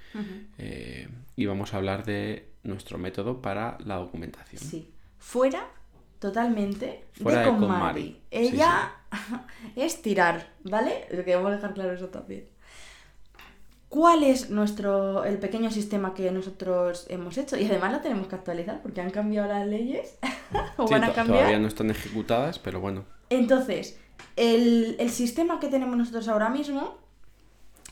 [0.57, 4.61] eh, y vamos a hablar de nuestro método para la documentación.
[4.61, 4.89] sí.
[5.17, 5.65] Fuera
[6.19, 8.03] totalmente Fuera de de con Mari.
[8.11, 8.91] Sí, Ella
[9.75, 11.05] es tirar, ¿vale?
[11.11, 12.45] Lo queremos dejar claro eso también.
[13.89, 17.57] ¿Cuál es nuestro el pequeño sistema que nosotros hemos hecho?
[17.57, 20.17] Y además lo tenemos que actualizar porque han cambiado las leyes
[20.77, 21.39] o Sí, van a cambiar.
[21.39, 23.05] todavía no están ejecutadas, pero bueno.
[23.29, 23.99] Entonces,
[24.35, 26.97] el, el sistema que tenemos nosotros ahora mismo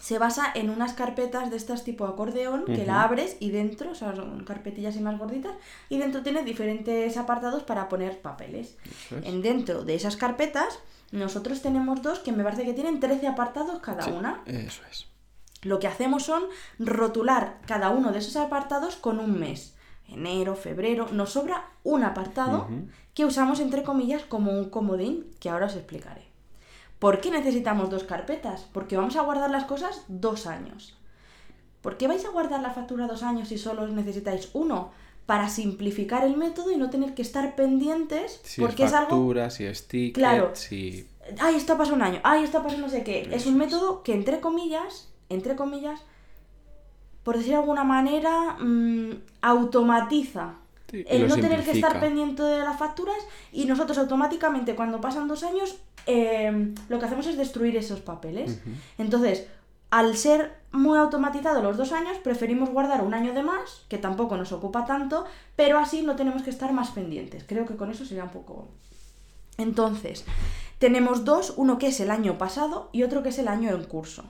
[0.01, 3.95] se basa en unas carpetas de estas tipo acordeón que la abres y dentro, o
[3.95, 5.53] sea, son carpetillas y más gorditas,
[5.89, 8.77] y dentro tienes diferentes apartados para poner papeles.
[8.83, 9.25] Es.
[9.25, 10.79] En dentro de esas carpetas,
[11.11, 14.41] nosotros tenemos dos que me parece que tienen 13 apartados cada Sí, una.
[14.47, 15.05] Eso es.
[15.61, 16.43] Lo que hacemos son
[16.79, 19.75] rotular cada uno de esos apartados con un mes.
[20.07, 22.67] Enero, febrero, nos sobra un apartado
[23.13, 26.30] que usamos entre comillas como un comodín, que ahora os explicaré.
[27.01, 28.67] ¿Por qué necesitamos dos carpetas?
[28.71, 30.95] Porque vamos a guardar las cosas dos años.
[31.81, 34.91] ¿Por qué vais a guardar la factura dos años si solo necesitáis uno?
[35.25, 39.09] Para simplificar el método y no tener que estar pendientes Si porque es es algo
[39.09, 40.51] factura, si es ticket, Claro.
[40.53, 41.07] si...
[41.39, 43.27] ay, esto pasa un año, ay, esto pasa no sé qué.
[43.31, 46.01] Es un método que, entre comillas, entre comillas,
[47.23, 50.53] por decir de alguna manera, mm, automatiza
[50.91, 53.17] Sí, el no tener que estar pendiente de las facturas
[53.51, 58.59] y nosotros automáticamente cuando pasan dos años eh, lo que hacemos es destruir esos papeles.
[58.97, 59.47] Entonces,
[59.89, 64.37] al ser muy automatizado los dos años, preferimos guardar un año de más, que tampoco
[64.37, 65.25] nos ocupa tanto,
[65.55, 67.43] pero así no tenemos que estar más pendientes.
[67.45, 68.69] Creo que con eso sería un poco...
[69.57, 70.25] Entonces,
[70.79, 73.83] tenemos dos, uno que es el año pasado y otro que es el año en
[73.83, 74.23] curso.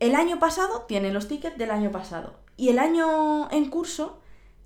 [0.00, 4.19] El año pasado tiene los tickets del año pasado y el año en curso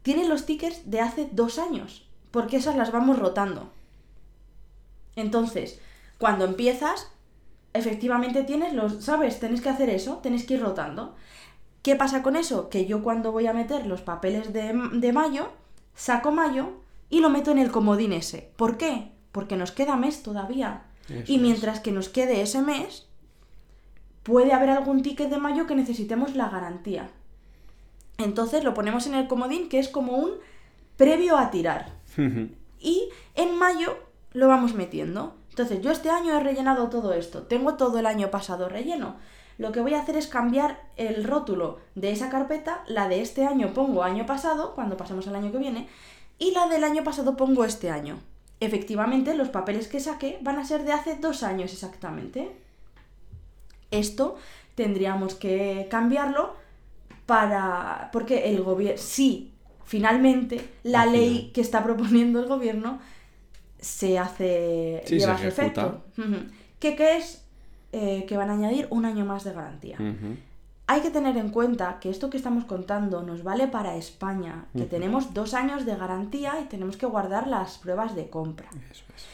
[0.05, 3.72] tiene los tickets de hace dos años, porque esas las vamos rotando.
[5.16, 5.80] Entonces,
[6.18, 7.11] cuando empiezas,
[7.72, 9.40] efectivamente tienes los, ¿sabes?
[9.40, 11.14] Tenéis que hacer eso, tenéis que ir rotando.
[11.80, 12.68] ¿Qué pasa con eso?
[12.68, 15.48] Que yo cuando voy a meter los papeles de, de mayo,
[15.94, 16.72] saco mayo
[17.09, 18.52] y lo meto en el comodín ese.
[18.57, 19.11] ¿Por qué?
[19.32, 20.82] Porque nos queda mes todavía.
[21.09, 21.40] Eso y es.
[21.40, 23.07] mientras que nos quede ese mes,
[24.22, 27.11] puede haber algún ticket de mayo que necesitemos la garantía.
[28.19, 30.33] Entonces lo ponemos en el comodín que es como un
[30.97, 31.93] previo a tirar.
[32.79, 33.97] Y en mayo
[34.33, 35.35] lo vamos metiendo.
[35.51, 37.43] Entonces, yo este año he rellenado todo esto.
[37.43, 39.17] Tengo todo el año pasado relleno.
[39.57, 42.83] Lo que voy a hacer es cambiar el rótulo de esa carpeta.
[42.89, 45.89] La de este año pongo año pasado, cuando pasemos al año que viene.
[46.39, 48.19] Y la del año pasado pongo este año.
[48.59, 52.57] Efectivamente, los papeles que saqué van a ser de hace dos años exactamente.
[53.93, 54.37] Esto
[54.75, 56.55] tendríamos que cambiarlo
[57.27, 58.11] para.
[58.12, 59.01] Porque el gobierno.
[59.01, 59.53] Sí,
[59.85, 61.53] finalmente, la Al ley final.
[61.53, 62.99] que está proponiendo el gobierno
[63.79, 65.03] se hace.
[65.07, 66.05] Sí, lleva se efecto.
[66.79, 67.45] ¿Qué, qué es?
[67.93, 69.97] Eh, que van a añadir un año más de garantía.
[70.87, 74.85] Hay que tener en cuenta que esto que estamos contando nos vale para España, que
[74.85, 78.68] tenemos dos años de garantía y tenemos que guardar las pruebas de compra.
[78.91, 79.27] Eso es.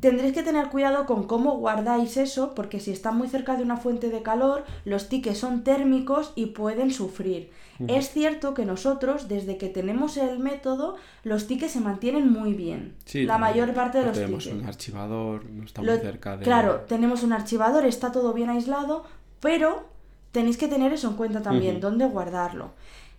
[0.00, 3.76] Tendréis que tener cuidado con cómo guardáis eso, porque si está muy cerca de una
[3.76, 7.50] fuente de calor, los tickets son térmicos y pueden sufrir.
[7.86, 12.96] Es cierto que nosotros, desde que tenemos el método, los tickets se mantienen muy bien.
[13.04, 14.62] Sí, la tenemos- mayor parte de los tenemos tickets.
[14.62, 16.44] un archivador, no está Lo- muy cerca de...
[16.44, 19.04] Claro, tenemos un archivador, está todo bien aislado,
[19.40, 19.86] pero
[20.32, 22.72] tenéis que tener eso en cuenta también, dónde guardarlo.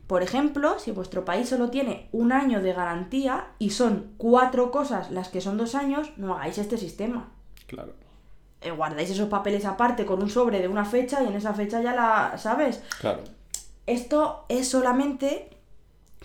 [0.09, 5.11] Por ejemplo, si vuestro país solo tiene un año de garantía y son cuatro cosas
[5.11, 7.29] las que son dos años, no hagáis este sistema.
[7.67, 7.93] Claro.
[8.61, 11.79] Eh, guardáis esos papeles aparte con un sobre de una fecha y en esa fecha
[11.83, 12.81] ya la sabes.
[12.99, 13.21] Claro.
[13.85, 15.55] Esto es solamente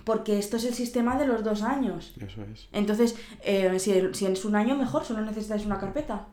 [0.04, 2.14] porque esto es el sistema de los dos años.
[2.18, 2.68] Eso es.
[2.72, 6.28] Entonces, eh, si, si es un año mejor, solo necesitáis una carpeta.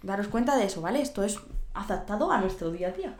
[0.00, 1.02] Daros cuenta de eso, ¿vale?
[1.02, 1.40] Esto es
[1.74, 3.16] adaptado a nuestro día a día.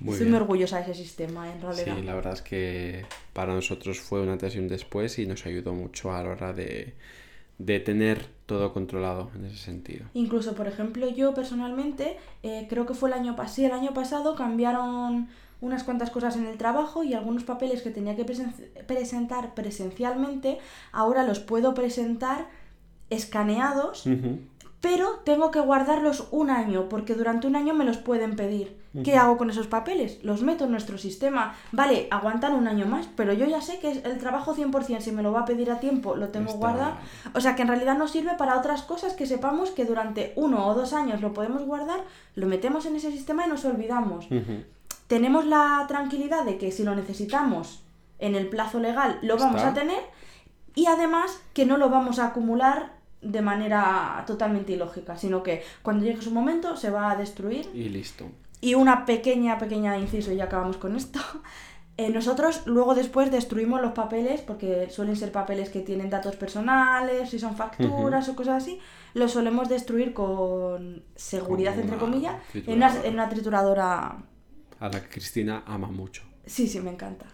[0.00, 0.30] Muy Estoy bien.
[0.34, 1.96] muy orgullosa de ese sistema, en realidad.
[1.96, 5.46] Sí, la verdad es que para nosotros fue un antes y un después y nos
[5.46, 6.94] ayudó mucho a la hora de,
[7.58, 10.06] de tener todo controlado en ese sentido.
[10.14, 14.36] Incluso, por ejemplo, yo personalmente, eh, creo que fue el año pasado, el año pasado
[14.36, 15.28] cambiaron
[15.62, 18.52] unas cuantas cosas en el trabajo y algunos papeles que tenía que presen-
[18.86, 20.58] presentar presencialmente,
[20.92, 22.46] ahora los puedo presentar
[23.10, 24.06] escaneados.
[24.88, 28.76] Pero tengo que guardarlos un año, porque durante un año me los pueden pedir.
[29.04, 30.20] ¿Qué hago con esos papeles?
[30.22, 31.54] Los meto en nuestro sistema.
[31.72, 35.12] Vale, aguantan un año más, pero yo ya sé que es el trabajo 100%, si
[35.12, 36.92] me lo va a pedir a tiempo, lo tengo Está- guardado.
[37.34, 40.66] O sea que en realidad nos sirve para otras cosas que sepamos que durante uno
[40.66, 42.00] o dos años lo podemos guardar,
[42.36, 44.28] lo metemos en ese sistema y nos olvidamos.
[45.08, 47.82] Tenemos la tranquilidad de que si lo necesitamos
[48.18, 49.68] en el plazo legal lo vamos Está.
[49.70, 50.00] a tener
[50.74, 56.04] y además que no lo vamos a acumular de manera totalmente ilógica, sino que cuando
[56.04, 58.26] llegue su momento se va a destruir Y listo.
[58.60, 61.20] y una pequeña, pequeña inciso, y ya acabamos con esto.
[61.98, 67.30] Eh, nosotros luego después destruimos los papeles, porque suelen ser papeles que tienen datos personales,
[67.30, 68.78] si son facturas o cosas así,
[69.14, 74.18] los solemos destruir con seguridad, Con entre comillas, en una, en una trituradora.
[74.78, 76.22] A la que Cristina ama mucho.
[76.44, 77.24] Sí, sí, me encanta.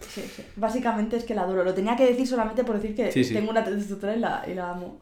[0.00, 0.42] Sí, sí.
[0.56, 1.62] Básicamente es que la adoro.
[1.64, 3.34] Lo tenía que decir solamente por decir que Sí, sí.
[3.34, 4.98] tengo una trituradora y la, y la amo.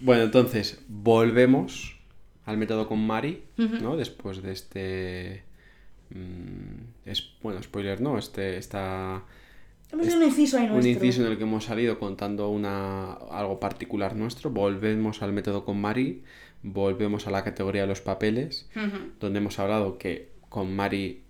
[0.00, 1.96] Bueno, entonces, volvemos
[2.44, 3.44] al método con Mari.
[3.56, 3.96] ¿no?
[3.96, 5.42] Después de este...
[6.10, 8.18] mm, es, bueno, spoiler, ¿no?
[8.18, 9.22] Este, esta...
[9.92, 10.90] Hemos un inciso ahí un nuestro.
[10.90, 15.78] inciso en el que hemos salido contando una, algo particular nuestro, volvemos al método con
[15.82, 16.22] Mari,
[16.62, 18.70] volvemos a la categoría de los papeles,
[19.20, 21.24] donde hemos hablado que con Mari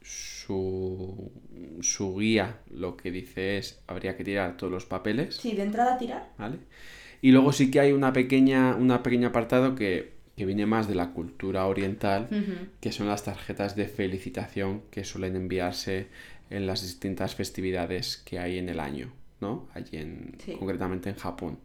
[0.46, 1.30] su,
[1.80, 5.98] su guía lo que dice es habría que tirar todos los papeles, Sí, de entrada
[5.98, 6.30] tirar.
[6.38, 6.58] ¿vale?
[7.20, 10.94] Y luego sí que hay una pequeña, una pequeña apartado que, que viene más de
[10.94, 12.28] la cultura oriental,
[12.80, 16.08] que son las tarjetas de felicitación que suelen enviarse
[16.50, 19.68] en las distintas festividades que hay en el año, ¿no?
[19.74, 20.52] Allí en, Sí.
[20.58, 21.58] concretamente en Japón.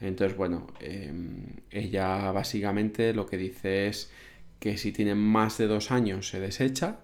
[0.00, 4.10] Entonces, bueno, em, ella básicamente lo que dice es
[4.58, 7.00] que si tienen más de dos años se desecha,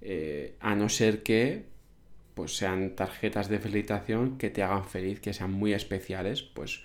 [0.00, 1.64] eh, a no ser que
[2.34, 6.82] pues sean tarjetas de felicitación que te hagan feliz, que sean muy especiales, pues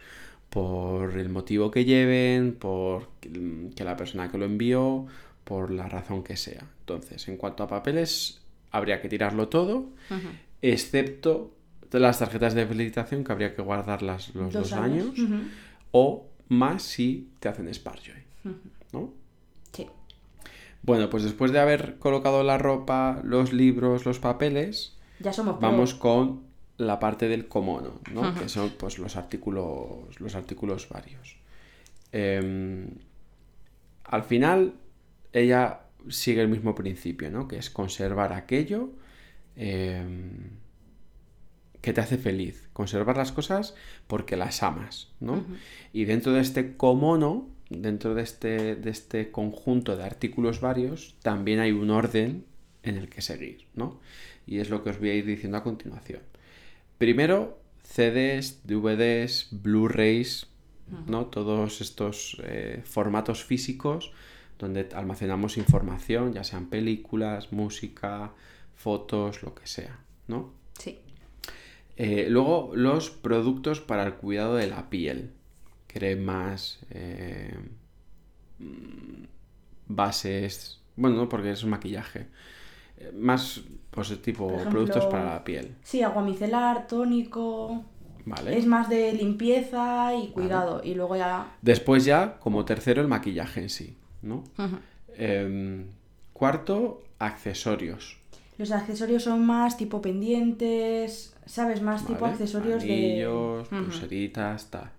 [0.50, 5.08] por el motivo que lleven, por que la persona que lo envió,
[5.44, 6.66] por la razón que sea.
[6.80, 8.42] Entonces, en cuanto a papeles,
[8.72, 9.90] habría que tirarlo todo,
[10.62, 11.54] excepto
[11.92, 15.14] las tarjetas de felicitación que habría que guardarlas los dos, años,
[15.92, 18.24] o más si te hacen Sparjoy.
[18.44, 18.50] Sí.
[20.84, 25.94] Bueno, pues después de haber colocado la ropa, los libros, los papeles, ya somos vamos
[25.94, 26.44] con
[26.78, 28.34] la parte del comono, ¿no?
[28.34, 31.38] Que son pues los artículos, los artículos varios.
[32.12, 32.88] Em,
[34.04, 34.74] al final,
[35.32, 37.48] ella sigue el mismo principio, ¿no?
[37.48, 38.90] Que es conservar aquello
[39.56, 40.50] em,
[41.82, 42.70] que te hace feliz.
[42.74, 43.76] Conservar las cosas
[44.08, 45.46] porque las amas, ¿no?
[45.94, 51.60] Y dentro de este comono, dentro de este, de este conjunto de artículos varios, también
[51.60, 52.46] hay un orden
[52.84, 54.00] en el que seguir, ¿no?
[54.46, 56.22] Y es lo que os voy a ir diciendo a continuación.
[56.98, 60.48] Primero, CDs, DVDs, Blu-rays,
[61.08, 61.28] ¿no?
[61.28, 64.12] Todos estos eh, formatos físicos
[64.60, 68.34] donde almacenamos información, ya sean películas, música,
[68.76, 70.54] fotos, lo que sea, ¿no?
[70.78, 71.00] Sí.
[71.98, 75.32] Eh, luego, los productos para el cuidado de la piel.
[75.92, 77.54] Cremas, eh,
[79.88, 82.28] bases, bueno, no porque es un maquillaje
[83.14, 85.76] más pues tipo productos para la piel.
[85.84, 87.84] Sí, agua micelar, tónico.
[88.26, 88.58] Vale.
[88.58, 90.82] Es más de limpieza y cuidado.
[90.84, 91.56] Y luego ya.
[91.62, 94.44] Después ya, como tercero, el maquillaje en sí, ¿no?
[95.18, 95.88] Em,
[96.32, 98.18] cuarto, accesorios.
[98.58, 101.82] Los accesorios son más tipo pendientes, ¿sabes?
[101.82, 103.78] Más tipo accesorios Anillos, de.
[103.78, 104.92] pulseritas, tal.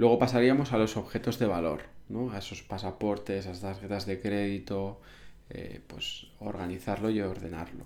[0.00, 2.32] Luego pasaríamos a los objetos de valor, ¿no?
[2.32, 4.98] A esos pasaportes, a esas tarjetas de crédito,
[5.50, 7.84] eh, pues organizarlo y ordenarlo.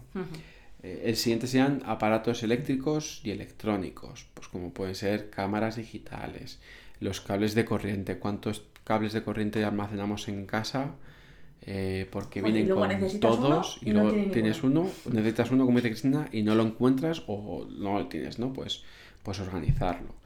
[0.84, 6.60] Eh, el siguiente serían aparatos eléctricos y electrónicos, pues como pueden ser cámaras digitales,
[7.00, 10.94] los cables de corriente, cuántos cables de corriente almacenamos en casa,
[11.62, 16.44] eh, porque vienen con todos y, luego tienes uno, necesitas uno como dice Cristina y
[16.44, 18.52] no lo encuentras o no lo tienes, ¿no?
[18.52, 18.84] Pues,
[19.24, 20.22] pues organizarlo.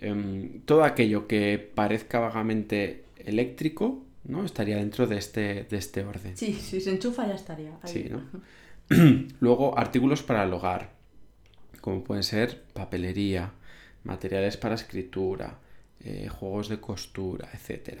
[0.00, 4.46] Em, todo aquello que parezca vagamente eléctrico, ¿no?
[4.46, 6.36] Estaría dentro de este, de este orden.
[6.36, 7.78] Sí, si se enchufa ya estaría.
[7.84, 8.22] Sí, ¿no?
[9.40, 10.92] Luego, artículos para el hogar,
[11.82, 13.52] como pueden ser papelería,
[14.04, 15.58] materiales para escritura,
[16.02, 18.00] eh, juegos de costura, etc.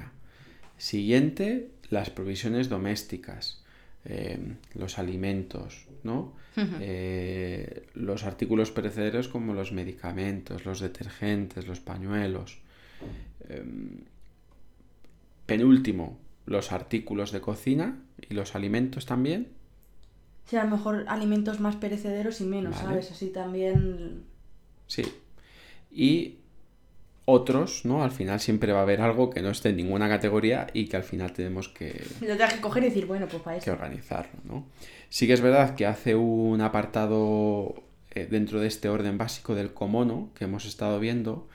[0.78, 3.62] Siguiente, las provisiones domésticas,
[4.06, 6.34] em, los alimentos, ¿no?
[6.56, 12.58] Eh, los artículos perecederos como los medicamentos, los detergentes, los pañuelos.
[13.48, 14.04] Em,
[15.46, 17.98] Penúltimo, los artículos de cocina
[18.28, 19.48] y los alimentos también.
[20.44, 23.10] Sí, a lo mejor alimentos más perecederos y menos, ¿sabes?
[23.10, 24.22] Así también.
[24.86, 25.02] Sí.
[25.90, 26.39] Y
[27.30, 28.02] otros, ¿no?
[28.02, 30.96] Al final siempre va a haber algo que no esté en ninguna categoría y que
[30.96, 32.04] al final tenemos que...
[32.20, 33.64] Lo tengo que coger y decir, bueno, pues para eso.
[33.64, 34.66] Que organizarlo, ¿no?
[35.08, 39.72] Sí que es verdad que hace un apartado eh, dentro de este orden básico del
[39.72, 41.48] comono que hemos estado viendo,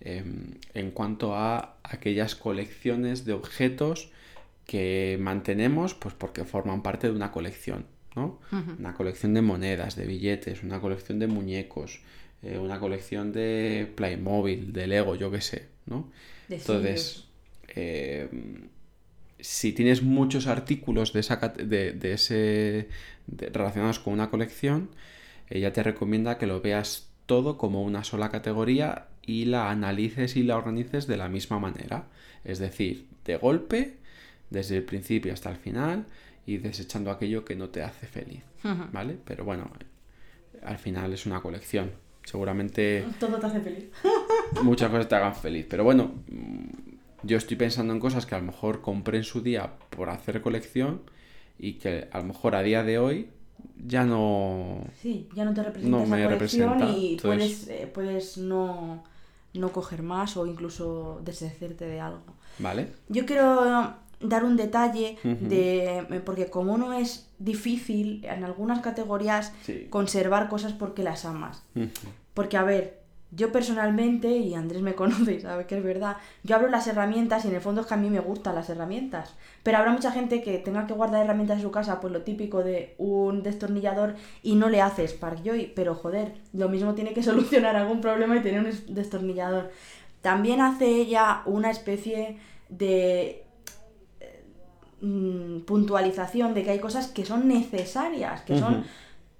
[0.00, 4.10] Em, en cuanto a aquellas colecciones de objetos
[4.64, 7.84] que mantenemos pues porque forman parte de una colección,
[8.16, 8.40] ¿no?
[8.78, 12.00] Una colección de monedas, de billetes, una colección de muñecos,
[12.42, 16.10] eh, una colección de Playmobil, de Lego, yo qué sé, ¿no?
[16.48, 17.24] Entonces,
[17.68, 18.68] em,
[19.38, 22.88] si tienes muchos artículos de, esa, de, ese
[23.28, 24.90] relacionados con una colección,
[25.48, 30.42] ella te recomienda que lo veas todo como una sola categoría y la analices y
[30.42, 32.08] la organices de la misma manera.
[32.44, 33.96] Es decir, de golpe,
[34.50, 36.06] desde el principio hasta el final
[36.46, 38.42] y desechando aquello que no te hace feliz.
[38.92, 39.16] ¿Vale?
[39.24, 39.70] Pero bueno,
[40.62, 41.92] al final es una colección.
[42.30, 43.04] Seguramente...
[43.18, 43.90] Todo te hace feliz.
[44.62, 45.66] muchas cosas te hagan feliz.
[45.68, 49.40] Pero bueno, mm, yo estoy pensando en cosas que a lo mejor compré en su
[49.40, 51.02] día por hacer colección
[51.58, 53.30] y que a lo mejor a día de hoy
[53.84, 54.84] ya no...
[55.02, 59.02] Sí, ya no te representa no esa colección y puedes, eh, puedes no
[59.52, 62.22] no coger más o incluso deshacerte de algo.
[62.60, 62.92] Vale.
[63.08, 69.52] Yo quiero dar un detalle de porque como no es difícil en algunas categorías
[69.88, 71.64] conservar cosas porque las amas.
[72.34, 73.00] Porque a ver,
[73.32, 77.44] yo personalmente, y Andrés me conoce y sabe que es verdad, yo abro las herramientas
[77.44, 79.34] y en el fondo es que a mí me gustan las herramientas.
[79.62, 82.62] Pero habrá mucha gente que tenga que guardar herramientas en su casa, pues lo típico
[82.62, 85.72] de un destornillador y no le hace Spark Joy.
[85.74, 89.70] Pero joder, lo mismo tiene que solucionar algún problema y tener un destornillador.
[90.22, 93.44] También hace ella una especie de
[95.00, 98.84] mm, puntualización de que hay cosas que son necesarias, que son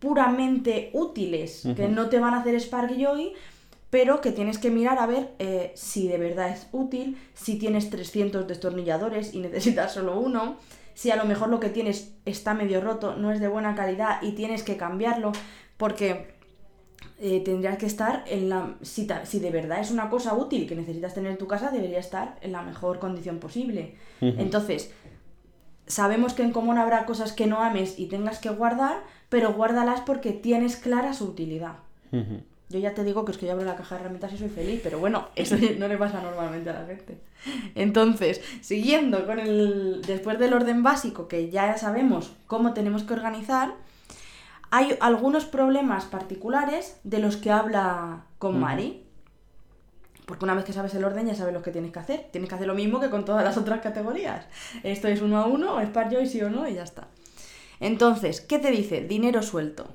[0.00, 3.34] puramente útiles, que no te van a hacer Spark Joy,
[3.90, 7.90] pero que tienes que mirar a ver eh, si de verdad es útil, si tienes
[7.90, 10.56] 300 destornilladores y necesitas solo uno,
[10.94, 14.22] si a lo mejor lo que tienes está medio roto, no es de buena calidad
[14.22, 15.32] y tienes que cambiarlo,
[15.76, 16.34] porque
[17.18, 18.76] eh, tendrías que estar en la...
[18.82, 21.98] Si, si, de verdad es una cosa útil que necesitas tener en tu casa, debería
[21.98, 23.96] estar en la mejor condición posible.
[24.20, 24.92] Entonces,
[25.86, 30.02] sabemos que en común habrá cosas que no ames y tengas que guardar, pero guárdalas
[30.02, 31.76] porque tienes clara su utilidad.
[32.68, 34.48] Yo ya te digo que es que yo abro la caja de herramientas y soy
[34.48, 37.18] feliz, pero bueno, eso no le pasa normalmente a la gente.
[37.74, 40.02] Entonces, siguiendo con el.
[40.06, 43.74] Después del orden básico, que ya sabemos cómo tenemos que organizar,
[44.70, 49.06] hay algunos problemas particulares de los que habla con Mari.
[50.26, 52.28] Porque una vez que sabes el orden ya sabes lo que tienes que hacer.
[52.30, 54.46] Tienes que hacer lo mismo que con todas las otras categorías.
[54.84, 57.08] Esto es uno a uno, es par yo y sí o no, y ya está.
[57.80, 59.02] Entonces, ¿qué te dice?
[59.02, 59.88] Dinero suelto.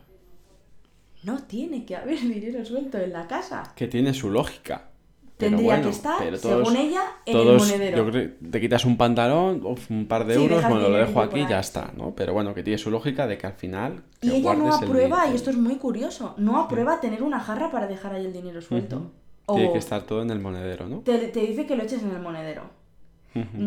[1.24, 3.74] No tiene que haber dinero suelto en la casa.
[3.76, 4.90] Que tiene su lógica.
[5.38, 7.98] Tendría que estar, según ella, en el monedero.
[7.98, 11.48] Yo creo te quitas un pantalón, un par de euros, bueno, lo dejo aquí y
[11.48, 12.16] ya está, ¿no?
[12.16, 14.04] Pero bueno, que tiene su lógica de que al final.
[14.22, 17.86] y ella no aprueba, y esto es muy curioso, no aprueba tener una jarra para
[17.88, 19.12] dejar ahí el dinero suelto.
[19.46, 21.00] Tiene que estar todo en el monedero, ¿no?
[21.00, 22.85] Te, te dice que lo eches en el monedero.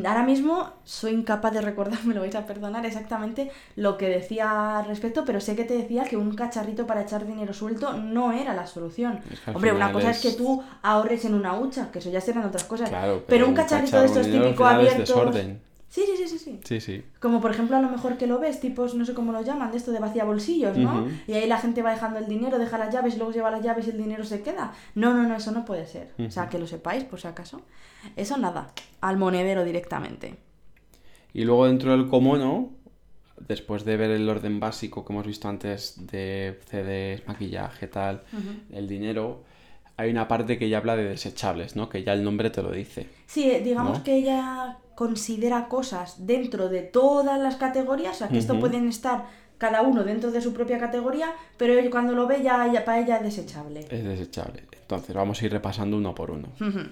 [0.06, 4.78] Ahora mismo soy incapaz de recordar, me lo vais a perdonar exactamente lo que decía
[4.78, 8.32] al respecto, pero sé que te decía que un cacharrito para echar dinero suelto no
[8.32, 9.20] era la solución.
[9.52, 10.20] Hombre, una cosa es...
[10.20, 12.90] que tú ahorres en una hucha, que eso ya serán otras cosas.
[13.26, 15.36] pero, un cacharrito de estos típicos abiertos.
[15.88, 16.80] Sí, sí, sí, sí, sí.
[16.80, 19.40] Sí, Como por ejemplo a lo mejor que lo ves, tipos, no sé cómo lo
[19.40, 21.08] llaman, de esto de vacía bolsillos, ¿no?
[21.26, 23.86] Y ahí la gente va dejando el dinero, deja las llaves, luego lleva las llaves
[23.86, 24.74] y el dinero se queda.
[24.94, 26.12] No, no, no, eso no puede ser.
[26.18, 27.62] O sea, que lo sepáis, por si acaso.
[28.16, 30.36] Eso nada, al monedero directamente.
[31.32, 32.70] Y luego dentro del comono,
[33.46, 38.24] después de ver el orden básico que hemos visto antes de CDs, maquillaje, tal,
[38.72, 39.44] el dinero,
[39.96, 41.88] hay una parte que ya habla de desechables, ¿no?
[41.88, 43.08] Que ya el nombre te lo dice.
[43.26, 48.58] Sí, digamos que ella considera cosas dentro de todas las categorías, o sea, que esto
[48.58, 49.26] pueden estar
[49.56, 53.22] cada uno dentro de su propia categoría, pero cuando lo ve ya, para ella es
[53.22, 53.86] desechable.
[53.88, 54.64] Es desechable.
[54.72, 56.48] Entonces vamos a ir repasando uno por uno.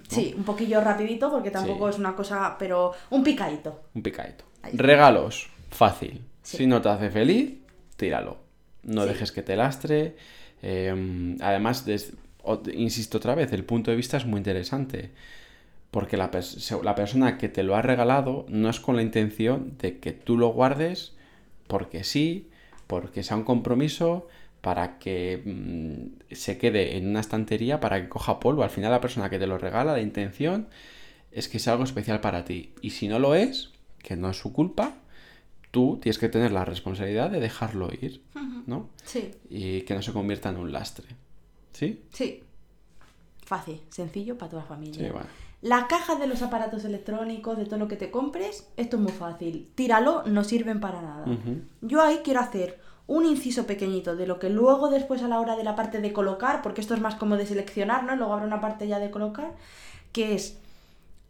[0.08, 3.82] Sí, un poquillo rapidito porque tampoco es una cosa, pero un picadito.
[3.92, 4.44] Un picadito.
[4.74, 6.22] Regalos, fácil.
[6.42, 7.54] Si no te hace feliz,
[7.96, 8.36] tíralo.
[8.84, 10.14] No dejes que te lastre.
[10.62, 11.84] Em, además,
[12.72, 15.10] insisto otra vez, el punto de vista es muy interesante
[15.96, 20.12] porque la, persona que te lo ha regalado no es con la intención de que
[20.12, 21.14] tú lo guardes
[21.68, 22.50] porque sí,
[22.86, 24.28] porque sea un compromiso,
[24.60, 28.62] para que mm, se quede en una estantería, para que coja polvo.
[28.62, 30.68] Al final la persona que te lo regala, la intención
[31.32, 32.74] es que sea algo especial para ti.
[32.82, 33.70] Y si no lo es,
[34.02, 34.98] que no es su culpa,
[35.70, 38.20] tú tienes que tener la responsabilidad de dejarlo ir,
[38.66, 38.90] ¿no?
[39.02, 39.30] Sí.
[39.48, 41.06] Y que no se convierta en un lastre.
[41.72, 42.02] ¿Sí?
[42.12, 42.42] Sí.
[43.46, 45.02] Fácil, sencillo para toda la familia.
[45.02, 45.45] Sí, bueno.
[45.66, 49.10] La caja de los aparatos electrónicos, de todo lo que te compres, esto es muy
[49.10, 49.68] fácil.
[49.74, 51.24] Tíralo, no sirven para nada.
[51.80, 55.56] Yo ahí quiero hacer un inciso pequeñito de lo que luego después a la hora
[55.56, 58.14] de la parte de colocar, porque esto es más como de seleccionar, ¿no?
[58.14, 59.54] Luego habrá una parte ya de colocar,
[60.12, 60.56] que es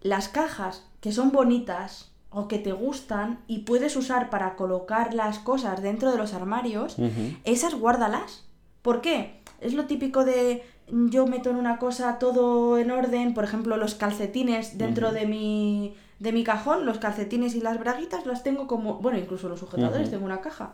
[0.03, 5.39] las cajas que son bonitas o que te gustan y puedes usar para colocar las
[5.39, 6.97] cosas dentro de los armarios,
[7.45, 8.45] esas guárdalas.
[8.83, 9.41] ¿Por qué?
[9.63, 13.95] Es lo típico de yo meto en una cosa todo en orden, por ejemplo, los
[13.95, 18.95] calcetines dentro de mi de mi cajón, los calcetines y las braguitas las tengo como,
[18.95, 20.73] bueno, incluso los sujetadores, tengo una caja.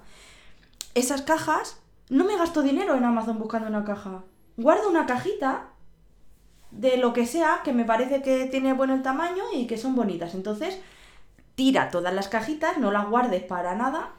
[0.94, 4.22] Esas cajas, no me gasto dinero en Amazon buscando una caja.
[4.56, 5.70] Guardo una cajita
[6.70, 9.96] de lo que sea que me parece que tiene bueno el tamaño y que son
[9.96, 10.34] bonitas.
[10.34, 10.78] Entonces,
[11.54, 14.10] tira todas las cajitas, no las guardes para nada,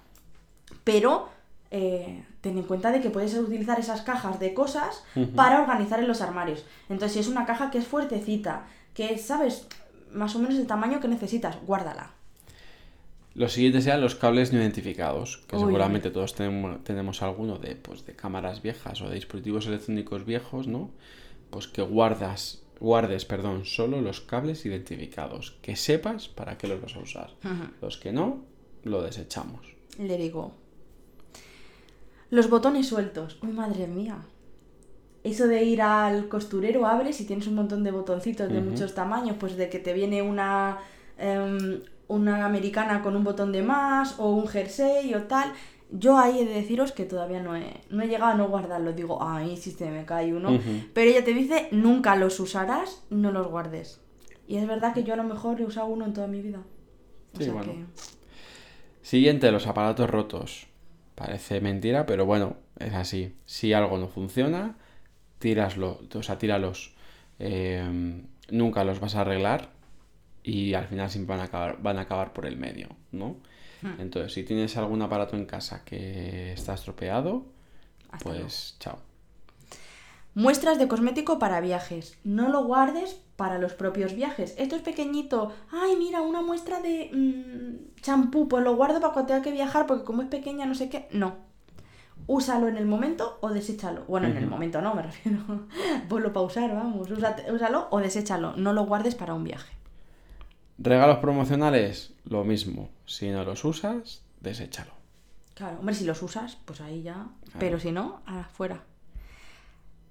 [0.84, 1.30] pero
[1.76, 5.04] eh, ten en cuenta de que puedes utilizar esas cajas de cosas
[5.36, 6.64] para organizar en los armarios.
[6.88, 9.68] Entonces, si es una caja que es fuertecita, que sabes
[10.12, 12.12] más o menos el tamaño que necesitas, guárdala.
[13.34, 18.06] Los siguientes sean los cables no identificados, que seguramente todos tenemos, tenemos alguno de, pues,
[18.06, 20.92] de cámaras viejas o de dispositivos electrónicos viejos, ¿no?
[21.50, 26.96] Pues que guardas, guardes perdón, solo los cables identificados, que sepas para qué los vas
[26.96, 27.32] a usar.
[27.82, 28.44] Los que no,
[28.84, 29.66] lo desechamos.
[29.98, 30.54] Le digo,
[32.34, 33.38] los botones sueltos.
[33.44, 34.18] Uy, madre mía.
[35.24, 39.38] Eso de ir al costurero, abres y tienes un montón de botoncitos de muchos tamaños,
[39.40, 40.80] pues de que te viene una,
[41.20, 45.54] em, una americana con un botón de más o un jersey o tal.
[45.92, 48.94] Yo ahí he de deciros que todavía no he, no he llegado a no guardarlo.
[48.94, 50.60] Digo, ay, si se me cae uno.
[50.92, 54.02] Pero ella te dice, nunca los usarás, no los guardes.
[54.48, 56.64] Y es verdad que yo a lo mejor he usado uno en toda mi vida.
[57.38, 57.74] sí, bueno.
[59.04, 60.73] Siguiente, los aparatos rotos.
[61.16, 63.36] Parece mentira, pero bueno, es así.
[63.46, 64.76] Si algo no funciona,
[65.40, 66.96] tíraslo, o sea, tíralos.
[67.40, 69.70] Eh, nunca los vas a arreglar
[70.44, 73.38] y al final siempre van a acabar, van a acabar por el medio, ¿no?
[73.82, 74.00] Hmm.
[74.00, 77.46] Entonces, si tienes algún aparato en casa que está estropeado,
[78.12, 79.00] Hasta pues chao.
[80.36, 82.18] Muestras de cosmético para viajes.
[82.24, 84.54] No lo guardes para los propios viajes.
[84.58, 85.52] Esto es pequeñito.
[85.72, 88.48] Ay, mira, una muestra de mm, champú.
[88.48, 91.08] Pues lo guardo para cuando tenga que viajar porque como es pequeña, no sé qué.
[91.12, 91.36] No.
[92.28, 94.06] Úsalo en el momento o deséchalo.
[94.06, 95.40] Bueno, en el momento no, me refiero.
[96.10, 97.10] Ponlo para usar, vamos.
[97.10, 98.56] Úsate- úsalo o deséchalo.
[98.56, 99.74] No lo guardes para un viaje.
[100.78, 102.90] Regalos promocionales, lo mismo.
[103.06, 104.92] Si no los usas, deséchalo.
[105.56, 107.14] Claro, hombre, si los usas, pues ahí ya.
[107.14, 107.60] Claro.
[107.60, 108.84] Pero si no, afuera.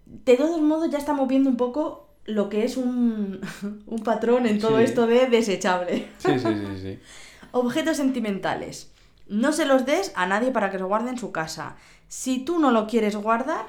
[0.07, 3.41] De todos modos, ya estamos viendo un poco lo que es un,
[3.87, 4.85] un patrón en todo Sí.
[4.85, 6.09] esto de desechable.
[6.19, 6.99] Sí, sí, sí, sí.
[7.53, 8.91] Objetos sentimentales.
[9.29, 11.77] No se los des a nadie para que los guarde en su casa.
[12.09, 13.67] Si tú no lo quieres guardar,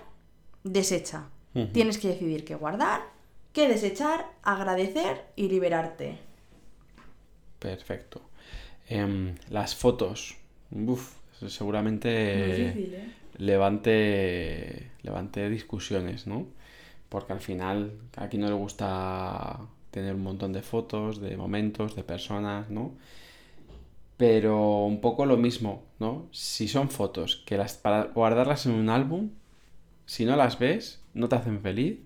[0.64, 1.26] desecha.
[1.72, 3.02] Tienes que decidir qué guardar,
[3.54, 6.18] qué desechar, agradecer y liberarte.
[7.60, 8.22] Perfecto.
[8.90, 10.36] Em, las fotos.
[10.72, 11.14] Uf,
[11.48, 13.14] seguramente Difícil, ¿eh?
[13.38, 16.48] levante, levante discusiones, ¿no?
[17.14, 19.60] Porque al final aquí no le gusta
[19.92, 22.94] tener un montón de fotos, de momentos, de personas, ¿no?
[24.18, 26.28] Pero un poco lo mismo, ¿no?
[26.32, 29.30] Si son fotos que las para guardarlas en un álbum,
[30.08, 32.00] si no las ves, no te hacen feliz,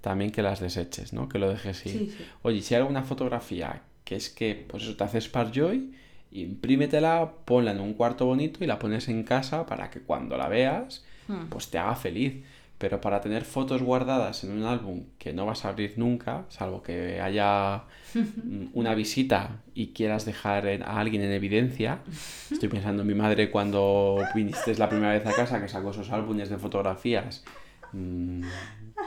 [0.00, 1.28] también que las deseches, ¿no?
[1.28, 1.92] Que lo dejes ir.
[1.92, 2.24] Sí, sí.
[2.42, 5.92] Oye, si hay alguna fotografía que es que, pues eso te hace Sparkjoy,
[6.32, 10.48] imprímetela, ponla en un cuarto bonito y la pones en casa para que cuando la
[10.48, 11.48] veas, Hmm.
[11.50, 12.42] pues te haga feliz.
[12.78, 16.80] Pero para tener fotos guardadas en un álbum que no vas a abrir nunca, salvo
[16.82, 17.82] que haya
[18.72, 21.98] una visita y quieras dejar a alguien en evidencia,
[22.50, 26.10] estoy pensando en mi madre cuando viniste la primera vez a casa que sacó esos
[26.10, 27.44] álbumes de fotografías.
[27.92, 28.42] Mm,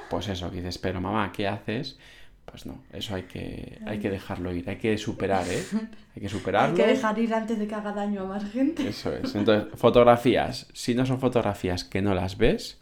[0.09, 1.97] Pues eso, que dices, pero mamá, ¿qué haces?
[2.43, 5.63] Pues no, eso hay que, hay que dejarlo ir, hay que superar, ¿eh?
[6.13, 6.75] Hay que Hay superarlo.
[6.75, 8.85] que dejar ir antes de que haga daño a más gente.
[8.89, 9.33] Eso es.
[9.33, 10.67] Entonces, fotografías.
[10.73, 12.80] Si no son fotografías que no las ves,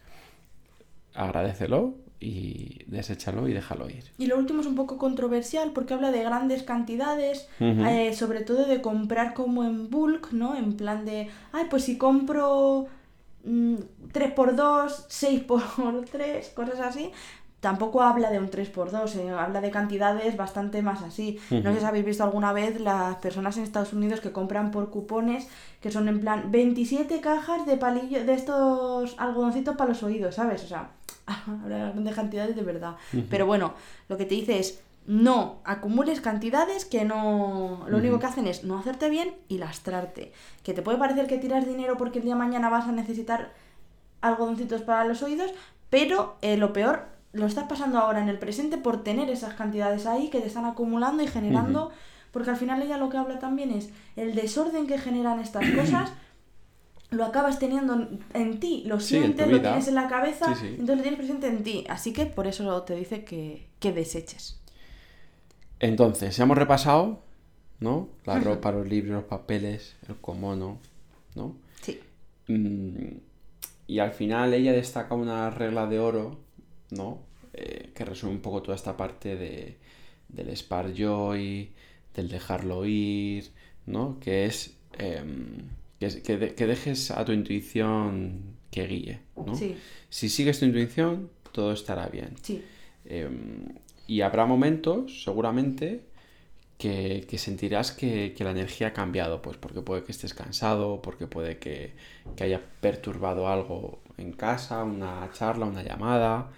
[1.13, 4.03] agradecelo y deséchalo y déjalo ir.
[4.17, 8.65] Y lo último es un poco controversial porque habla de grandes cantidades, eh, sobre todo
[8.65, 10.55] de comprar como en bulk, ¿no?
[10.55, 12.87] En plan de, ay, pues si compro
[13.45, 13.75] mm,
[14.11, 17.11] 3x2, 6x3, cosas así.
[17.61, 21.39] Tampoco habla de un 3x2, eh, habla de cantidades bastante más así.
[21.51, 24.89] No sé si habéis visto alguna vez las personas en Estados Unidos que compran por
[24.89, 25.45] cupones
[25.81, 30.63] que son en plan 27 cajas de palillos de estos algodoncitos para los oídos, ¿sabes?
[30.63, 30.91] O sea,
[31.63, 32.95] habla de cantidades de verdad.
[33.29, 33.73] Pero bueno,
[34.07, 38.63] lo que te dice es no acumules cantidades que no lo único que hacen es
[38.63, 40.33] no hacerte bien y lastrarte.
[40.63, 43.53] Que te puede parecer que tiras dinero porque el día de mañana vas a necesitar
[44.21, 45.51] algodoncitos para los oídos,
[45.89, 50.05] pero eh, lo peor lo estás pasando ahora en el presente por tener esas cantidades
[50.05, 51.91] ahí que te están acumulando y generando,
[52.31, 56.11] porque al final ella lo que habla también es el desorden que generan estas cosas.
[57.11, 60.61] Lo acabas teniendo en, en ti, lo Sí, sientes, lo tienes en la cabeza, Sí,
[60.61, 60.67] sí.
[60.67, 61.85] entonces lo tienes presente en ti.
[61.89, 64.59] Así que por eso te dice que, que deseches.
[65.79, 67.21] Entonces, hemos repasado,
[67.79, 68.09] ¿no?
[68.25, 70.79] La ropa, los libros, los papeles, el comono,
[71.35, 71.55] ¿no?
[71.81, 71.99] Sí.
[72.47, 73.17] Mm,
[73.87, 76.39] y al final ella destaca una regla de oro,
[76.91, 77.19] ¿no?
[77.53, 79.77] Eh, que resume un poco toda esta parte de,
[80.29, 81.71] del Spark Joy,
[82.15, 83.51] del dejarlo ir,
[83.85, 84.19] ¿no?
[84.19, 85.69] Que es, em,
[85.99, 89.55] que, que de- que dejes a tu intuición que guíe, ¿no?
[89.55, 89.75] Sí,
[90.09, 92.35] Si sigues tu intuición, todo estará bien.
[92.41, 92.63] sí.
[93.05, 93.65] Em,
[94.07, 96.01] y habrá momentos, seguramente,
[96.77, 101.01] que, que sentirás que, que la energía ha cambiado, pues porque puede que estés cansado,
[101.01, 101.93] porque puede que,
[102.35, 106.51] que haya perturbado algo en casa, una charla, una llamada.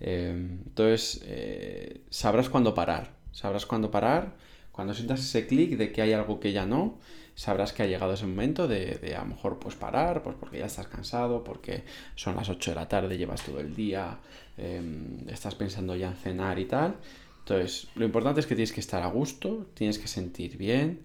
[0.00, 3.12] Em, entonces, eh, sabrás cuándo parar.
[3.32, 4.36] Sabrás cuándo parar.
[4.72, 6.98] Cuando sientas ese clic de que hay algo que ya no,
[7.38, 10.58] sabrás que ha llegado ese momento de, de a lo mejor pues parar, pues porque
[10.58, 11.84] ya estás cansado, porque
[12.16, 14.18] son las 8 de la tarde, llevas todo el día,
[14.56, 16.96] em, estás pensando ya en cenar y tal.
[17.38, 21.02] Entonces, lo importante es que tienes que estar a gusto, tienes que sentir bien,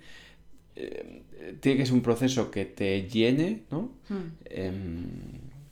[0.75, 1.21] eh,
[1.61, 3.91] tiene que ser un proceso que te llene, ¿no?
[4.09, 4.15] Mm.
[4.45, 5.05] Em,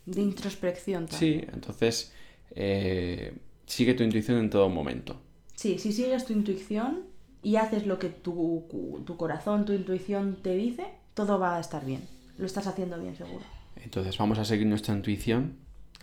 [0.05, 1.41] De introspección también.
[1.41, 2.13] sí, entonces
[2.51, 3.33] eh,
[3.65, 5.19] sigue tu intuición en todo momento.
[5.55, 7.09] Sí, si sigues tu intuición
[7.43, 8.65] y haces lo que tu,
[9.05, 12.01] tu corazón, tu intuición te dice, todo va a estar bien.
[12.37, 13.43] Lo estás haciendo bien, seguro.
[13.83, 15.55] Entonces vamos a seguir nuestra intuición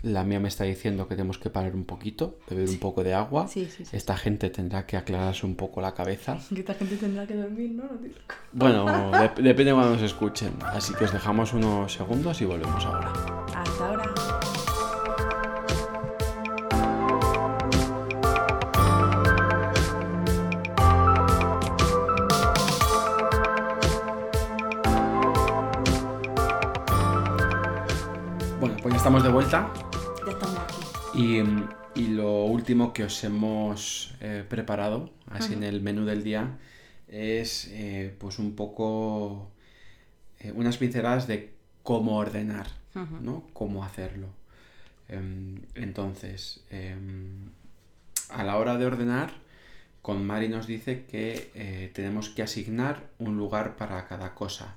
[0.02, 3.15] La mía me está diciendo que tenemos que parar un poquito, beber un poco de
[3.15, 3.48] agua.
[3.48, 3.97] Sí, sí, sí.
[3.97, 6.39] Esta gente tendrá que aclararse un poco la cabeza.
[6.56, 7.85] Esta gente tendrá que dormir, ¿no?
[8.52, 10.52] Bueno, dep- depende de cuando nos escuchen.
[10.62, 13.12] Así que os dejamos unos segundos y volvemos ahora.
[13.56, 13.98] Hasta ahora.
[29.09, 29.72] Estamos de vuelta.
[30.26, 30.82] Ya estamos aquí.
[31.14, 36.59] Y, y lo último que os hemos eh, preparado, así en el menú del día,
[37.09, 39.51] es eh, pues un poco
[40.40, 42.66] eh, unas pinceladas de cómo ordenar,
[43.22, 43.44] ¿no?
[43.55, 44.26] Cómo hacerlo.
[45.09, 47.48] Em, entonces, em,
[48.28, 49.32] a la hora de ordenar,
[50.02, 54.76] con Mari nos dice que tenemos que asignar un lugar para cada cosa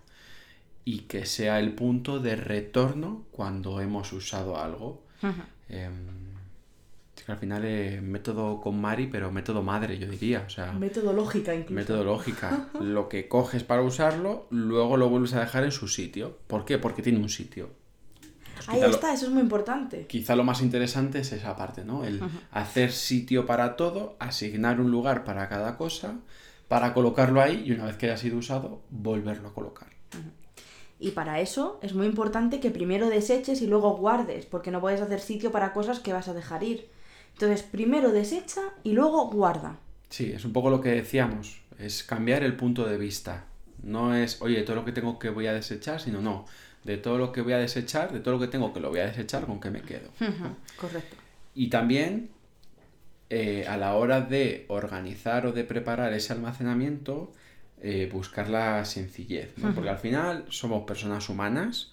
[0.86, 5.04] y que sea el punto de retorno cuando hemos usado algo.
[5.70, 5.94] Em,
[7.26, 10.44] que al final eh, método con Mari, pero método madre, yo diría.
[10.48, 11.74] O sea, Metodológica incluso.
[11.76, 12.70] metodológica.
[12.82, 16.40] Lo que coges para usarlo, luego lo vuelves a dejar en su sitio.
[16.48, 16.80] ¿Por qué?
[16.80, 17.70] Porque tiene un sitio.
[18.56, 20.06] Pues Ahí lo- está, eso es muy importante.
[20.08, 22.04] Quizá lo más interesante es esa parte, ¿no?
[22.06, 22.22] El
[22.52, 26.16] hacer sitio para todo, asignar un lugar para cada cosa,
[26.68, 29.90] para colocarlo ahí y una vez que haya sido usado, volverlo a colocar.
[31.02, 35.02] Y para eso es muy importante que primero deseches y luego guardes, porque no puedes
[35.02, 36.88] hacer sitio para cosas que vas a dejar ir.
[37.34, 39.80] Entonces, primero desecha y luego guarda.
[40.10, 43.46] Sí, es un poco lo que decíamos, es cambiar el punto de vista.
[43.82, 46.46] No es, oye, todo lo que tengo que voy a desechar, sino no,
[46.84, 49.00] de todo lo que voy a desechar, de todo lo que tengo que lo voy
[49.00, 50.12] a desechar, con qué me quedo.
[50.80, 51.16] Correcto.
[51.56, 52.30] Y también
[53.32, 57.34] eh, a la hora de organizar o de preparar ese almacenamiento,
[57.84, 59.74] eh, buscar la sencillez, ¿no?
[59.74, 61.92] Porque al final somos personas humanas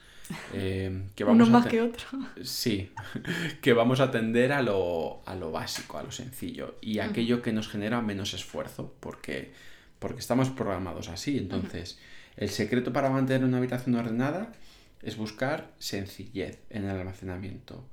[0.52, 2.06] eh, que Uno vamos a más que otro.
[2.42, 2.92] Sí,
[3.62, 7.52] que vamos a tender a lo, a lo básico, a lo sencillo y aquello que
[7.52, 9.52] nos genera menos esfuerzo, porque,
[9.98, 11.38] porque estamos programados así.
[11.38, 11.98] Entonces,
[12.36, 14.52] el secreto para mantener una habitación ordenada
[15.02, 17.88] es buscar sencillez en el almacenamiento,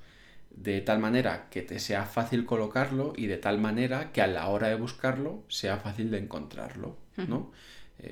[0.51, 4.47] de tal manera que te sea fácil colocarlo y de tal manera que a la
[4.47, 7.51] hora de buscarlo sea fácil de encontrarlo, ¿no?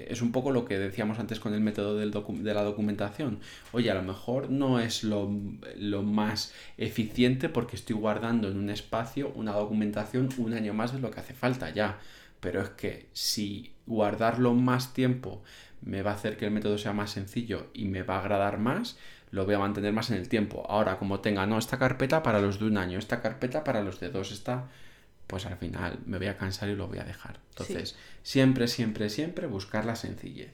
[0.10, 3.40] Es un poco lo que decíamos antes con el método del de la documentación.
[3.72, 5.32] Oye, a lo mejor no es lo,
[5.78, 11.00] lo más eficiente porque estoy guardando en un espacio una documentación un año más de
[11.00, 12.00] lo que hace falta ya.
[12.40, 15.44] Pero es que si guardarlo más tiempo
[15.82, 18.58] me va a hacer que el método sea más sencillo y me va a agradar
[18.58, 18.98] más,
[19.32, 20.66] lo voy a mantener más en el tiempo.
[20.70, 24.00] Ahora, como tenga, no, esta carpeta para los de un año, esta carpeta para los
[24.00, 24.68] de dos, esta
[25.28, 27.40] pues al final me voy a cansar y lo voy a dejar.
[27.50, 30.52] Entonces, siempre, siempre, siempre buscar la sencillez.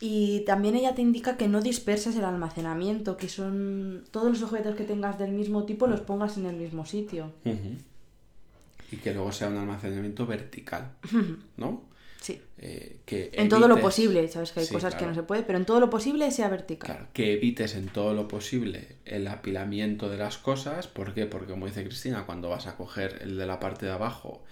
[0.00, 4.74] Y también ella te indica que no disperses el almacenamiento, que son todos los objetos
[4.74, 7.32] que tengas del mismo tipo los pongas en el mismo sitio.
[8.90, 10.92] Y que luego sea un almacenamiento vertical,
[11.56, 11.82] ¿no?
[12.66, 15.42] Eh, que En todo lo posible, sabes que hay Sí, cosas que no se puede,
[15.42, 16.86] pero en todo lo posible sea vertical.
[16.90, 20.86] Claro, que evites en todo lo posible el apilamiento de las cosas.
[20.88, 21.26] ¿Por qué?
[21.26, 24.42] Porque como dice Cristina, cuando vas a coger el de la parte de abajo,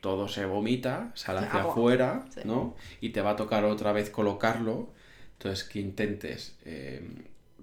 [0.00, 1.72] todo se vomita, sale hacia Agua.
[1.72, 2.42] afuera, Sí.
[2.44, 2.76] ¿no?
[3.00, 4.88] Y te va a tocar otra vez colocarlo.
[5.32, 7.02] Entonces que intentes eh,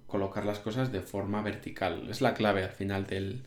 [0.06, 2.10] colocar las cosas de forma vertical.
[2.10, 3.44] Es la clave al final del,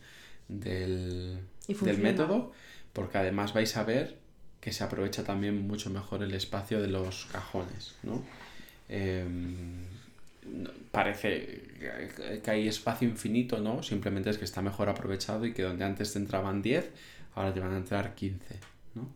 [0.47, 2.51] del, del método,
[2.93, 4.17] porque además vais a ver
[4.67, 8.21] que se aprovecha también mucho mejor el espacio de los cajones, ¿no?
[8.89, 9.85] Em,
[10.91, 11.61] parece
[12.43, 13.81] que- hay espacio infinito, ¿no?
[13.81, 16.91] Simplemente es que está mejor aprovechado y que donde antes te entraban 10,
[17.33, 18.59] ahora te van a entrar 15,
[18.93, 19.07] ¿no?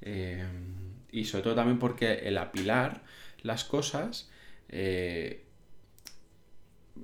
[0.00, 3.02] Em, y sobre todo también porque el apilar
[3.42, 4.30] las cosas
[4.68, 5.42] eh,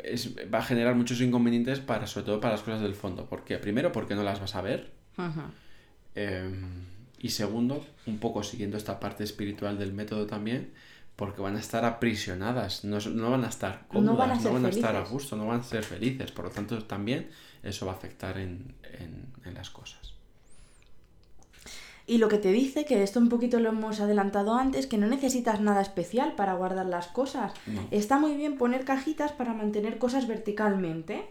[0.05, 3.27] es- va a generar muchos inconvenientes para, sobre todo para las cosas del fondo.
[3.29, 3.59] ¿Por qué?
[3.59, 4.93] Primero, porque no las vas a ver.
[6.15, 6.49] Eh,
[7.21, 10.73] y segundo, un poco siguiendo esta parte espiritual del método también,
[11.17, 14.69] porque van a estar aprisionadas, no, no van a estar cómodas, No no van a
[14.71, 16.33] estar a gusto, no van a ser felices.
[16.33, 17.29] Por lo tanto, también
[17.63, 20.15] eso va a afectar en, en- en las cosas.
[22.11, 25.07] Y lo que te dice, que esto un poquito lo hemos adelantado antes, que no
[25.07, 27.53] necesitas nada especial para guardar las cosas.
[27.69, 27.83] No.
[27.93, 31.25] Está muy bien poner cajitas para mantener cosas verticalmente,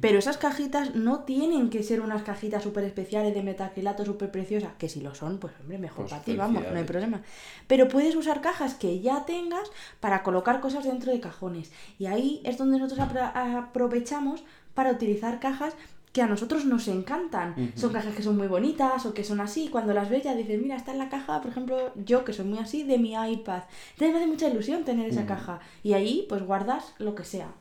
[0.00, 4.72] pero esas cajitas no tienen que ser unas cajitas súper especiales de metacrilato súper preciosas,
[4.76, 7.22] que si lo son, pues hombre, mejor Pues para ti, vamos, no hay problema.
[7.68, 9.70] Pero puedes usar cajas que ya tengas
[10.00, 11.70] para colocar cosas dentro de cajones.
[11.98, 14.42] Y ahí es donde nosotros apro- aprovechamos
[14.74, 15.74] para utilizar cajas
[16.14, 17.72] que a nosotros nos encantan.
[17.74, 19.68] Son cajas que son muy bonitas o que son así.
[19.68, 22.44] Cuando las ves ya dices, mira, está en la caja, por ejemplo, yo que soy
[22.44, 23.64] muy así, de mi iPad.
[23.94, 25.58] Entonces me hace mucha ilusión tener esa caja.
[25.82, 27.52] Y ahí pues guardas lo que sea.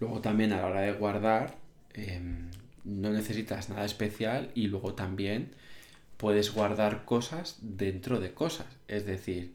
[0.00, 1.56] Luego también a la hora de guardar,
[1.94, 2.50] em,
[2.84, 5.52] no necesitas nada especial y luego también
[6.18, 8.66] puedes guardar cosas dentro de cosas.
[8.86, 9.54] Es decir,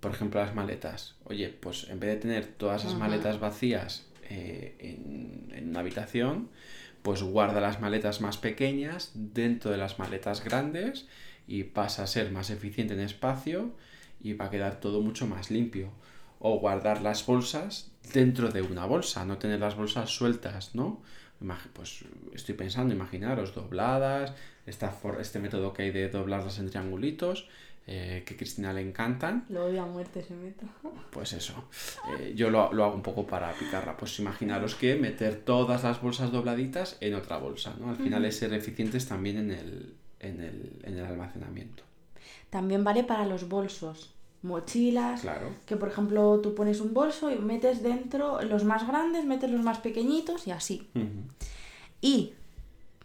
[0.00, 1.16] por ejemplo, las maletas.
[1.24, 6.48] Oye, pues en vez de tener todas esas maletas vacías eh, en, en, una habitación,
[7.02, 11.06] pues guarda las maletas más pequeñas dentro de las maletas grandes
[11.46, 13.72] y pasa a ser más eficiente en espacio
[14.20, 15.90] y va a quedar todo mucho más limpio.
[16.40, 21.02] O guardar las bolsas dentro de una bolsa, no tener las bolsas sueltas, ¿no?
[21.72, 22.04] Pues
[22.34, 24.34] estoy pensando, imaginaros, dobladas,
[24.66, 27.48] esta este método que hay de doblarlas en triangulitos,
[27.90, 29.46] eh, que a Cristina le encantan.
[29.48, 30.68] Lo odio a muerte ese método.
[31.10, 31.68] Pues eso,
[32.20, 33.96] eh, yo lo, lo, hago un poco para picarla.
[33.96, 37.88] Pues imaginaros que meter todas las bolsas dobladitas en otra bolsa, ¿no?
[37.90, 41.82] Al final es ser eficientes también en el, en el, en el almacenamiento.
[42.50, 45.48] También vale para los bolsos mochilas, Claro.
[45.66, 49.62] que por ejemplo tú pones un bolso y metes dentro los más grandes, metes los
[49.62, 50.88] más pequeñitos y así.
[52.00, 52.34] Y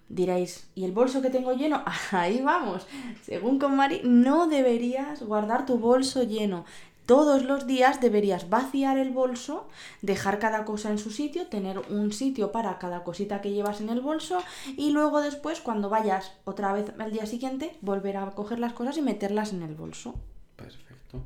[0.09, 1.83] diréis, ¿y el bolso que tengo lleno?
[2.11, 2.85] Ahí vamos.
[3.23, 6.65] Según con Mari, no deberías guardar tu bolso lleno.
[7.05, 9.67] Todos los días deberías vaciar el bolso,
[10.01, 13.89] dejar cada cosa en su sitio, tener un sitio para cada cosita que llevas en
[13.89, 14.41] el bolso
[14.77, 18.95] y luego después cuando vayas otra vez al día siguiente volver a coger las cosas
[18.97, 20.15] y meterlas en el bolso.
[20.55, 21.19] Perfecto.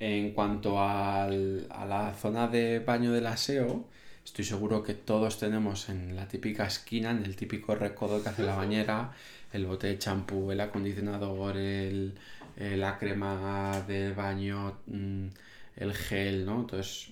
[0.00, 3.84] En cuanto al- a la zona de baño del aseo,
[4.28, 8.42] estoy seguro que todos tenemos en la típica esquina, en el típico recodo que hace
[8.42, 9.12] la bañera,
[9.54, 12.14] el bote de champú, el acondicionador, el,
[12.58, 15.28] eh, la crema de baño, mm,
[15.76, 16.60] el gel, ¿no?
[16.60, 17.08] Entonces,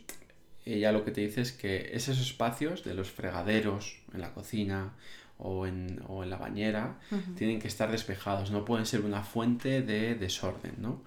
[0.67, 4.93] ella lo que te dice es que esos espacios de los fregaderos en la cocina
[5.39, 6.99] o en, o en la bañera
[7.35, 11.03] tienen que estar despejados, no pueden ser una fuente de desorden, ¿no?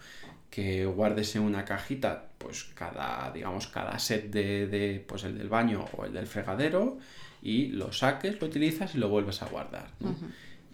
[0.49, 5.49] Que guardes en una cajita, pues cada, digamos, cada set de, de, pues el del
[5.49, 6.97] baño o el del fregadero
[7.41, 10.15] y lo saques, lo utilizas y lo vuelves a guardar, ¿no?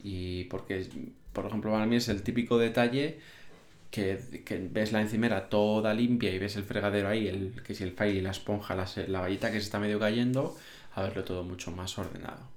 [0.03, 0.87] Y porque,
[1.33, 3.19] por ejemplo, para mí es el típico detalle
[3.91, 7.83] que, que ves la encimera toda limpia y ves el fregadero ahí, el, que si
[7.83, 10.55] el file y la esponja, la, la vallita que se está medio cayendo,
[10.93, 12.54] a verlo todo mucho más ordenado.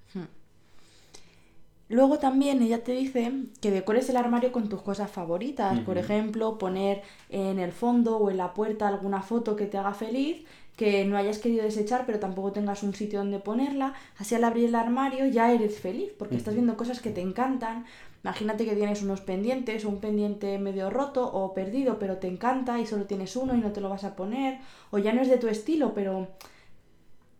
[1.88, 3.32] Luego también ella te dice
[3.62, 5.80] que decores el armario con tus cosas favoritas.
[5.80, 9.94] Por ejemplo, poner en el fondo o en la puerta alguna foto que te haga
[9.94, 10.44] feliz,
[10.76, 13.94] que no hayas querido desechar, pero tampoco tengas un sitio donde ponerla.
[14.18, 17.86] Así al abrir el armario ya eres feliz, porque estás viendo cosas que te encantan.
[18.22, 22.78] Imagínate que tienes unos pendientes, o un pendiente medio roto o perdido, pero te encanta
[22.78, 24.58] y solo tienes uno y no te lo vas a poner.
[24.90, 26.28] O ya no es de tu estilo, pero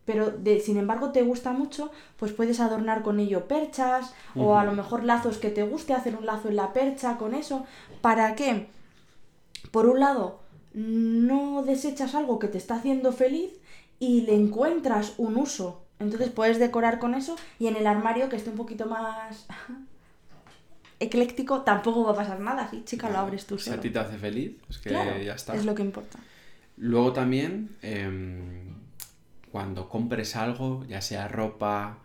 [0.09, 4.65] pero de, sin embargo te gusta mucho, pues puedes adornar con ello perchas o a
[4.65, 7.67] lo mejor lazos que te guste, hacer un lazo en la percha con eso.
[8.01, 8.69] ¿Para qué?
[9.69, 10.39] Por un lado,
[10.73, 13.51] no desechas algo que te está haciendo feliz
[13.99, 15.83] y le encuentras un uso.
[15.99, 19.45] Entonces puedes decorar con eso y en el armario que esté un poquito más
[20.99, 22.67] ecléctico tampoco va a pasar nada.
[22.71, 25.35] Sí, chica, lo abres tú Si a ti te hace feliz, es que Claro, ya
[25.35, 25.53] está.
[25.53, 26.17] es lo que importa.
[26.77, 28.78] Luego también, em,
[29.51, 31.99] cuando compres algo, ya sea ropa,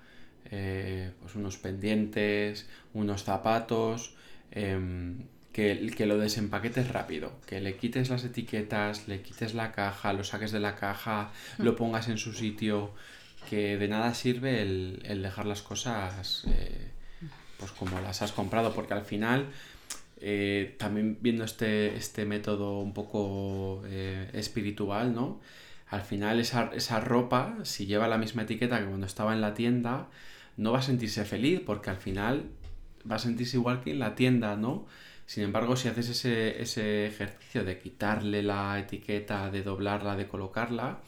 [0.50, 4.14] eh, pues unos pendientes, unos zapatos,
[4.50, 10.12] em, que, que lo desempaquetes rápido, que le quites las etiquetas, le quites la caja,
[10.12, 12.92] lo saques de la caja, lo pongas en su sitio,
[13.48, 16.90] que de nada sirve el, el dejar las cosas eh,
[17.58, 19.48] pues como las has comprado, porque al final
[20.20, 23.82] eh, también viendo este, este método un poco
[24.32, 25.40] espiritual, ¿no?
[25.94, 29.54] Al final esa, esa ropa, si lleva la misma etiqueta que cuando estaba en la
[29.54, 30.08] tienda,
[30.56, 32.50] no va a sentirse feliz porque al final
[33.08, 34.86] va a sentirse igual que en la tienda, ¿no?
[35.26, 40.98] Sin embargo, si haces ese, ese ejercicio de quitarle la etiqueta, de doblarla, de colocarla,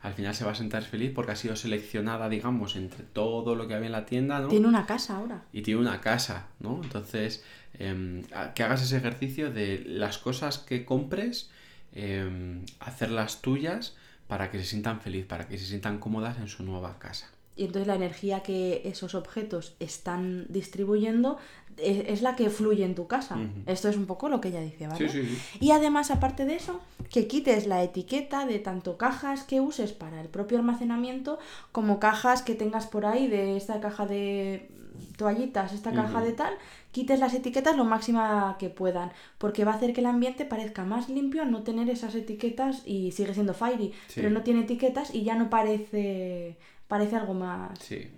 [0.00, 3.68] al final se va a sentir feliz porque ha sido seleccionada, digamos, entre todo lo
[3.68, 4.48] que había en la tienda, ¿no?
[4.48, 5.44] Tiene una casa ahora.
[5.52, 6.80] y tiene una casa, ¿no?
[6.82, 7.44] Entonces,
[7.74, 8.24] em,
[8.56, 11.50] que hagas ese ejercicio de las cosas que compres,
[11.92, 13.94] em, hacerlas tuyas
[14.28, 17.30] para que se sientan feliz, para que se sientan cómodas en su nueva casa.
[17.54, 21.36] Y entonces la energía que esos objetos están distribuyendo
[21.76, 23.36] es, es la que fluye en tu casa.
[23.66, 25.10] Esto es un poco lo que ella dice, ¿vale?
[25.10, 25.58] Sí, sí, sí.
[25.60, 26.80] Y además, aparte de eso,
[27.10, 31.38] que quites la etiqueta de tanto cajas que uses para el propio almacenamiento
[31.72, 34.70] como cajas que tengas por ahí de esta caja de
[35.16, 36.54] toallitas, esta caja de tal,
[36.92, 40.84] quites las etiquetas lo máxima que puedan, porque va a hacer que el ambiente parezca
[40.84, 44.14] más limpio no tener esas etiquetas y sigue siendo fiery, Sí.
[44.20, 46.56] pero no tiene etiquetas y ya no parece
[46.88, 48.08] parece algo más Sí.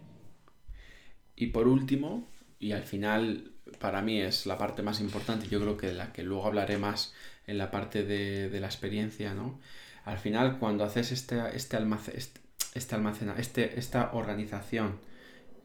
[1.36, 2.26] Y por último,
[2.58, 6.12] y al final para mí es la parte más importante, yo creo que de la
[6.12, 7.14] que luego hablaré más
[7.46, 9.58] en la parte de, de la experiencia, ¿no?
[10.04, 12.40] Al final, cuando haces este, este, almace- este,
[12.74, 14.98] este almacena, este, esta organización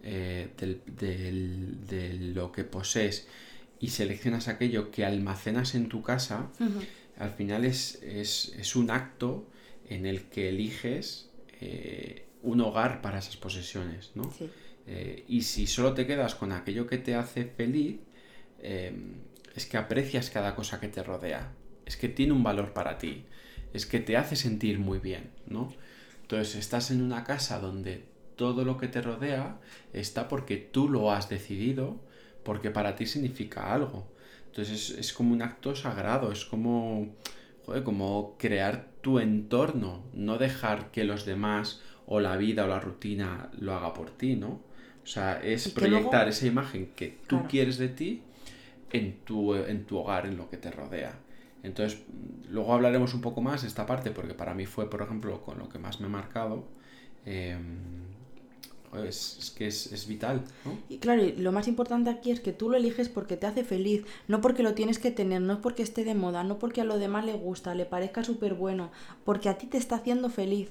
[0.03, 3.27] eh, del- del- de lo que posees
[3.79, 6.49] y seleccionas aquello que almacenas en tu casa,
[7.17, 9.49] al final es, es- es un acto
[9.89, 11.29] en el que eliges
[11.61, 14.31] eh, un hogar para esas posesiones, ¿no?
[14.37, 14.49] Sí.
[14.87, 17.97] Eh, y si solo te quedas con aquello que te hace feliz,
[18.59, 18.93] eh,
[19.55, 21.51] es que aprecias cada cosa que te rodea,
[21.85, 23.25] es que tiene un valor para ti,
[23.73, 25.73] es que te hace sentir muy bien, ¿no?
[26.21, 28.05] Entonces estás en una casa donde
[28.41, 29.43] todo lo que te rodea
[29.93, 31.85] está porque tú lo has decidido,
[32.43, 33.99] porque para ti significa algo.
[34.47, 37.15] Entonces es, es como un acto sagrado, es como,
[37.65, 42.79] joder, como crear tu entorno, no dejar que los demás o la vida o la
[42.79, 44.51] rutina lo haga por ti, ¿no?
[45.03, 47.49] O sea, es proyectar luego- esa imagen que tú Claro.
[47.49, 48.09] quieres de ti
[48.91, 51.13] en tu, en tu hogar, en lo que te rodea.
[51.63, 55.01] Entonces, mm, luego hablaremos un poco más de esta parte, porque para mí fue, por
[55.01, 56.67] ejemplo, con lo que más me ha marcado.
[57.25, 57.57] eh,
[58.97, 60.77] es, es que es, es vital, ¿no?
[60.89, 63.63] Y claro, y lo más importante aquí es que tú lo eliges porque te hace
[63.63, 66.83] feliz, no porque lo tienes que tener, no porque esté de moda, no porque a
[66.85, 68.89] lo demás le gusta, le parezca súper bueno,
[69.25, 70.69] porque a ti te está haciendo feliz.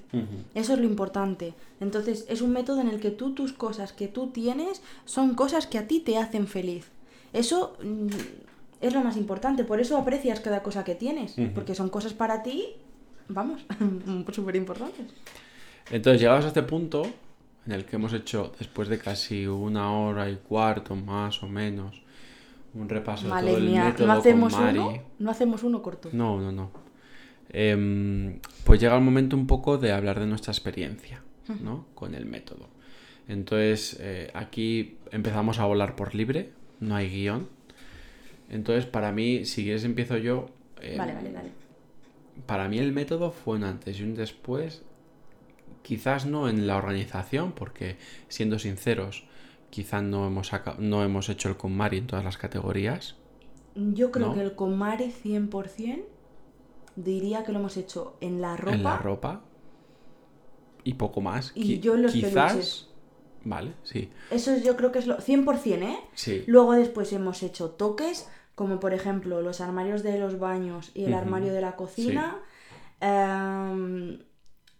[0.53, 1.53] Eso es lo importante.
[1.79, 5.67] Entonces, es un método en el que tú, tus cosas que tú tienes, son cosas
[5.67, 6.87] que a ti te hacen feliz.
[7.31, 8.07] Eso mm,
[8.81, 9.63] es lo más importante.
[9.63, 11.35] Por eso aprecias cada cosa que tienes.
[11.55, 12.65] Porque son cosas para ti,
[13.27, 13.65] vamos,
[14.31, 15.07] súper importantes.
[15.91, 17.03] Entonces, llegados a este punto,
[17.65, 22.01] en el que hemos hecho, después de casi una hora y cuarto más o menos,
[22.73, 24.79] un repaso de todo el método ¿no hacemos con Mari.
[24.79, 25.03] uno?
[25.19, 26.09] No hacemos uno corto.
[26.13, 26.71] No, no, no.
[27.51, 31.21] Em, pues llega el momento un poco de hablar de nuestra experiencia,
[31.61, 31.85] ¿no?
[31.95, 32.67] Con el método.
[33.27, 37.47] Entonces, eh, aquí empezamos a volar por libre, no hay guion.
[38.49, 40.49] Entonces, para mí, si quieres empiezo yo.
[40.81, 41.49] em, Vale, vale, vale.
[42.45, 44.83] Para mí el método fue un antes y un después.
[45.83, 47.97] Quizás no en la organización, porque
[48.27, 49.25] siendo sinceros,
[49.69, 53.15] quizás no hemos, no hemos hecho el con Mari en todas las categorías.
[53.75, 54.33] Yo creo ¿No?
[54.33, 56.03] que el Comari 100%
[56.95, 58.75] diría que lo hemos hecho en la ropa.
[58.75, 59.41] En la ropa.
[60.83, 61.51] Y poco más.
[61.55, 62.51] Y Qui- yo en los quizás.
[62.51, 62.89] peluches.
[63.45, 64.09] Vale, sí.
[64.31, 65.97] Eso es- yo creo que es lo 100%, ¿eh?
[66.13, 66.43] Sí.
[66.47, 71.13] Luego después hemos hecho toques, como por ejemplo los armarios de los baños y el
[71.13, 72.37] armario de la cocina.
[72.99, 74.19] Em,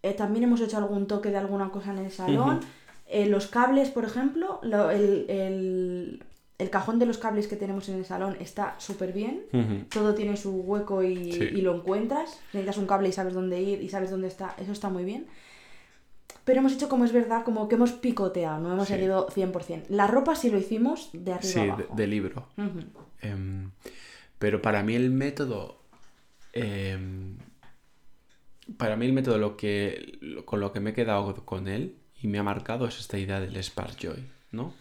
[0.03, 2.59] eh, también hemos hecho algún toque de alguna cosa en el salón.
[3.07, 6.23] Eh, los cables, por ejemplo, lo- el, el-
[6.57, 9.43] el cajón de los cables que tenemos en el salón está súper bien.
[9.89, 11.43] Todo tiene su hueco y, Sí.
[11.53, 12.37] y lo encuentras.
[12.53, 14.55] Necesitas un cable y sabes dónde ir y sabes dónde está.
[14.59, 15.25] Eso está muy bien.
[16.43, 18.93] Pero hemos hecho como es verdad, como que hemos picoteado, no hemos Sí.
[18.95, 19.85] seguido 100%.
[19.89, 21.95] La ropa sí lo hicimos de arriba Sí, de, abajo.
[21.95, 22.47] de libro.
[22.57, 22.79] Ujú.
[23.21, 23.71] Em,
[24.37, 25.79] pero para mí el método.
[28.77, 29.57] Para mí el método
[30.45, 33.39] con lo que me he quedado con él y me ha marcado es esta idea
[33.39, 34.73] del Spark Joy, ¿no?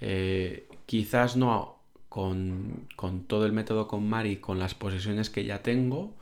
[0.00, 1.76] Eh, quizás no
[2.08, 2.86] con,
[3.26, 6.14] todo el método con Mari, con las posesiones que ya tengo,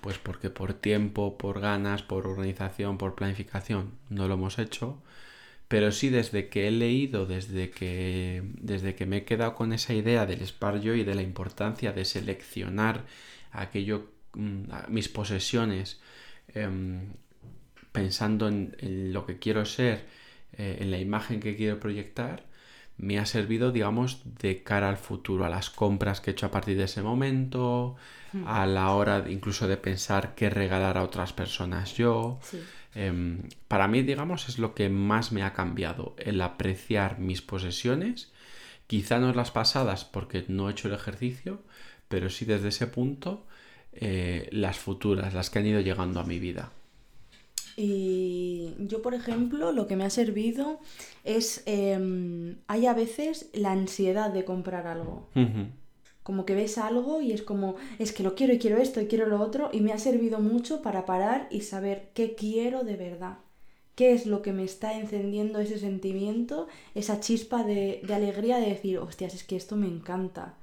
[0.00, 5.02] pues porque por tiempo, por ganas, por organización, por planificación no lo hemos hecho,
[5.68, 9.94] pero sí desde que he leído, desde que, desde que me he quedado con esa
[9.94, 13.04] idea del Spark Joy y de la importancia de seleccionar
[13.52, 16.00] aquello, mm, mis posesiones,
[16.54, 17.12] em,
[17.92, 20.06] pensando en, en lo que quiero ser,
[20.52, 22.44] eh, en la imagen que quiero proyectar,
[22.96, 26.50] me ha servido, digamos, de cara al futuro, a las compras que he hecho a
[26.50, 27.96] partir de ese momento,
[28.46, 32.38] a la hora de- incluso de pensar qué regalar a otras personas yo.
[32.42, 32.60] Sí.
[32.94, 38.32] Em, para mí, digamos, es lo que más me ha cambiado, el apreciar mis posesiones,
[38.86, 41.62] quizá no las pasadas porque no he hecho el ejercicio,
[42.08, 43.46] pero sí desde ese punto
[43.96, 46.72] eh, las futuras, las que han ido llegando a mi vida.
[47.76, 50.78] Y yo, por ejemplo, lo que me ha servido
[51.24, 55.28] es, em, hay a veces la ansiedad de comprar algo.
[56.22, 59.06] Como que ves algo y es como, es que lo quiero y quiero esto y
[59.06, 59.70] quiero lo otro.
[59.72, 63.38] Y me ha servido mucho para parar y saber qué quiero de verdad.
[63.96, 68.70] ¿Qué es lo que me está encendiendo ese sentimiento, esa chispa de, de alegría de
[68.70, 70.56] decir, hostias, es que esto me encanta?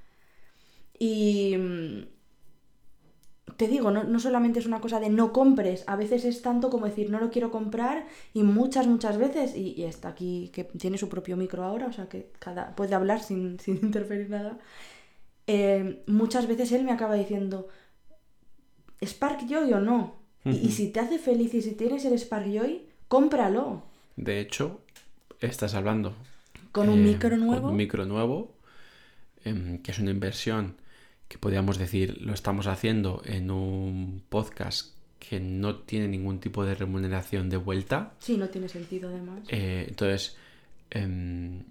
[0.99, 2.03] Y mm,
[3.61, 6.71] te digo, no, no solamente es una cosa de no compres, a veces es tanto
[6.71, 10.63] como decir, no lo quiero comprar y muchas, muchas veces, y, y está aquí que
[10.63, 14.57] tiene su propio micro ahora, o sea que cada, puede hablar sin, sin interferir nada.
[15.45, 17.67] Eh, muchas veces él me acaba diciendo,
[19.05, 20.15] ¿Spark Joy o no?
[20.43, 23.83] Y- si te hace feliz y si tienes el Spark Joy, cómpralo.
[24.15, 24.81] De hecho,
[25.39, 26.15] estás hablando
[26.71, 27.61] Con un eh, micro nuevo.
[27.61, 28.55] Con un micro nuevo,
[29.43, 30.77] que es una inversión
[31.31, 36.75] que podríamos decir lo estamos haciendo en un podcast que no tiene ningún tipo de
[36.75, 38.11] remuneración de vuelta.
[38.19, 39.39] Sí, no tiene sentido además.
[39.47, 40.35] Eh, entonces,
[40.89, 41.63] em,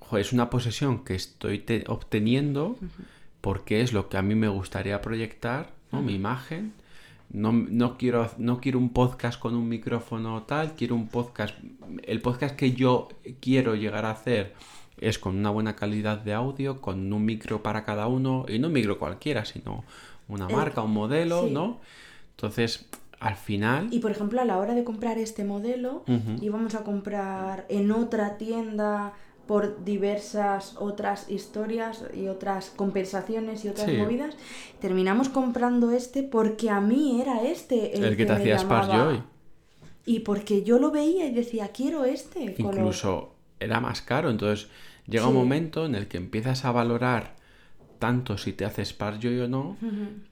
[0.00, 2.78] joder, es una posesión que estoy te- obteniendo
[3.42, 6.00] porque es lo que a mí me gustaría proyectar, ¿no?
[6.00, 6.72] Mi imagen.
[7.30, 11.54] No, no quiero, no quiero un podcast con un micrófono tal, quiero un podcast.
[12.04, 13.08] El podcast que yo
[13.40, 14.54] quiero llegar a hacer
[15.00, 18.68] es con una buena calidad de audio, con un micro para cada uno, y no
[18.68, 19.84] un micro cualquiera, sino
[20.28, 21.50] una marca, un modelo, sí.
[21.50, 21.78] ¿no?
[22.36, 22.86] Entonces,
[23.20, 23.88] al final.
[23.90, 26.04] Y por ejemplo, a la hora de comprar este modelo,
[26.40, 29.12] íbamos a comprar en otra tienda
[29.46, 33.96] por diversas otras historias y otras compensaciones y otras Sí.
[33.96, 34.36] movidas.
[34.78, 38.84] Terminamos comprando este porque a mí era este el, El que te me hacía llamaba.
[38.84, 39.24] Spark
[40.04, 42.54] Y porque yo lo veía y decía, quiero este.
[42.56, 42.74] color".
[42.76, 44.28] incluso era más caro.
[44.30, 44.68] Entonces
[45.08, 47.36] llega un momento en el que empiezas a valorar
[47.98, 49.76] tanto si te hace Sparkjoy o no,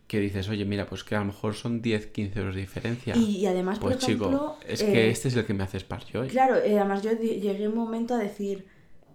[0.06, 3.16] que dices, oye, mira, pues que a lo mejor son 10, 15 euros de diferencia.
[3.16, 5.64] Y, y además, por pues chico, ejemplo, es que eh, este es el que me
[5.64, 6.28] hace Sparkjoy.
[6.28, 8.66] Claro, eh, además yo llegué un momento a decir,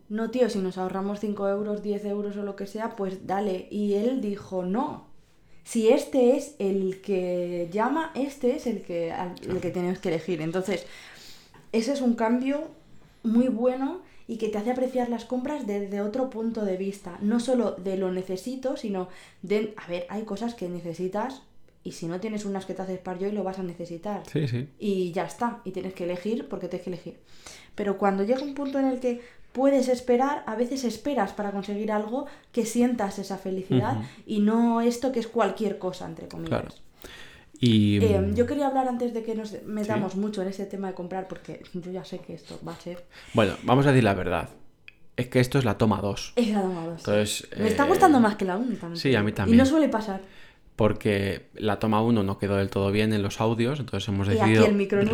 [0.10, 3.68] no tío, si nos ahorramos 5 euros, 10 euros o lo que sea, pues dale.
[3.72, 5.08] Y él dijo, no.
[5.64, 10.10] Si este es el que llama, este es el que, al- el que tenemos que
[10.10, 10.42] elegir.
[10.42, 10.86] Entonces,
[11.72, 12.68] ese es un cambio
[13.24, 17.18] muy bueno y que te hace apreciar las compras desde otro punto de vista.
[17.22, 19.10] No solo de lo necesito, sino
[19.42, 21.42] de, a ver, hay cosas que necesitas
[21.84, 24.22] y si no tienes unas que te haces par yo y lo vas a necesitar
[24.32, 24.68] Sí, sí.
[24.80, 27.20] y ya está, y tienes que elegir porque tienes que elegir.
[27.76, 29.22] Pero cuando llega un punto en el que
[29.52, 35.12] puedes esperar, a veces esperas para conseguir algo que sientas esa felicidad y no esto
[35.12, 36.62] que es cualquier cosa, entre comillas.
[36.62, 36.76] Claro.
[37.62, 38.04] Y.
[38.04, 40.96] Eh, mm, yo quería hablar antes de que nos metamos mucho en ese tema de
[40.96, 43.06] comprar, porque yo ya sé que esto va a ser.
[43.34, 44.50] Bueno, vamos a decir la verdad.
[45.16, 46.34] Es que esto es la toma 2.
[46.36, 47.00] Es la doma dos.
[47.00, 47.48] Entonces.
[47.58, 48.96] Me está eh, gustando más que la 1 también.
[48.98, 49.58] sí, a mí Y también.
[49.60, 50.22] no suele pasar.
[50.76, 54.32] Porque la toma 1 no quedó del todo bien en los audios, entonces hemos Y
[54.32, 54.66] decidido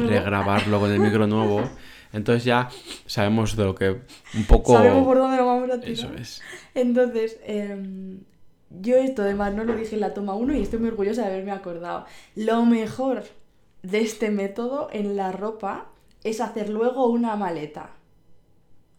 [0.07, 1.69] regrabarlo con el micro nuevo.
[2.13, 2.69] Entonces ya
[3.05, 4.73] sabemos de lo que un poco...
[4.73, 5.91] Sabemos por dónde lo vamos a tirar.
[5.91, 6.41] Eso es.
[6.73, 8.19] Entonces, em,
[8.69, 11.33] yo esto además no lo dije en la toma 1 y estoy muy orgullosa de
[11.33, 12.05] haberme acordado.
[12.35, 13.23] Lo mejor
[13.81, 15.87] de este método en la ropa
[16.23, 17.91] es hacer luego una maleta.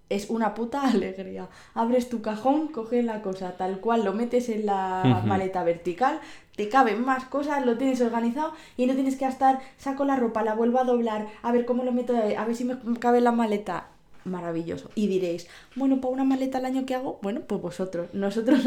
[0.08, 1.48] Es una puta alegría.
[1.74, 6.20] Abres tu cajón, coges la cosa tal cual, lo metes en la maleta vertical,
[6.56, 10.42] te caben más cosas, lo tienes organizado y no tienes que estar, saco la ropa,
[10.42, 13.24] la vuelvo a doblar, a ver cómo lo meto, a ver si me cabe en
[13.24, 13.97] la maleta.
[14.28, 14.90] Maravilloso.
[14.94, 18.08] Y diréis, bueno, para una maleta al año que hago, bueno, pues vosotros.
[18.14, 18.60] Nosotros,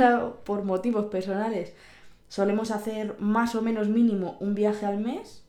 [0.43, 1.73] por motivos personales,
[2.27, 5.43] solemos hacer más o menos mínimo un viaje al mes.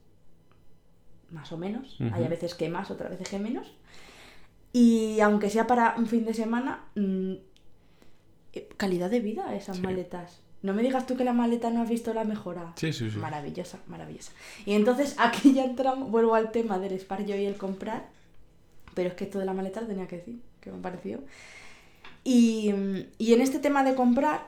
[1.31, 1.97] Más o menos.
[2.13, 3.73] Hay a veces que más, otras veces que menos.
[4.73, 7.33] Y aunque sea para un fin de semana, mm,
[8.55, 9.83] eh, calidad de vida esas Sí.
[9.83, 10.41] maletas.
[10.63, 12.73] No me digas tú que la maleta no has visto la mejora.
[12.77, 13.17] Sí, sí, sí.
[13.17, 14.33] Maravillosa, maravillosa.
[14.65, 18.09] Y entonces aquí ya entramos, vuelvo al tema del yo y el comprar,
[18.95, 21.21] pero es que esto de la maleta lo tenía que decir, que me pareció.
[22.25, 22.73] Y,
[23.19, 24.47] y en este tema de comprar,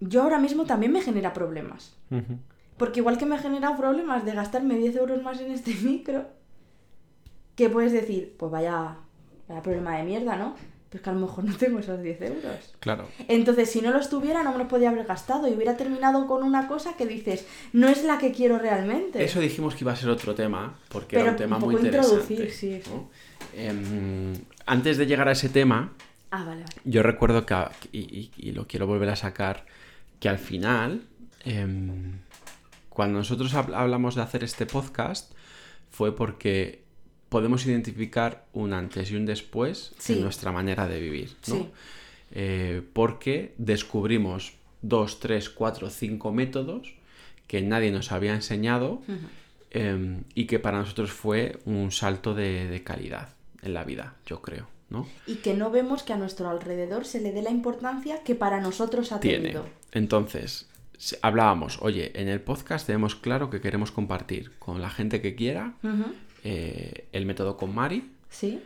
[0.00, 1.94] yo ahora mismo también me genera problemas.
[2.76, 6.26] Porque igual que me ha generado problemas de gastarme 10 euros más en este micro,
[7.54, 8.96] que puedes decir, pues vaya,
[9.48, 10.54] vaya problema de mierda, ¿no?
[10.90, 12.74] Pues que a lo mejor no tengo esos 10 euros.
[12.80, 13.08] Claro.
[13.28, 16.42] Entonces, si no los tuviera, no me los podía haber gastado y hubiera terminado con
[16.42, 19.22] una cosa que dices, no es la que quiero realmente.
[19.22, 21.74] Eso dijimos que iba a ser otro tema, porque Pero era un tema un muy
[21.76, 22.32] poco interesante.
[22.34, 22.90] introducir, sí, sí.
[22.90, 23.08] ¿no?
[23.56, 24.34] Em,
[24.66, 25.92] antes de llegar a ese tema,
[26.32, 26.74] Ah, vale, vale.
[26.84, 27.54] yo recuerdo que,
[27.92, 29.66] y, y- y lo quiero volver a sacar,
[30.18, 31.02] que al final,
[31.44, 32.18] em,
[32.88, 35.32] cuando nosotros hab- hablamos de hacer este podcast,
[35.90, 36.79] fue porque
[37.30, 40.12] podemos identificar un antes y un después Sí.
[40.14, 41.54] en nuestra manera de vivir, ¿no?
[41.54, 41.68] Sí.
[42.32, 44.52] Eh, porque descubrimos
[44.82, 46.92] dos, tres, cuatro, cinco métodos
[47.46, 49.02] que nadie nos había enseñado
[49.70, 53.30] em, y que para nosotros fue un salto de, de calidad
[53.62, 55.06] en la vida, yo creo, ¿no?
[55.26, 58.60] Y que no vemos que a nuestro alrededor se le dé la importancia que para
[58.60, 59.38] nosotros ha Tiene.
[59.50, 59.66] tenido.
[59.92, 60.68] Entonces,
[61.22, 65.74] hablábamos, oye, en el podcast tenemos claro que queremos compartir con la gente que quiera.
[66.44, 68.60] Eh, el método con Mari, Sí.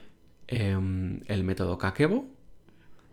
[0.48, 2.26] em, el método Kakebo,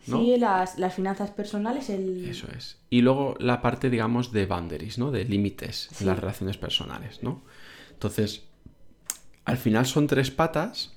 [0.07, 0.19] ¿no?
[0.19, 2.25] Sí, las, las finanzas personales, el...
[2.27, 2.77] Eso es.
[2.89, 5.11] Y luego la parte, digamos, de boundaries, ¿no?
[5.11, 6.03] De límites Sí.
[6.03, 7.41] en las relaciones personales, ¿no?
[7.91, 8.43] Entonces,
[9.45, 10.93] al final son tres patas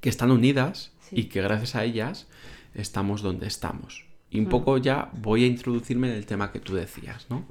[0.00, 1.20] que están unidas Sí.
[1.20, 2.26] y que gracias a ellas
[2.74, 4.04] estamos donde estamos.
[4.30, 4.50] Y un Mm.
[4.50, 7.46] poco ya voy a introducirme en el tema que tú decías, ¿no?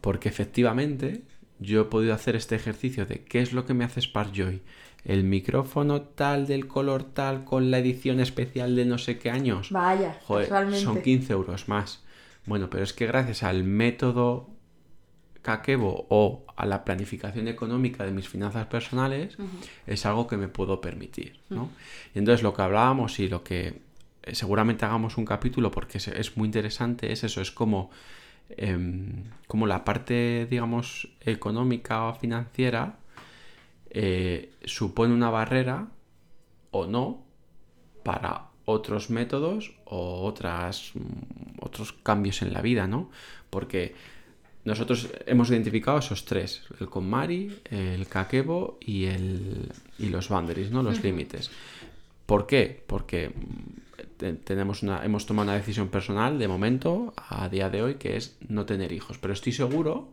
[0.00, 1.22] Porque efectivamente
[1.58, 4.62] yo he podido hacer este ejercicio de qué es lo que me hace Sparkjoy.
[5.04, 9.70] El micrófono tal, del color tal, con la edición especial de no sé qué años.
[9.70, 12.02] Vaya, Joder, son 15 euros más.
[12.46, 14.48] Bueno, pero es que gracias al método
[15.44, 19.36] Kakebo o a la planificación económica de mis finanzas personales
[19.86, 21.70] es algo que me puedo permitir, ¿no?
[22.14, 23.82] Y entonces lo que hablábamos y lo que
[24.22, 27.90] eh, seguramente hagamos un capítulo porque es, muy interesante es eso, es como,
[28.50, 32.98] em, como la parte, digamos, económica o financiera
[33.90, 35.88] eh, supone una barrera
[36.70, 37.24] o no
[38.02, 40.92] para otros métodos o otras,
[41.60, 43.10] otros cambios en la vida, ¿no?
[43.50, 43.94] Porque
[44.64, 50.82] nosotros hemos identificado esos tres, el KonMari, el Kakebo y, el, y los boundaries, ¿no?
[50.82, 51.50] Los límites.
[52.26, 52.82] ¿Por qué?
[52.86, 53.30] Porque
[54.32, 58.36] tenemos una, hemos tomado una decisión personal de momento, a día de hoy, que es
[58.48, 59.18] no tener hijos.
[59.18, 60.08] Pero estoy seguro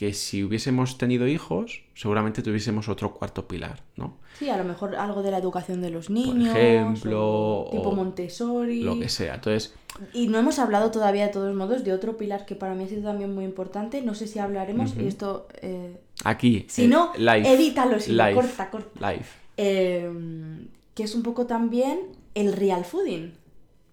[0.00, 4.16] que si hubiésemos tenido hijos, seguramente tuviésemos otro cuarto pilar, ¿no?
[4.38, 6.54] Sí, a lo mejor algo de la educación de los niños.
[6.54, 7.68] Por ejemplo.
[7.70, 8.82] tipo Montessori.
[8.82, 9.34] Lo que sea.
[9.34, 9.74] Entonces.
[10.14, 12.88] Y no hemos hablado todavía, de todos modos, de otro pilar que para mí ha
[12.88, 14.00] sido también muy importante.
[14.00, 15.48] No sé si hablaremos, y esto.
[15.60, 16.64] Eh, Aquí.
[16.70, 19.12] Si no, evítalo, si life, corta, corta.
[19.12, 19.38] Life.
[19.58, 23.34] Em, que es un poco también el real fooding.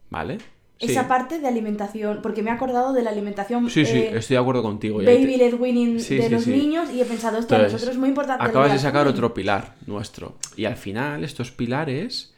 [0.09, 0.37] Vale.
[0.79, 3.69] Esa parte de alimentación, porque me he acordado de la alimentación.
[3.69, 4.97] Sí, sí, eh, estoy de acuerdo contigo.
[4.97, 8.43] Baby led winning de los niños y he pensado, esto a nosotros es muy importante.
[8.43, 10.37] Acabas de sacar otro pilar nuestro.
[10.55, 12.35] Y al final, estos pilares,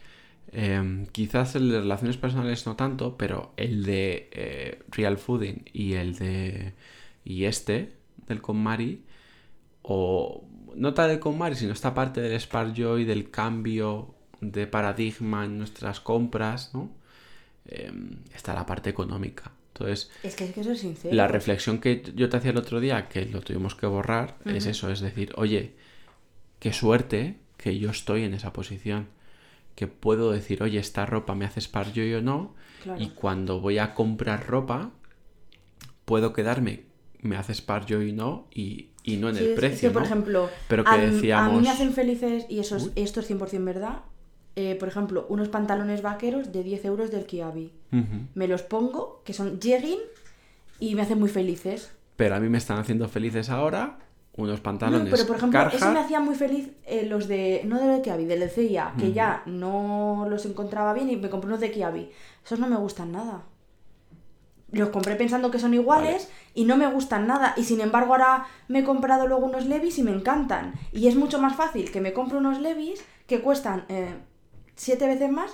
[0.52, 5.94] em, quizás el de relaciones personales no tanto, pero el de eh, real fooding y
[5.94, 6.72] el de.
[7.24, 7.92] y este,
[8.26, 9.04] del KonMari,
[9.82, 10.44] o
[10.76, 15.58] no tal del KonMari, sino esta parte del Spark Joy, del cambio de paradigma en
[15.58, 16.90] nuestras compras, ¿no?
[17.66, 19.52] Em, está la parte económica.
[19.72, 21.14] Entonces, es que, eso es sincero.
[21.14, 24.66] La reflexión que yo te hacía el otro día, que lo tuvimos que borrar, es
[24.66, 25.74] eso, es decir, oye,
[26.58, 29.08] qué suerte que yo estoy en esa posición,
[29.74, 32.54] que puedo decir, oye, esta ropa me hace spar yo o no,
[32.98, 34.90] y cuando voy a comprar ropa,
[36.04, 36.84] puedo quedarme,
[37.20, 39.88] me hace spar yo y no, y, no en el precio.
[39.88, 41.54] que, por ejemplo, Pero que a, decíamos...
[41.54, 44.00] a mí me hacen felices, y eso es, esto es 100% verdad,
[44.56, 47.72] eh, por ejemplo, unos pantalones vaqueros de 10 euros del Kiabi.
[48.34, 49.98] Me los pongo, que son jegging,
[50.78, 51.92] y me hacen muy felices.
[52.16, 53.98] Pero a mí me están haciendo felices ahora
[54.36, 55.04] unos pantalones.
[55.04, 57.62] No, pero por ejemplo, eso me hacía muy feliz eh, los de.
[57.64, 61.60] No del Kiabi, del CIA, que ya no los encontraba bien y me compré unos
[61.60, 62.10] de Kiabi.
[62.44, 63.42] Esos no me gustan nada.
[64.72, 67.54] Los compré pensando que son iguales y no me gustan nada.
[67.56, 70.74] Y sin embargo, ahora me he comprado luego unos Levis y me encantan.
[70.92, 74.14] Y es mucho más fácil que me compre unos Levis que cuestan eh,
[74.80, 75.50] siete veces más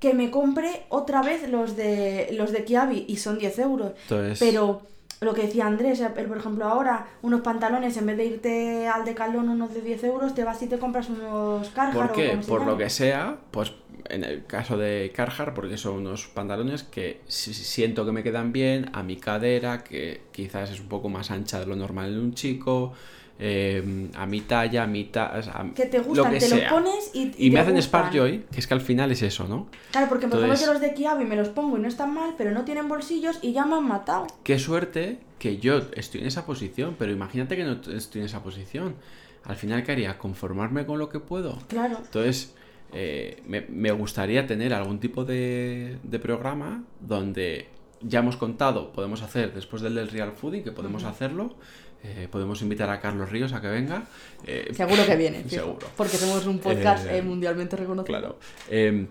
[0.00, 3.92] que me compre otra vez los de los de Kiabi y son 10 euros.
[4.40, 4.82] Pero
[5.20, 9.48] lo que decía Andrés, por ejemplo, ahora unos pantalones, en vez de irte al Decathlon
[9.48, 11.94] unos de 10 euros, te vas y te compras unos Carhartt.
[11.94, 12.38] ¿Por qué?
[12.48, 13.72] Por lo que sea, pues
[14.08, 18.90] en el caso de Carhartt, porque son unos pantalones que siento que me quedan bien
[18.92, 22.34] a mi cadera, que quizás es un poco más ancha de lo normal en un
[22.34, 22.92] chico,
[23.40, 25.70] eh, a mi talla, a mi talla.
[25.74, 27.32] Que te gustan, te lo pones y.
[27.38, 29.68] Y, me hacen Spark Joy, que es que al final es eso, ¿no?
[29.92, 32.34] Claro, porque por ejemplo yo los de Kiabi me los pongo y no están mal,
[32.36, 34.26] pero no tienen bolsillos y ya me han matado.
[34.42, 38.42] Qué suerte que yo estoy en esa posición, pero imagínate que no estoy en esa
[38.42, 38.96] posición.
[39.44, 40.18] Al final, ¿qué haría?
[40.18, 41.58] ¿Conformarme con lo que puedo?
[41.68, 41.98] Claro.
[41.98, 42.54] Entonces.
[42.90, 47.68] Eh, me, gustaría tener algún tipo de, de programa donde
[48.00, 51.54] ya hemos contado, podemos hacer después del del real fooding, que podemos hacerlo,
[52.02, 54.04] eh, podemos invitar a Carlos Ríos a que venga.
[54.46, 55.44] Eh, seguro que viene.
[55.48, 55.86] seguro.
[55.96, 58.18] Porque somos un podcast eh, mundialmente reconocido.
[58.18, 58.38] Claro.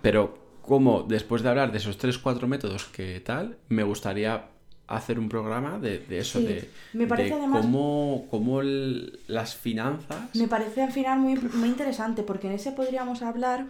[0.01, 4.49] pero como después de hablar de esos tres, cuatro métodos que tal, me gustaría
[4.87, 10.33] hacer un programa de, eso, de, me parece además, cómo, las finanzas...
[10.33, 13.67] Me parece al final muy, muy interesante, porque en ese podríamos hablar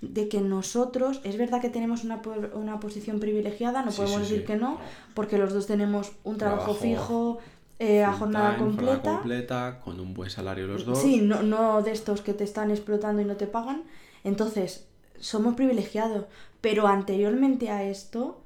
[0.00, 2.20] de que nosotros, es verdad que tenemos una,
[2.54, 4.78] una posición privilegiada, no podemos decir que no,
[5.14, 7.38] porque los dos tenemos un trabajo fijo,
[7.78, 9.14] eh, a jornada completa.
[9.14, 9.80] completa.
[9.84, 11.00] con un buen salario los dos.
[11.00, 13.82] Sí, no, no de estos que te están explotando y no te pagan.
[14.22, 14.86] Entonces,
[15.18, 16.24] somos privilegiados.
[16.60, 18.40] Pero anteriormente a esto,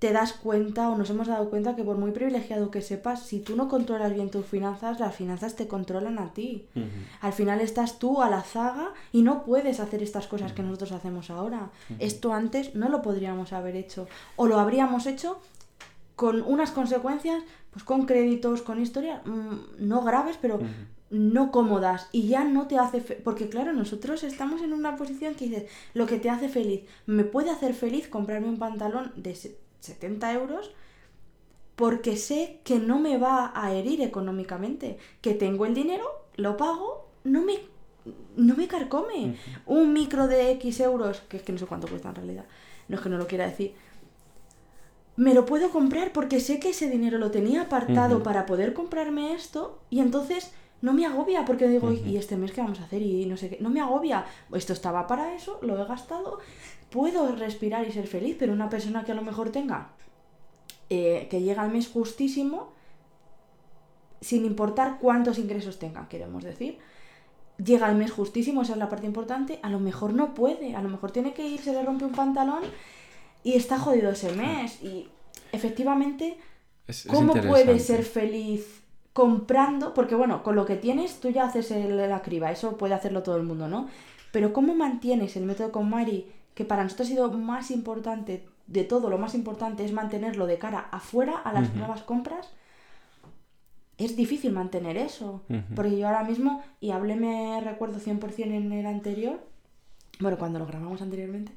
[0.00, 3.38] te das cuenta o nos hemos dado cuenta que por muy privilegiado que sepas, si
[3.38, 6.66] tú no controlas bien tus finanzas, las finanzas te controlan a ti.
[7.20, 10.92] Al final estás tú a la zaga y no puedes hacer estas cosas que nosotros
[10.92, 11.70] hacemos ahora.
[11.98, 14.08] Esto antes no lo podríamos haber hecho.
[14.36, 15.38] O lo habríamos hecho
[16.16, 20.60] con unas consecuencias pues con créditos, con historias mm, no graves, pero
[21.10, 22.08] no cómodas.
[22.12, 25.64] Y ya no te hace porque claro, nosotros estamos en una posición que dices,
[25.94, 30.72] lo que te hace feliz, me puede hacer feliz comprarme un pantalón de 70 euros
[31.80, 36.04] porque sé que no me va a herir económicamente, que tengo el dinero,
[36.36, 37.54] lo pago, no me,
[38.36, 39.36] no me carcome.
[39.64, 42.44] Un micro de X euros, que es que no sé cuánto cuesta en realidad,
[42.88, 43.72] no es que no lo quiera decir,
[45.20, 49.34] me lo puedo comprar porque sé que ese dinero lo tenía apartado para poder comprarme
[49.34, 51.92] esto y entonces no me agobia porque digo.
[51.92, 53.02] ¿y este mes qué vamos a hacer?
[53.02, 54.24] Y no sé qué, no me agobia.
[54.54, 56.38] Esto estaba para eso, lo he gastado,
[56.88, 59.90] puedo respirar y ser feliz, pero una persona que a lo mejor tenga,
[60.88, 62.72] eh, que llega al mes justísimo,
[64.22, 66.78] sin importar cuántos ingresos tenga, queremos decir,
[67.62, 70.80] llega al mes justísimo, esa es la parte importante, a lo mejor no puede, a
[70.80, 72.62] lo mejor tiene que ir, se le rompe un pantalón
[73.44, 74.82] y está jodido ese mes.
[74.82, 75.08] Y
[75.52, 76.38] efectivamente,
[76.86, 79.94] Es, es ¿cómo puedes ser feliz comprando?
[79.94, 83.22] Porque bueno, con lo que tienes tú ya haces el- la criba, eso puede hacerlo
[83.22, 83.88] todo el mundo, ¿no?
[84.32, 88.84] Pero ¿cómo mantienes el método con Mari, que para nosotros ha sido más importante de
[88.84, 92.48] todo, lo más importante es mantenerlo de cara afuera a las nuevas compras?
[93.98, 95.74] Es difícil mantener eso, Ujú.
[95.74, 99.40] porque yo ahora mismo, y hablé, me recuerdo 100% en el anterior,
[100.20, 101.52] bueno, cuando lo grabamos anteriormente,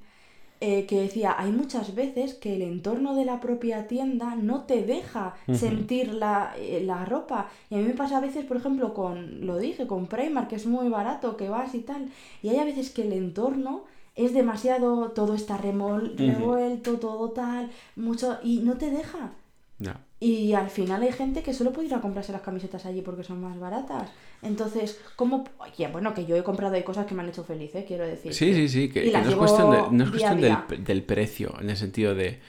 [0.65, 4.77] eh, que decía, hay muchas veces que el entorno de la propia tienda no te
[4.83, 5.25] deja
[5.63, 7.49] sentir la, eh, la ropa.
[7.69, 10.55] Y a mí me pasa a veces, por ejemplo, con, lo dije, con Primark, que
[10.55, 12.01] es muy barato, que vas y tal.
[12.41, 13.83] Y hay a veces que el entorno
[14.15, 19.31] es demasiado, todo está remol- revuelto, todo tal, mucho, y no te deja.
[19.79, 19.99] Ya.
[20.25, 23.23] Y al final hay gente que solo puede ir a comprarse las camisetas allí porque
[23.25, 24.09] son más baratas.
[24.41, 25.43] Entonces, ¿cómo?
[25.57, 27.83] Oye, bueno, que yo he comprado hay cosas que me han hecho feliz, ¿eh?
[27.85, 28.33] quiero decir.
[28.33, 30.83] Sí, sí, sí, que, que las no es cuestión, de- no es a cuestión del,
[30.85, 32.39] del precio, en el sentido de...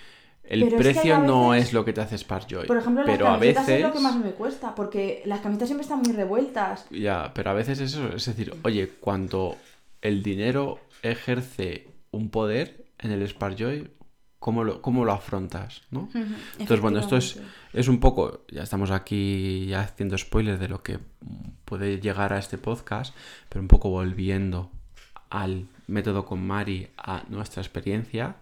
[0.44, 2.66] El Pero es que precio a no veces- es lo que te hace Sparkjoy.
[2.66, 3.80] Por ejemplo, las pero a camisetas veces...
[3.80, 6.86] es lo que más me cuesta, porque las camisetas siempre están muy revueltas.
[6.90, 9.56] Ya, pero a veces eso, es decir, oye, cuando
[10.02, 13.90] el dinero ejerce un poder en el Sparkjoy,
[14.44, 15.80] ¿cómo lo, cómo lo afrontas?
[15.90, 16.10] ¿no?
[16.58, 17.40] Entonces, bueno, esto es,
[17.72, 20.98] es un poco, ya estamos aquí ya haciendo spoilers de lo que
[21.64, 23.14] puede llegar a este podcast,
[23.48, 24.70] pero un poco volviendo
[25.30, 28.36] al método con Mari, a nuestra experiencia,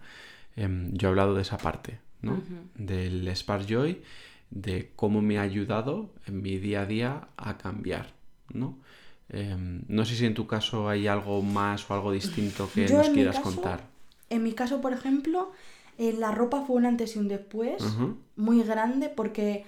[0.57, 2.43] em, yo he hablado de esa parte, ¿no?
[2.75, 4.01] Del Spark Joy,
[4.49, 8.11] de cómo me ha ayudado en mi día a día a cambiar,
[8.51, 8.77] ¿no?
[9.29, 12.97] Em, no sé si en tu caso hay algo más o algo distinto que Yo,
[12.97, 13.87] nos quieras caso, contar.
[14.29, 15.53] En mi caso, por ejemplo,
[15.97, 17.83] eh, la ropa fue un antes y un después
[18.35, 19.65] muy grande porque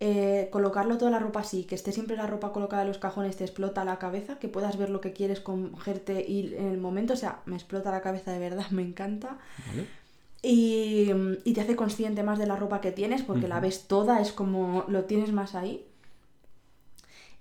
[0.00, 3.36] eh, colocarlo toda la ropa así, que esté siempre la ropa colocada en los cajones,
[3.36, 7.14] te explota la cabeza, que puedas ver lo que quieres cogerte y en el momento,
[7.14, 9.38] o sea, me explota la cabeza de verdad, me encanta.
[9.68, 9.86] ¿Vale?
[10.40, 11.10] Y,
[11.42, 14.30] y te hace consciente más de la ropa que tienes porque la ves toda, es
[14.30, 15.84] como lo tienes más ahí.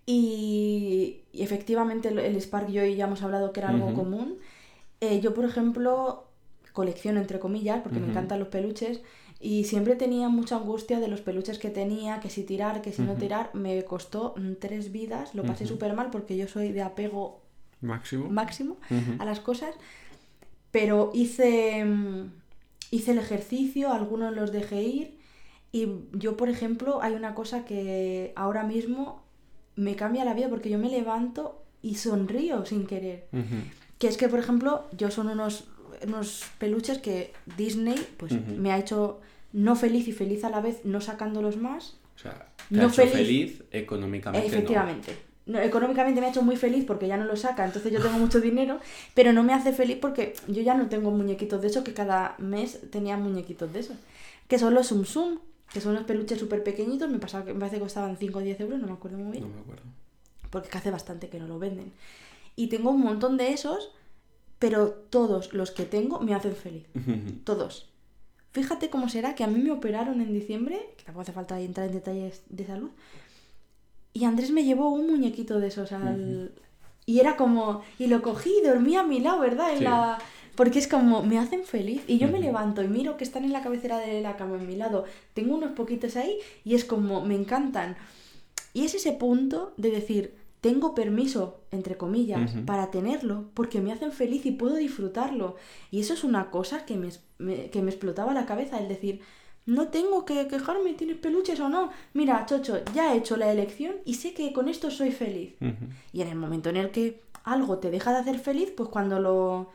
[0.07, 4.37] Y, y efectivamente el, el Spark Joy ya hemos hablado que era algo común.
[4.99, 6.26] Eh, yo, por ejemplo,
[6.79, 9.01] colecciono entre comillas porque me encantan los peluches
[9.39, 13.01] y siempre tenía mucha angustia de los peluches que tenía, que si tirar, que si
[13.01, 13.49] no tirar.
[13.53, 15.73] Me costó mm, tres vidas, lo pasé Ujú.
[15.73, 17.41] súper mal porque yo soy de apego
[17.81, 18.29] Máximo.
[18.29, 18.77] máximo
[19.19, 19.73] a las cosas,
[20.71, 22.31] pero hice, mm,
[22.91, 25.17] hice el ejercicio, algunos los dejé ir
[25.71, 29.23] y yo, por ejemplo, hay una cosa que ahora mismo
[29.75, 33.27] me cambia la vida porque yo me levanto y sonrío sin querer.
[33.99, 35.53] Que es que, por ejemplo, yo son unos,
[36.05, 39.19] unos peluches que Disney pues me ha hecho
[39.53, 41.97] no feliz y feliz a la vez, no sacándolos más.
[42.15, 43.11] O sea, te No ha hecho feliz.
[43.13, 44.47] feliz económicamente.
[44.47, 45.15] Efectivamente.
[45.45, 48.17] No, económicamente me ha hecho muy feliz porque ya no lo saca, entonces yo tengo
[48.19, 48.79] mucho dinero,
[49.13, 52.35] pero no me hace feliz porque yo ya no tengo muñequitos de esos, que cada
[52.37, 53.95] mes tenía muñequitos de esos.
[54.49, 55.39] Que son los Sum Sum,
[55.71, 58.59] que son unos peluches súper pequeñitos, me, pasaba, me parece que costaban 5 o 10
[58.59, 59.83] euros, no me acuerdo muy bien No me acuerdo.
[60.49, 61.93] porque hace bastante que no lo venden.
[62.57, 63.91] Y tengo un montón de esos,
[64.59, 66.85] pero todos los que tengo me hacen feliz.
[67.43, 67.89] Todos.
[68.51, 71.87] Fíjate cómo será que a mí me operaron en diciembre, que tampoco hace falta entrar
[71.87, 72.89] en detalles de salud,
[74.13, 76.51] y Andrés me llevó un muñequito de esos al...
[77.05, 77.83] Y era como...
[77.99, 79.71] Y lo cogí y dormía a mi lado, ¿verdad?
[79.73, 79.83] En Sí.
[79.83, 80.17] la...
[80.55, 82.01] Porque es como, me hacen feliz.
[82.07, 84.65] Y yo me levanto y miro que están en la cabecera de la cama en
[84.65, 85.05] mi lado.
[85.35, 86.35] Tengo unos poquitos ahí
[86.65, 87.95] y es como, me encantan.
[88.73, 94.11] Y es ese punto de decir, tengo permiso, entre comillas, para tenerlo, porque me hacen
[94.11, 95.55] feliz y puedo disfrutarlo.
[95.91, 99.21] Y eso es una cosa que me, me- que me explotaba la cabeza, el decir,
[99.65, 101.91] no tengo que quejarme, tienes peluches o no.
[102.13, 105.55] Mira, Chocho, ya he hecho la elección y sé que con esto soy feliz.
[106.13, 109.19] Y en el momento en el que algo te deja de hacer feliz, pues cuando
[109.19, 109.69] lo,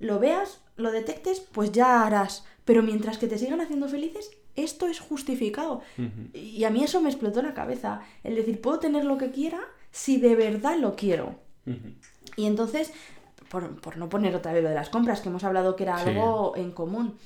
[0.00, 2.44] lo veas, lo detectes, pues ya harás.
[2.64, 5.82] Pero mientras que te sigan haciendo felices, esto es justificado.
[6.32, 8.00] Y a mí eso me explotó la cabeza.
[8.24, 9.60] El decir, puedo tener lo que quiera
[9.94, 11.36] si de verdad lo quiero.
[12.36, 12.92] Y entonces,
[13.48, 15.98] por, por no poner otra vez lo de las compras, que hemos hablado que era
[15.98, 16.08] Sí.
[16.10, 17.16] algo en común.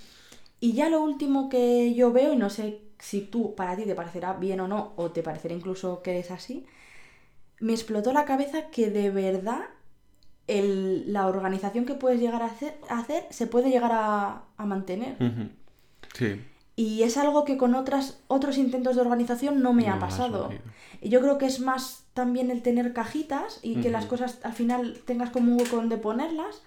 [0.60, 3.94] Y ya lo último que yo veo, y no sé si tú, para ti, te
[3.94, 6.66] parecerá bien o no, o te parecerá incluso que es así,
[7.60, 9.62] me explotó la cabeza que de verdad
[10.46, 14.66] el- la organización que puedes llegar a hacer, a hacer se puede llegar a, a
[14.66, 15.16] mantener.
[16.14, 16.40] Sí.
[16.78, 20.50] Y es algo que con otras, otros intentos de organización no me No ha pasado.
[21.00, 24.52] Y Yo creo que es más también el tener cajitas y que las cosas al
[24.52, 26.62] final tengas como un hueco donde ponerlas.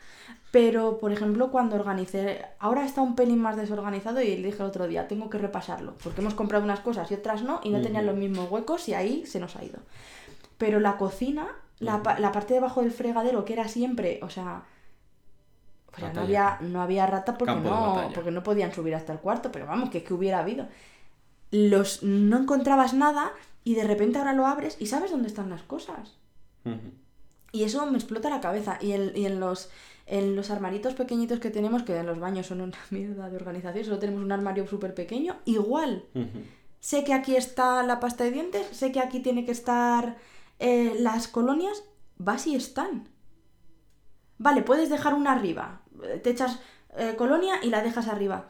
[0.52, 4.68] Pero, por ejemplo, cuando organicé, ahora está un pelín más desorganizado y le dije el
[4.68, 7.80] otro día, tengo que repasarlo, porque hemos comprado unas cosas y otras no, y no
[7.80, 9.80] tenían los mismos huecos y ahí se nos ha ido.
[10.58, 11.48] Pero la cocina,
[11.80, 14.64] la, la parte debajo del fregadero, que era siempre, o sea,
[16.14, 19.52] no, había, no había rata porque Campo no, porque no podían subir hasta el cuarto,
[19.52, 20.68] pero vamos, que es que hubiera habido.
[21.52, 23.32] Los, no encontrabas nada
[23.64, 26.18] y de repente ahora lo abres y sabes dónde están las cosas.
[27.52, 28.78] Y eso me explota la cabeza.
[28.80, 29.70] Y, en, y en los
[30.12, 33.86] en los armaritos pequeñitos que tenemos, que en los baños son una mierda de organización,
[33.86, 36.06] solo tenemos un armario súper pequeño, igual.
[36.80, 40.18] Sé que aquí está la pasta de dientes, sé que aquí tiene que estar
[40.60, 41.84] eh, las colonias,
[42.18, 43.08] vas y están.
[44.38, 45.81] Vale, puedes dejar una arriba,
[46.24, 46.60] te echas
[46.98, 48.46] eh, colonia y la dejas arriba.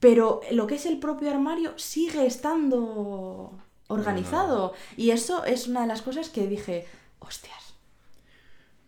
[0.00, 3.52] Pero lo que es el propio armario sigue estando
[3.88, 4.74] organizado.
[4.96, 6.86] Y eso es una de las cosas que dije,
[7.18, 7.74] hostias.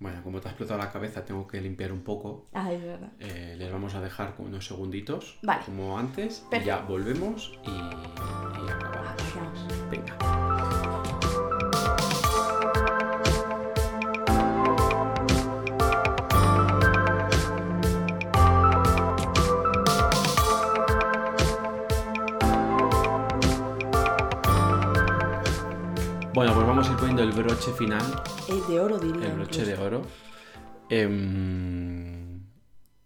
[0.00, 2.46] Bueno, como te ha explotado la cabeza, tengo que limpiar un poco.
[2.52, 3.08] Ah, es verdad.
[3.18, 5.64] Eh, les vamos a dejar con unos segunditos, Vale.
[5.64, 6.66] como antes, y Perfecto.
[6.66, 9.90] ya volvemos y, y acabamos.
[9.90, 10.16] Venga.
[26.38, 28.00] Bueno, pues vamos a ir poniendo el broche final
[28.48, 29.26] Eh, de oro diría.
[29.26, 29.80] el broche incluso.
[29.80, 30.02] de oro.
[30.88, 32.42] Em,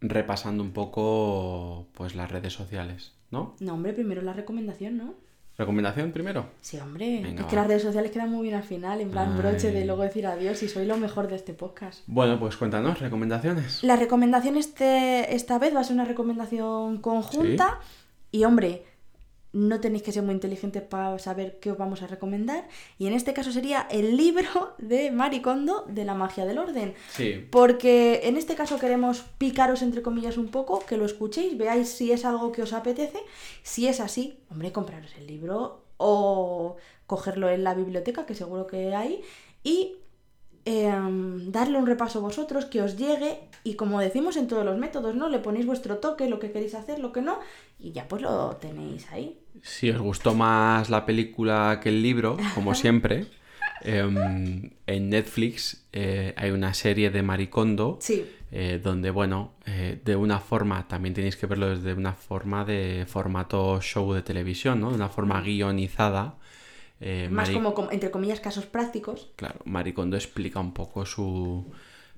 [0.02, 3.56] repasando un poco pues las redes sociales, ¿no?
[3.60, 5.14] No, hombre, primero la recomendación, ¿no?
[5.56, 6.50] ¿Recomendación primero?
[6.60, 7.20] Sí, hombre.
[7.22, 9.86] Venga, es que las redes sociales quedan muy bien al final, en plan broche de
[9.86, 12.00] luego decir adiós y soy lo mejor de este podcast.
[12.09, 13.82] Bueno, pues cuéntanos, recomendaciones.
[13.82, 17.80] La recomendación este, esta vez va a ser una recomendación conjunta.
[18.30, 18.84] Y hombre,
[19.53, 22.69] no tenéis que ser muy inteligentes para saber qué os vamos a recomendar.
[22.99, 26.95] Y en este caso sería el libro de Maricondo de la magia del orden.
[27.11, 27.47] Sí.
[27.51, 32.12] Porque en este caso queremos picaros entre comillas un poco, que lo escuchéis, veáis si
[32.12, 33.19] es algo que os apetece.
[33.62, 36.77] Si es así, hombre, compraros el libro o
[37.07, 39.23] cogerlo en la biblioteca, que seguro que hay,
[39.62, 39.97] y
[40.65, 45.15] em, darle un repaso vosotros, que os llegue, y como decimos en todos los métodos,
[45.15, 45.29] ¿no?
[45.29, 47.39] Le ponéis vuestro toque, lo que queréis hacer, lo que no,
[47.79, 49.41] y ya pues lo tenéis ahí.
[49.61, 53.27] Si os gustó más la película que el libro, como siempre,
[53.83, 60.16] em, en Netflix eh, hay una serie de Maricondo Sí, eh, donde, bueno, eh, de
[60.16, 64.91] una forma, también tenéis que verlo desde una forma de formato show de televisión, ¿no?
[64.91, 66.37] De una forma guionizada.
[67.31, 69.31] más Mari- como, entre comillas, casos prácticos.
[69.37, 71.66] Claro, Maricondo explica un poco su,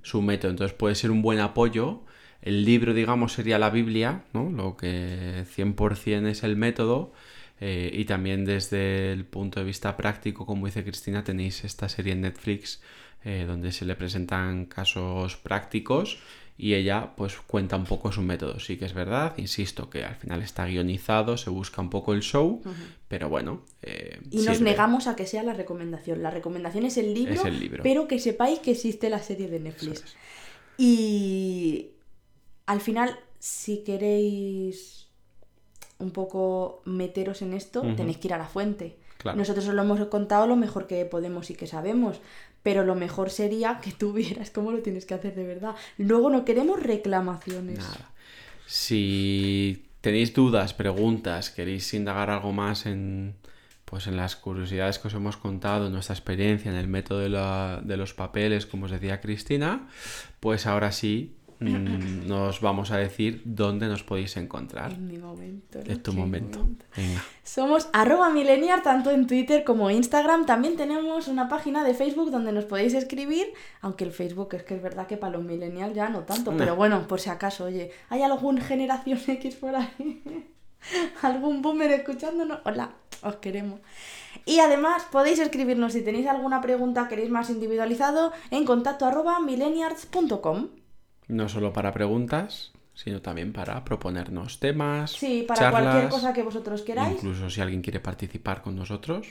[0.02, 2.02] su método, entonces puede ser un buen apoyo.
[2.42, 4.50] El libro, digamos, sería la Biblia, ¿no?
[4.50, 7.12] Lo que 100% es el método.
[7.60, 12.12] Eh, y también desde el punto de vista práctico, como dice Cristina, tenéis esta serie
[12.12, 12.80] en Netflix
[13.24, 16.18] eh, donde se le presentan casos prácticos
[16.56, 18.60] y ella pues cuenta un poco su método.
[18.60, 22.20] Sí que es verdad, insisto, que al final está guionizado, se busca un poco el
[22.20, 22.62] show,
[23.08, 23.62] pero bueno.
[23.82, 26.22] eh, Y nos negamos a que sea la recomendación.
[26.22, 27.82] La recomendación es el libro, Es el libro.
[27.82, 30.04] pero que sepáis que existe la serie de Netflix.
[30.76, 31.90] Y
[32.66, 35.08] al final, si queréis
[35.98, 38.96] un poco meteros en esto, tenéis que ir a la fuente.
[39.18, 39.38] Claro.
[39.38, 42.20] Nosotros os lo hemos contado lo mejor que podemos y que sabemos,
[42.62, 45.74] pero lo mejor sería que tú vieras cómo lo tienes que hacer de verdad.
[45.98, 47.78] Luego no queremos reclamaciones.
[47.78, 48.10] Nada.
[48.66, 53.34] Si tenéis dudas, preguntas, queréis indagar algo más en,
[53.84, 57.28] pues en las curiosidades que os hemos contado, en nuestra experiencia, en el método de,
[57.30, 59.88] la- de los papeles, como os decía Cristina,
[60.40, 61.36] pues ahora sí
[61.72, 64.92] mm, nos vamos a decir dónde nos podéis encontrar.
[64.92, 65.78] Es mi momento.
[65.84, 65.92] ¿no?
[65.92, 66.66] Es tu momento.
[66.96, 67.24] Venga.
[67.42, 70.46] Somos arroba millennial tanto en Twitter como Instagram.
[70.46, 73.46] También tenemos una página de Facebook donde nos podéis escribir,
[73.80, 76.56] aunque el Facebook es que es verdad que para los millennials ya no tanto, No.
[76.56, 80.50] pero bueno, por si acaso, oye, ¿hay algún generación X por ahí?
[81.22, 82.58] ¿Algún boomer escuchándonos?
[82.64, 82.90] Hola,
[83.22, 83.80] os queremos.
[84.44, 90.68] Y además podéis escribirnos si tenéis alguna pregunta, queréis más individualizado, en contacto arroba millennials.com.
[91.28, 95.12] No solo para preguntas, sino también para proponernos temas.
[95.12, 97.16] Sí, para charlas, cualquier cosa que vosotros queráis.
[97.16, 99.28] Incluso si alguien quiere participar con nosotros.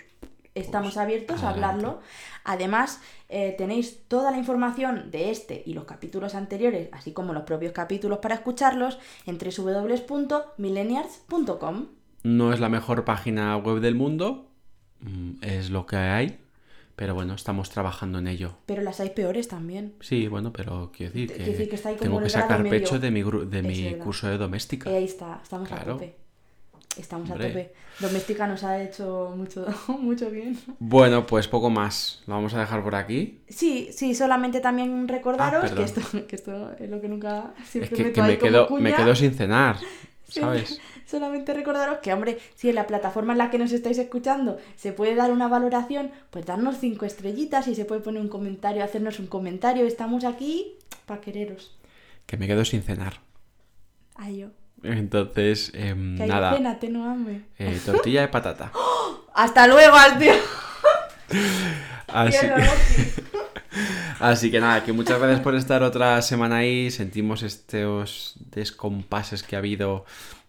[0.56, 2.00] Estamos Pues, abiertos a hablarlo.
[2.44, 7.42] Además, eh, tenéis toda la información de este y los capítulos anteriores, así como los
[7.44, 11.88] propios capítulos para escucharlos, en www.millennials.com.
[12.24, 14.52] No es la mejor página web del mundo,
[15.00, 16.38] mm, es lo que hay,
[16.96, 18.56] pero bueno, estamos trabajando en ello.
[18.66, 19.94] Pero las hay peores también.
[20.00, 23.00] Sí, bueno, pero quiero decir que, decir que está ahí como tengo que sacar pecho
[23.00, 24.90] de mi, gru- de Es mi curso de doméstica.
[24.92, 26.16] Y ahí está, estamos a tope.
[26.98, 27.74] estamos a tope.
[28.00, 29.66] Doméstica nos ha hecho mucho,
[30.00, 30.58] mucho bien.
[30.80, 32.24] Bueno, pues poco más.
[32.28, 33.42] Lo vamos a dejar por aquí.
[33.50, 37.70] Sí, sí, solamente también recordaros Ah, que, esto, que esto es lo que nunca Es
[37.70, 38.84] siempre que, meto que ahí me, como quedo, cuña.
[38.84, 39.78] me quedo sin cenar,
[40.28, 40.80] Sí, ¿sabes?
[41.06, 44.94] Solamente recordaros que, hombre, si en la plataforma en la que nos estáis escuchando se
[44.94, 49.20] puede dar una valoración, pues darnos cinco estrellitas y se puede poner un comentario, hacernos
[49.20, 49.86] un comentario.
[49.86, 50.76] Estamos aquí
[51.06, 51.76] para quereros.
[52.26, 53.20] Que me quedo sin cenar.
[54.16, 54.48] Ay, yo.
[54.84, 56.52] Entonces, em, Que nada.
[56.52, 57.42] hambre.
[57.58, 58.72] eh, tortilla de patata.
[59.34, 60.34] ¡Hasta luego, tío!
[62.08, 62.46] Así,
[64.20, 66.92] así que nada, que muchas gracias por estar otra semana ahí.
[66.92, 70.06] Sentimos estos descompases que ha habido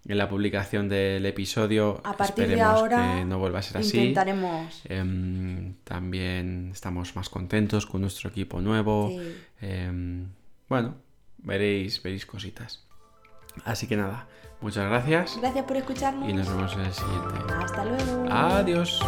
[0.06, 2.00] en la publicación del episodio.
[2.04, 3.98] A partir de Esperemos ahora que no vuelva a ser así.
[3.98, 4.82] Intentaremos.
[4.84, 9.08] Em, también estamos más contentos con nuestro equipo nuevo.
[9.10, 9.36] Sí.
[9.60, 10.28] Em,
[10.68, 10.96] bueno,
[11.38, 12.84] veréis, veréis cositas.
[13.64, 14.26] Así que nada,
[14.60, 16.28] muchas gracias Gracias por escucharnos.
[16.28, 17.34] y nos vemos en el siguiente.
[17.62, 18.26] Hasta luego.
[18.30, 19.00] Adiós.